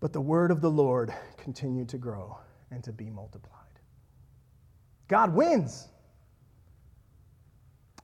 But 0.00 0.12
the 0.12 0.20
word 0.20 0.50
of 0.50 0.60
the 0.60 0.70
Lord 0.70 1.14
continued 1.36 1.88
to 1.90 1.98
grow 1.98 2.38
and 2.72 2.82
to 2.82 2.92
be 2.92 3.08
multiplied. 3.08 3.54
God 5.06 5.32
wins. 5.32 5.86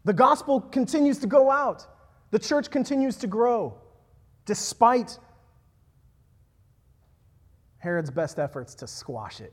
The 0.05 0.13
gospel 0.13 0.61
continues 0.61 1.19
to 1.19 1.27
go 1.27 1.51
out. 1.51 1.85
The 2.31 2.39
church 2.39 2.71
continues 2.71 3.17
to 3.17 3.27
grow 3.27 3.81
despite 4.47 5.19
Herod's 7.79 8.11
best 8.11 8.39
efforts 8.39 8.75
to 8.77 8.87
squash 8.87 9.41
it. 9.41 9.53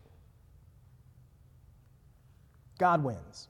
God 2.79 3.03
wins. 3.03 3.49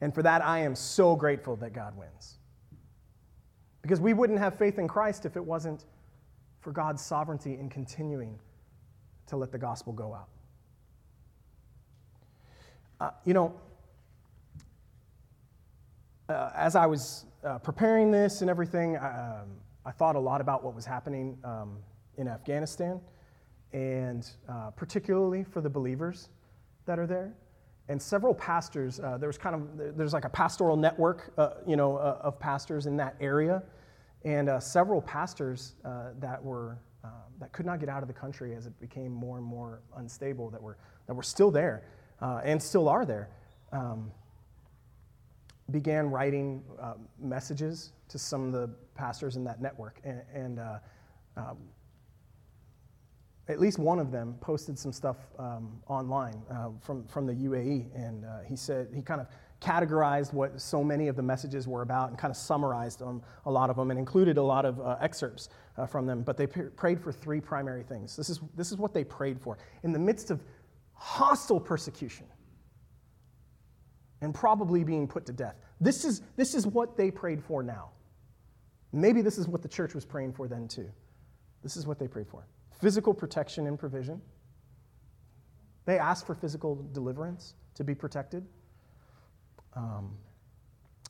And 0.00 0.12
for 0.12 0.22
that, 0.22 0.44
I 0.44 0.58
am 0.58 0.74
so 0.74 1.14
grateful 1.14 1.56
that 1.56 1.72
God 1.72 1.96
wins. 1.96 2.38
Because 3.82 4.00
we 4.00 4.12
wouldn't 4.12 4.38
have 4.38 4.58
faith 4.58 4.78
in 4.78 4.88
Christ 4.88 5.24
if 5.24 5.36
it 5.36 5.44
wasn't 5.44 5.84
for 6.60 6.72
God's 6.72 7.04
sovereignty 7.04 7.54
in 7.54 7.68
continuing 7.68 8.38
to 9.26 9.36
let 9.36 9.52
the 9.52 9.58
gospel 9.58 9.92
go 9.92 10.14
out. 10.14 10.28
Uh, 13.00 13.10
you 13.24 13.34
know, 13.34 13.54
uh, 16.28 16.50
as 16.54 16.76
I 16.76 16.86
was 16.86 17.26
uh, 17.44 17.58
preparing 17.58 18.10
this 18.10 18.42
and 18.42 18.50
everything, 18.50 18.96
um, 18.96 19.48
I 19.84 19.90
thought 19.90 20.16
a 20.16 20.20
lot 20.20 20.40
about 20.40 20.62
what 20.62 20.74
was 20.74 20.86
happening 20.86 21.36
um, 21.44 21.78
in 22.16 22.28
Afghanistan, 22.28 23.00
and 23.72 24.28
uh, 24.48 24.70
particularly 24.70 25.44
for 25.44 25.60
the 25.60 25.70
believers 25.70 26.28
that 26.86 26.98
are 26.98 27.06
there 27.06 27.34
and 27.88 28.00
several 28.00 28.34
pastors. 28.34 29.00
Uh, 29.00 29.18
there 29.18 29.28
was 29.28 29.38
kind 29.38 29.54
of 29.54 29.96
there's 29.96 30.12
like 30.12 30.24
a 30.24 30.30
pastoral 30.30 30.76
network, 30.76 31.32
uh, 31.36 31.50
you 31.66 31.76
know, 31.76 31.96
uh, 31.96 32.18
of 32.22 32.38
pastors 32.38 32.86
in 32.86 32.96
that 32.96 33.16
area, 33.20 33.62
and 34.24 34.48
uh, 34.48 34.60
several 34.60 35.02
pastors 35.02 35.74
uh, 35.84 36.10
that 36.18 36.42
were 36.42 36.78
that 37.40 37.50
could 37.50 37.66
not 37.66 37.80
get 37.80 37.88
out 37.88 38.02
of 38.02 38.08
the 38.08 38.14
country 38.14 38.54
as 38.54 38.66
it 38.66 38.78
became 38.78 39.10
more 39.10 39.36
and 39.36 39.44
more 39.44 39.80
unstable. 39.96 40.48
That 40.50 40.62
were 40.62 40.76
that 41.08 41.14
were 41.14 41.24
still 41.24 41.50
there 41.50 41.82
and 42.20 42.62
still 42.62 42.88
are 42.88 43.04
there. 43.04 43.30
Um, 43.72 44.12
began 45.72 46.10
writing 46.10 46.62
messages 47.18 47.92
to 48.08 48.18
some 48.18 48.46
of 48.46 48.52
the 48.52 48.70
pastors 48.94 49.36
in 49.36 49.44
that 49.44 49.60
network, 49.60 50.00
and, 50.04 50.22
and 50.34 50.60
um, 51.36 51.56
at 53.48 53.60
least 53.60 53.78
one 53.78 53.98
of 53.98 54.10
them 54.10 54.34
posted 54.40 54.78
some 54.78 54.92
stuff 54.92 55.16
um, 55.38 55.80
online 55.88 56.40
uh, 56.50 56.68
from, 56.80 57.04
from 57.06 57.26
the 57.26 57.34
UAE, 57.34 57.94
and 57.94 58.24
uh, 58.24 58.40
he 58.46 58.56
said 58.56 58.88
he 58.94 59.02
kind 59.02 59.20
of 59.20 59.26
categorized 59.60 60.32
what 60.32 60.60
so 60.60 60.82
many 60.82 61.08
of 61.08 61.16
the 61.16 61.22
messages 61.22 61.68
were 61.68 61.82
about 61.82 62.10
and 62.10 62.18
kind 62.18 62.30
of 62.30 62.36
summarized 62.36 62.98
them, 62.98 63.22
a 63.46 63.50
lot 63.50 63.70
of 63.70 63.76
them, 63.76 63.90
and 63.90 63.98
included 63.98 64.36
a 64.36 64.42
lot 64.42 64.64
of 64.64 64.80
uh, 64.80 64.96
excerpts 65.00 65.48
uh, 65.76 65.86
from 65.86 66.06
them. 66.06 66.22
But 66.22 66.36
they 66.36 66.46
prayed 66.46 67.00
for 67.00 67.12
three 67.12 67.40
primary 67.40 67.82
things. 67.82 68.16
This 68.16 68.28
is, 68.28 68.40
this 68.56 68.72
is 68.72 68.78
what 68.78 68.92
they 68.92 69.04
prayed 69.04 69.40
for 69.40 69.58
in 69.82 69.92
the 69.92 69.98
midst 69.98 70.30
of 70.30 70.40
hostile 70.94 71.60
persecution 71.60 72.26
and 74.22 74.34
probably 74.34 74.84
being 74.84 75.06
put 75.06 75.26
to 75.26 75.32
death. 75.32 75.56
This 75.80 76.04
is, 76.06 76.22
this 76.36 76.54
is 76.54 76.66
what 76.66 76.96
they 76.96 77.10
prayed 77.10 77.42
for 77.42 77.62
now. 77.62 77.90
Maybe 78.92 79.20
this 79.20 79.36
is 79.36 79.46
what 79.46 79.62
the 79.62 79.68
church 79.68 79.94
was 79.94 80.06
praying 80.06 80.32
for 80.32 80.48
then, 80.48 80.68
too. 80.68 80.88
This 81.62 81.76
is 81.76 81.86
what 81.86 81.98
they 81.98 82.08
prayed 82.08 82.28
for 82.28 82.46
physical 82.80 83.14
protection 83.14 83.66
and 83.66 83.78
provision. 83.78 84.20
They 85.84 85.98
asked 85.98 86.26
for 86.26 86.34
physical 86.34 86.84
deliverance 86.92 87.54
to 87.74 87.84
be 87.84 87.94
protected. 87.94 88.44
Um, 89.74 90.16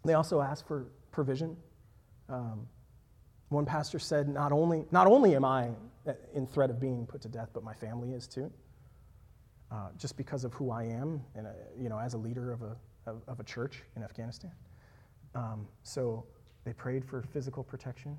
they 0.04 0.14
also 0.14 0.40
asked 0.40 0.66
for 0.66 0.86
provision. 1.10 1.56
Um, 2.28 2.66
one 3.48 3.64
pastor 3.64 3.98
said, 3.98 4.28
not 4.28 4.52
only, 4.52 4.84
not 4.90 5.06
only 5.06 5.34
am 5.34 5.44
I 5.44 5.70
in 6.34 6.46
threat 6.46 6.70
of 6.70 6.80
being 6.80 7.06
put 7.06 7.20
to 7.22 7.28
death, 7.28 7.50
but 7.52 7.62
my 7.62 7.74
family 7.74 8.12
is 8.12 8.26
too, 8.26 8.50
uh, 9.70 9.88
just 9.96 10.16
because 10.16 10.44
of 10.44 10.52
who 10.54 10.70
I 10.70 10.84
am 10.84 11.22
and, 11.34 11.46
you 11.78 11.88
know, 11.88 11.98
as 11.98 12.14
a 12.14 12.18
leader 12.18 12.52
of 12.52 12.62
a, 12.62 12.76
of, 13.06 13.22
of 13.28 13.40
a 13.40 13.44
church 13.44 13.82
in 13.96 14.02
Afghanistan. 14.02 14.52
Um, 15.34 15.66
so 15.82 16.24
they 16.64 16.72
prayed 16.72 17.04
for 17.04 17.22
physical 17.22 17.64
protection, 17.64 18.18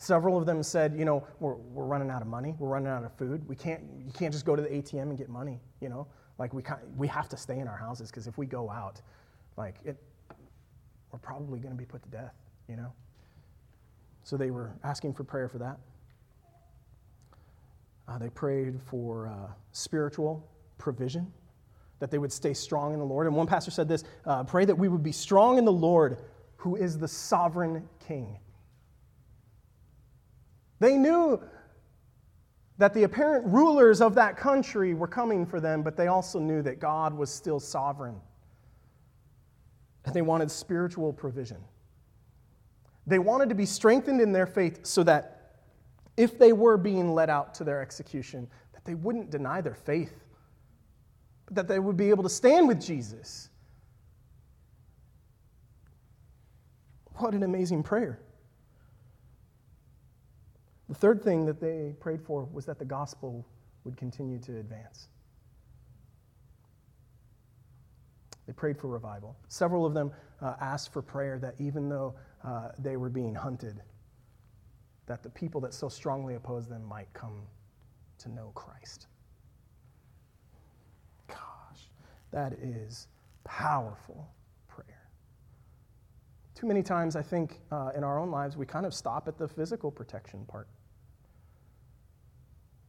Several 0.00 0.38
of 0.38 0.46
them 0.46 0.62
said, 0.62 0.94
you 0.96 1.04
know, 1.04 1.26
we're, 1.40 1.56
we're 1.56 1.84
running 1.84 2.08
out 2.08 2.22
of 2.22 2.26
money, 2.26 2.54
we're 2.58 2.70
running 2.70 2.88
out 2.88 3.04
of 3.04 3.12
food. 3.18 3.46
We 3.46 3.54
can't, 3.54 3.82
you 4.02 4.10
can't 4.12 4.32
just 4.32 4.46
go 4.46 4.56
to 4.56 4.62
the 4.62 4.68
ATM 4.70 5.02
and 5.02 5.18
get 5.18 5.28
money, 5.28 5.60
you 5.82 5.90
know? 5.90 6.06
Like, 6.38 6.54
we, 6.54 6.62
can't, 6.62 6.80
we 6.96 7.06
have 7.08 7.28
to 7.28 7.36
stay 7.36 7.58
in 7.58 7.68
our 7.68 7.76
houses 7.76 8.10
because 8.10 8.26
if 8.26 8.38
we 8.38 8.46
go 8.46 8.70
out, 8.70 9.02
like, 9.58 9.74
it, 9.84 9.98
we're 11.12 11.18
probably 11.18 11.60
going 11.60 11.74
to 11.74 11.78
be 11.78 11.84
put 11.84 12.02
to 12.02 12.08
death, 12.08 12.32
you 12.66 12.76
know? 12.76 12.90
So 14.22 14.38
they 14.38 14.50
were 14.50 14.72
asking 14.84 15.12
for 15.12 15.22
prayer 15.22 15.50
for 15.50 15.58
that. 15.58 15.78
Uh, 18.08 18.16
they 18.16 18.30
prayed 18.30 18.80
for 18.80 19.28
uh, 19.28 19.52
spiritual 19.72 20.48
provision, 20.78 21.30
that 22.00 22.10
they 22.10 22.18
would 22.18 22.32
stay 22.32 22.52
strong 22.52 22.92
in 22.92 22.98
the 22.98 23.04
Lord. 23.04 23.26
And 23.26 23.36
one 23.36 23.46
pastor 23.46 23.70
said 23.70 23.88
this 23.88 24.04
uh, 24.26 24.42
pray 24.44 24.64
that 24.64 24.74
we 24.74 24.88
would 24.88 25.02
be 25.02 25.12
strong 25.12 25.58
in 25.58 25.64
the 25.64 25.72
Lord, 25.72 26.18
who 26.56 26.76
is 26.76 26.98
the 26.98 27.08
sovereign 27.08 27.88
king. 28.06 28.38
They 30.80 30.96
knew 30.96 31.40
that 32.78 32.94
the 32.94 33.02
apparent 33.02 33.46
rulers 33.46 34.00
of 34.00 34.14
that 34.14 34.38
country 34.38 34.94
were 34.94 35.06
coming 35.06 35.44
for 35.44 35.60
them, 35.60 35.82
but 35.82 35.96
they 35.96 36.06
also 36.06 36.38
knew 36.38 36.62
that 36.62 36.80
God 36.80 37.12
was 37.12 37.30
still 37.30 37.60
sovereign. 37.60 38.18
And 40.06 40.14
they 40.14 40.22
wanted 40.22 40.50
spiritual 40.50 41.12
provision. 41.12 41.58
They 43.06 43.18
wanted 43.18 43.50
to 43.50 43.54
be 43.54 43.66
strengthened 43.66 44.22
in 44.22 44.32
their 44.32 44.46
faith 44.46 44.86
so 44.86 45.02
that 45.02 45.58
if 46.16 46.38
they 46.38 46.54
were 46.54 46.78
being 46.78 47.12
led 47.12 47.28
out 47.28 47.52
to 47.54 47.64
their 47.64 47.82
execution, 47.82 48.48
that 48.72 48.84
they 48.86 48.94
wouldn't 48.94 49.30
deny 49.30 49.60
their 49.60 49.74
faith, 49.74 50.24
that 51.50 51.68
they 51.68 51.78
would 51.78 51.96
be 51.96 52.10
able 52.10 52.22
to 52.22 52.28
stand 52.28 52.68
with 52.68 52.80
Jesus. 52.80 53.48
What 57.16 57.34
an 57.34 57.42
amazing 57.42 57.82
prayer. 57.82 58.20
The 60.88 60.94
third 60.94 61.22
thing 61.22 61.46
that 61.46 61.60
they 61.60 61.94
prayed 62.00 62.22
for 62.22 62.48
was 62.52 62.64
that 62.66 62.78
the 62.78 62.84
gospel 62.84 63.46
would 63.84 63.96
continue 63.96 64.38
to 64.40 64.58
advance. 64.58 65.08
They 68.46 68.52
prayed 68.52 68.78
for 68.78 68.88
revival. 68.88 69.36
Several 69.48 69.86
of 69.86 69.94
them 69.94 70.10
uh, 70.42 70.54
asked 70.60 70.92
for 70.92 71.02
prayer 71.02 71.38
that 71.38 71.54
even 71.58 71.88
though 71.88 72.14
uh, 72.42 72.70
they 72.78 72.96
were 72.96 73.08
being 73.08 73.34
hunted, 73.34 73.80
that 75.06 75.22
the 75.22 75.30
people 75.30 75.60
that 75.60 75.74
so 75.74 75.88
strongly 75.88 76.34
opposed 76.34 76.68
them 76.68 76.84
might 76.84 77.12
come 77.12 77.42
to 78.18 78.28
know 78.28 78.50
Christ. 78.54 79.06
That 82.32 82.52
is 82.54 83.08
powerful 83.44 84.28
prayer. 84.68 85.08
Too 86.54 86.66
many 86.66 86.82
times, 86.82 87.16
I 87.16 87.22
think, 87.22 87.60
uh, 87.70 87.90
in 87.96 88.04
our 88.04 88.18
own 88.18 88.30
lives, 88.30 88.56
we 88.56 88.66
kind 88.66 88.86
of 88.86 88.94
stop 88.94 89.28
at 89.28 89.38
the 89.38 89.48
physical 89.48 89.90
protection 89.90 90.44
part. 90.46 90.68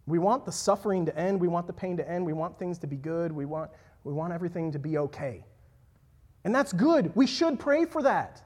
We 0.05 0.19
want 0.19 0.45
the 0.45 0.51
suffering 0.51 1.05
to 1.05 1.17
end. 1.17 1.39
We 1.39 1.47
want 1.47 1.67
the 1.67 1.73
pain 1.73 1.95
to 1.97 2.09
end. 2.09 2.25
We 2.25 2.33
want 2.33 2.57
things 2.59 2.77
to 2.79 2.87
be 2.87 2.97
good. 2.97 3.31
We 3.31 3.45
want, 3.45 3.71
we 4.03 4.13
want 4.13 4.33
everything 4.33 4.71
to 4.71 4.79
be 4.79 4.97
okay. 4.97 5.45
And 6.43 6.53
that's 6.53 6.73
good. 6.73 7.15
We 7.15 7.27
should 7.27 7.59
pray 7.59 7.85
for 7.85 8.01
that. 8.03 8.41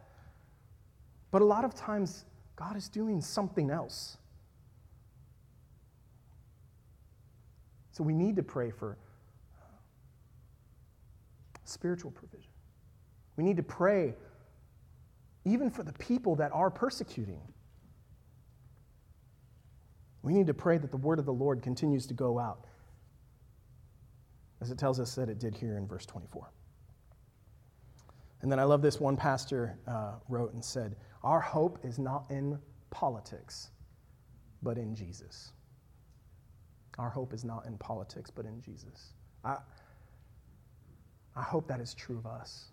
But 1.32 1.42
a 1.42 1.46
lot 1.46 1.66
of 1.66 1.74
times, 1.74 2.26
God 2.56 2.78
is 2.78 2.88
doing 2.88 3.22
something 3.22 3.70
else. 3.70 4.18
So 7.92 8.04
we 8.04 8.14
need 8.14 8.36
to 8.36 8.44
pray 8.44 8.72
for 8.72 8.98
spiritual 11.66 12.12
provision. 12.12 12.52
We 13.38 13.44
need 13.44 13.58
to 13.58 13.64
pray 13.64 14.16
even 15.46 15.70
for 15.70 15.84
the 15.84 15.94
people 15.94 16.36
that 16.38 16.52
are 16.54 16.70
persecuting. 16.70 17.42
We 20.24 20.34
need 20.34 20.48
to 20.48 20.54
pray 20.54 20.78
that 20.80 20.90
the 20.90 20.98
word 20.98 21.20
of 21.20 21.26
the 21.26 21.34
Lord 21.34 21.62
continues 21.62 22.08
to 22.08 22.16
go 22.16 22.40
out, 22.40 22.66
as 24.60 24.72
it 24.72 24.80
tells 24.80 25.00
us 25.00 25.14
that 25.16 25.30
it 25.30 25.40
did 25.40 25.56
here 25.56 25.78
in 25.78 25.88
verse 25.88 26.06
24. 26.06 26.50
And 28.42 28.52
then 28.52 28.60
I 28.60 28.64
love 28.64 28.82
this 28.82 29.00
one 29.00 29.18
pastor 29.18 29.78
uh, 29.88 30.14
wrote 30.28 30.54
and 30.54 30.64
said, 30.64 30.96
Our 31.24 31.40
hope 31.40 31.80
is 31.84 32.00
not 32.00 32.26
in 32.30 32.60
politics, 32.90 33.70
but 34.64 34.78
in 34.78 34.96
Jesus. 34.96 35.52
Our 36.98 37.10
hope 37.10 37.34
is 37.34 37.44
not 37.44 37.66
in 37.66 37.78
politics, 37.78 38.32
but 38.32 38.46
in 38.46 38.62
Jesus. 38.62 39.14
I, 39.44 39.58
I 41.36 41.42
hope 41.42 41.68
that 41.68 41.80
is 41.80 41.94
true 41.94 42.18
of 42.18 42.26
us. 42.26 42.66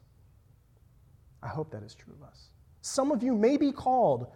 I 1.42 1.48
hope 1.48 1.70
that 1.72 1.82
is 1.82 1.94
true 1.94 2.14
of 2.20 2.26
us. 2.26 2.48
Some 2.80 3.10
of 3.10 3.22
you 3.22 3.34
may 3.34 3.56
be 3.56 3.72
called 3.72 4.26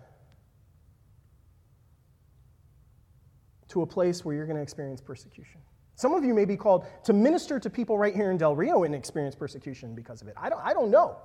to 3.68 3.82
a 3.82 3.86
place 3.86 4.24
where 4.24 4.34
you're 4.34 4.46
going 4.46 4.56
to 4.56 4.62
experience 4.62 5.00
persecution. 5.00 5.60
Some 5.96 6.12
of 6.12 6.24
you 6.24 6.34
may 6.34 6.44
be 6.44 6.56
called 6.56 6.84
to 7.04 7.12
minister 7.12 7.58
to 7.58 7.70
people 7.70 7.96
right 7.98 8.14
here 8.14 8.30
in 8.30 8.36
Del 8.36 8.54
Rio 8.54 8.84
and 8.84 8.94
experience 8.94 9.34
persecution 9.34 9.94
because 9.94 10.22
of 10.22 10.28
it. 10.28 10.34
I 10.36 10.48
don't, 10.48 10.60
I 10.62 10.72
don't 10.72 10.90
know. 10.90 11.16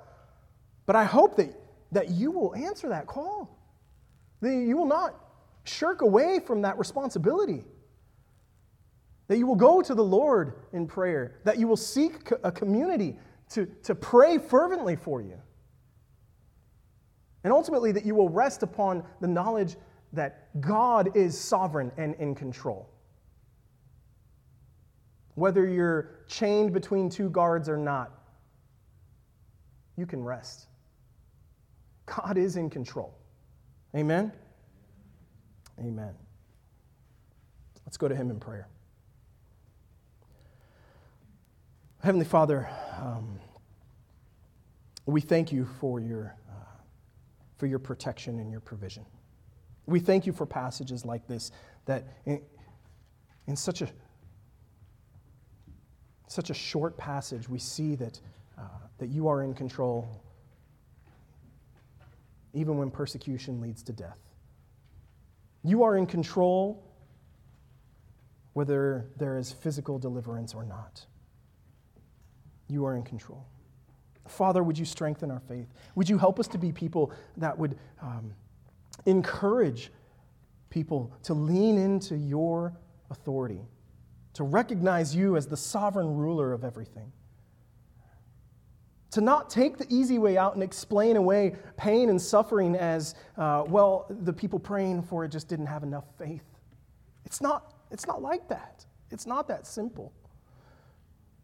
But 0.85 0.95
I 0.95 1.03
hope 1.03 1.35
that, 1.37 1.53
that 1.91 2.09
you 2.09 2.31
will 2.31 2.55
answer 2.55 2.89
that 2.89 3.05
call, 3.05 3.59
that 4.41 4.53
you 4.53 4.77
will 4.77 4.85
not 4.85 5.15
shirk 5.65 6.01
away 6.01 6.39
from 6.39 6.61
that 6.63 6.79
responsibility, 6.79 7.63
that 9.31 9.37
you 9.37 9.47
will 9.47 9.55
go 9.55 9.81
to 9.81 9.95
the 9.95 10.03
Lord 10.03 10.55
in 10.73 10.85
prayer, 10.85 11.39
that 11.45 11.57
you 11.57 11.65
will 11.65 11.77
seek 11.77 12.29
a 12.43 12.51
community 12.51 13.17
to, 13.51 13.65
to 13.83 13.95
pray 13.95 14.37
fervently 14.37 14.97
for 14.97 15.21
you. 15.21 15.39
And 17.45 17.53
ultimately, 17.53 17.93
that 17.93 18.05
you 18.05 18.13
will 18.13 18.27
rest 18.27 18.61
upon 18.61 19.05
the 19.21 19.29
knowledge 19.29 19.77
that 20.11 20.59
God 20.59 21.15
is 21.15 21.39
sovereign 21.39 21.93
and 21.95 22.13
in 22.15 22.35
control. 22.35 22.89
Whether 25.35 25.65
you're 25.65 26.25
chained 26.27 26.73
between 26.73 27.09
two 27.09 27.29
guards 27.29 27.69
or 27.69 27.77
not, 27.77 28.11
you 29.95 30.05
can 30.05 30.21
rest. 30.21 30.67
God 32.05 32.37
is 32.37 32.57
in 32.57 32.69
control. 32.69 33.17
Amen? 33.95 34.33
Amen. 35.79 36.15
Let's 37.85 37.95
go 37.95 38.09
to 38.09 38.15
Him 38.15 38.29
in 38.29 38.37
prayer. 38.37 38.67
Heavenly 42.03 42.25
Father, 42.25 42.67
um, 42.99 43.39
we 45.05 45.21
thank 45.21 45.51
you 45.51 45.67
for 45.79 45.99
your, 45.99 46.35
uh, 46.49 46.53
for 47.57 47.67
your 47.67 47.77
protection 47.77 48.39
and 48.39 48.49
your 48.49 48.59
provision. 48.59 49.05
We 49.85 49.99
thank 49.99 50.25
you 50.25 50.33
for 50.33 50.47
passages 50.47 51.05
like 51.05 51.27
this 51.27 51.51
that 51.85 52.07
in, 52.25 52.41
in 53.45 53.55
such 53.55 53.83
a 53.83 53.89
such 56.27 56.49
a 56.49 56.53
short 56.53 56.97
passage, 56.97 57.49
we 57.49 57.59
see 57.59 57.93
that, 57.95 58.19
uh, 58.57 58.63
that 58.99 59.09
you 59.09 59.27
are 59.27 59.43
in 59.43 59.53
control 59.53 60.23
even 62.53 62.77
when 62.77 62.89
persecution 62.89 63.59
leads 63.59 63.83
to 63.83 63.91
death. 63.91 64.17
You 65.61 65.83
are 65.83 65.97
in 65.97 66.05
control 66.05 66.83
whether 68.53 69.07
there 69.17 69.37
is 69.37 69.51
physical 69.51 69.99
deliverance 69.99 70.53
or 70.53 70.63
not. 70.63 71.05
You 72.71 72.85
are 72.85 72.95
in 72.95 73.03
control. 73.03 73.45
Father, 74.27 74.63
would 74.63 74.77
you 74.77 74.85
strengthen 74.85 75.29
our 75.29 75.41
faith? 75.41 75.67
Would 75.95 76.09
you 76.09 76.17
help 76.17 76.39
us 76.39 76.47
to 76.49 76.57
be 76.57 76.71
people 76.71 77.11
that 77.37 77.57
would 77.57 77.77
um, 78.01 78.33
encourage 79.05 79.91
people 80.69 81.11
to 81.23 81.33
lean 81.33 81.77
into 81.77 82.15
your 82.15 82.73
authority? 83.09 83.61
to 84.33 84.43
recognize 84.43 85.15
you 85.15 85.35
as 85.35 85.45
the 85.47 85.57
sovereign 85.57 86.15
ruler 86.15 86.53
of 86.53 86.63
everything. 86.63 87.11
To 89.11 89.21
not 89.21 89.49
take 89.49 89.77
the 89.77 89.85
easy 89.89 90.19
way 90.19 90.37
out 90.37 90.53
and 90.53 90.63
explain 90.63 91.17
away 91.17 91.55
pain 91.75 92.09
and 92.09 92.21
suffering 92.21 92.75
as, 92.75 93.15
uh, 93.37 93.63
well, 93.67 94.05
the 94.21 94.31
people 94.31 94.57
praying 94.57 95.03
for 95.03 95.25
it 95.25 95.29
just 95.29 95.49
didn't 95.49 95.65
have 95.65 95.83
enough 95.83 96.05
faith. 96.17 96.45
It's 97.25 97.41
not, 97.41 97.73
it's 97.91 98.07
not 98.07 98.21
like 98.21 98.47
that. 98.47 98.85
It's 99.09 99.25
not 99.25 99.49
that 99.49 99.67
simple. 99.67 100.13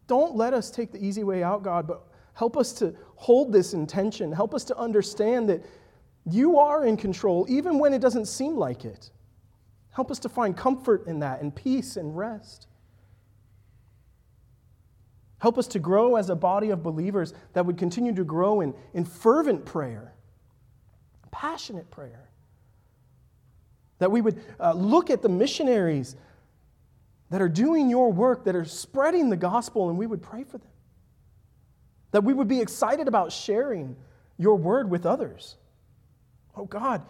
Don't 0.08 0.34
let 0.34 0.54
us 0.54 0.70
take 0.70 0.90
the 0.90 1.04
easy 1.04 1.22
way 1.22 1.44
out, 1.44 1.62
God, 1.62 1.86
but 1.86 2.02
help 2.32 2.56
us 2.56 2.72
to 2.74 2.96
hold 3.14 3.52
this 3.52 3.74
intention. 3.74 4.32
Help 4.32 4.54
us 4.54 4.64
to 4.64 4.76
understand 4.76 5.48
that 5.50 5.64
you 6.24 6.58
are 6.58 6.84
in 6.84 6.96
control, 6.96 7.46
even 7.48 7.78
when 7.78 7.94
it 7.94 8.00
doesn't 8.00 8.26
seem 8.26 8.56
like 8.56 8.84
it. 8.84 9.10
Help 9.90 10.10
us 10.10 10.18
to 10.20 10.28
find 10.28 10.56
comfort 10.56 11.06
in 11.06 11.20
that 11.20 11.40
and 11.40 11.54
peace 11.54 11.96
and 11.96 12.16
rest. 12.16 12.66
Help 15.40 15.58
us 15.58 15.68
to 15.68 15.78
grow 15.78 16.16
as 16.16 16.30
a 16.30 16.34
body 16.34 16.70
of 16.70 16.82
believers 16.82 17.34
that 17.52 17.64
would 17.64 17.78
continue 17.78 18.14
to 18.14 18.24
grow 18.24 18.60
in, 18.60 18.74
in 18.94 19.04
fervent 19.04 19.64
prayer, 19.64 20.14
passionate 21.30 21.90
prayer. 21.90 22.28
That 23.98 24.10
we 24.10 24.20
would 24.20 24.40
uh, 24.58 24.72
look 24.72 25.10
at 25.10 25.22
the 25.22 25.28
missionaries 25.28 26.16
that 27.30 27.42
are 27.42 27.48
doing 27.48 27.90
your 27.90 28.10
work, 28.10 28.44
that 28.44 28.56
are 28.56 28.64
spreading 28.64 29.30
the 29.30 29.36
gospel, 29.36 29.88
and 29.88 29.98
we 29.98 30.06
would 30.06 30.22
pray 30.22 30.44
for 30.44 30.58
them. 30.58 30.70
That 32.12 32.24
we 32.24 32.32
would 32.32 32.48
be 32.48 32.60
excited 32.60 33.06
about 33.06 33.32
sharing 33.32 33.96
your 34.38 34.56
word 34.56 34.90
with 34.90 35.04
others. 35.04 35.56
Oh 36.56 36.64
God, 36.64 37.02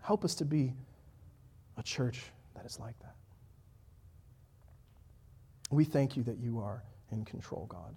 help 0.00 0.24
us 0.24 0.34
to 0.36 0.44
be 0.44 0.72
a 1.76 1.82
church 1.82 2.22
that 2.54 2.64
is 2.64 2.78
like 2.78 2.98
that. 3.00 3.14
We 5.70 5.84
thank 5.84 6.16
you 6.16 6.22
that 6.24 6.38
you 6.38 6.60
are 6.60 6.82
in 7.10 7.24
control, 7.24 7.66
God. 7.66 7.94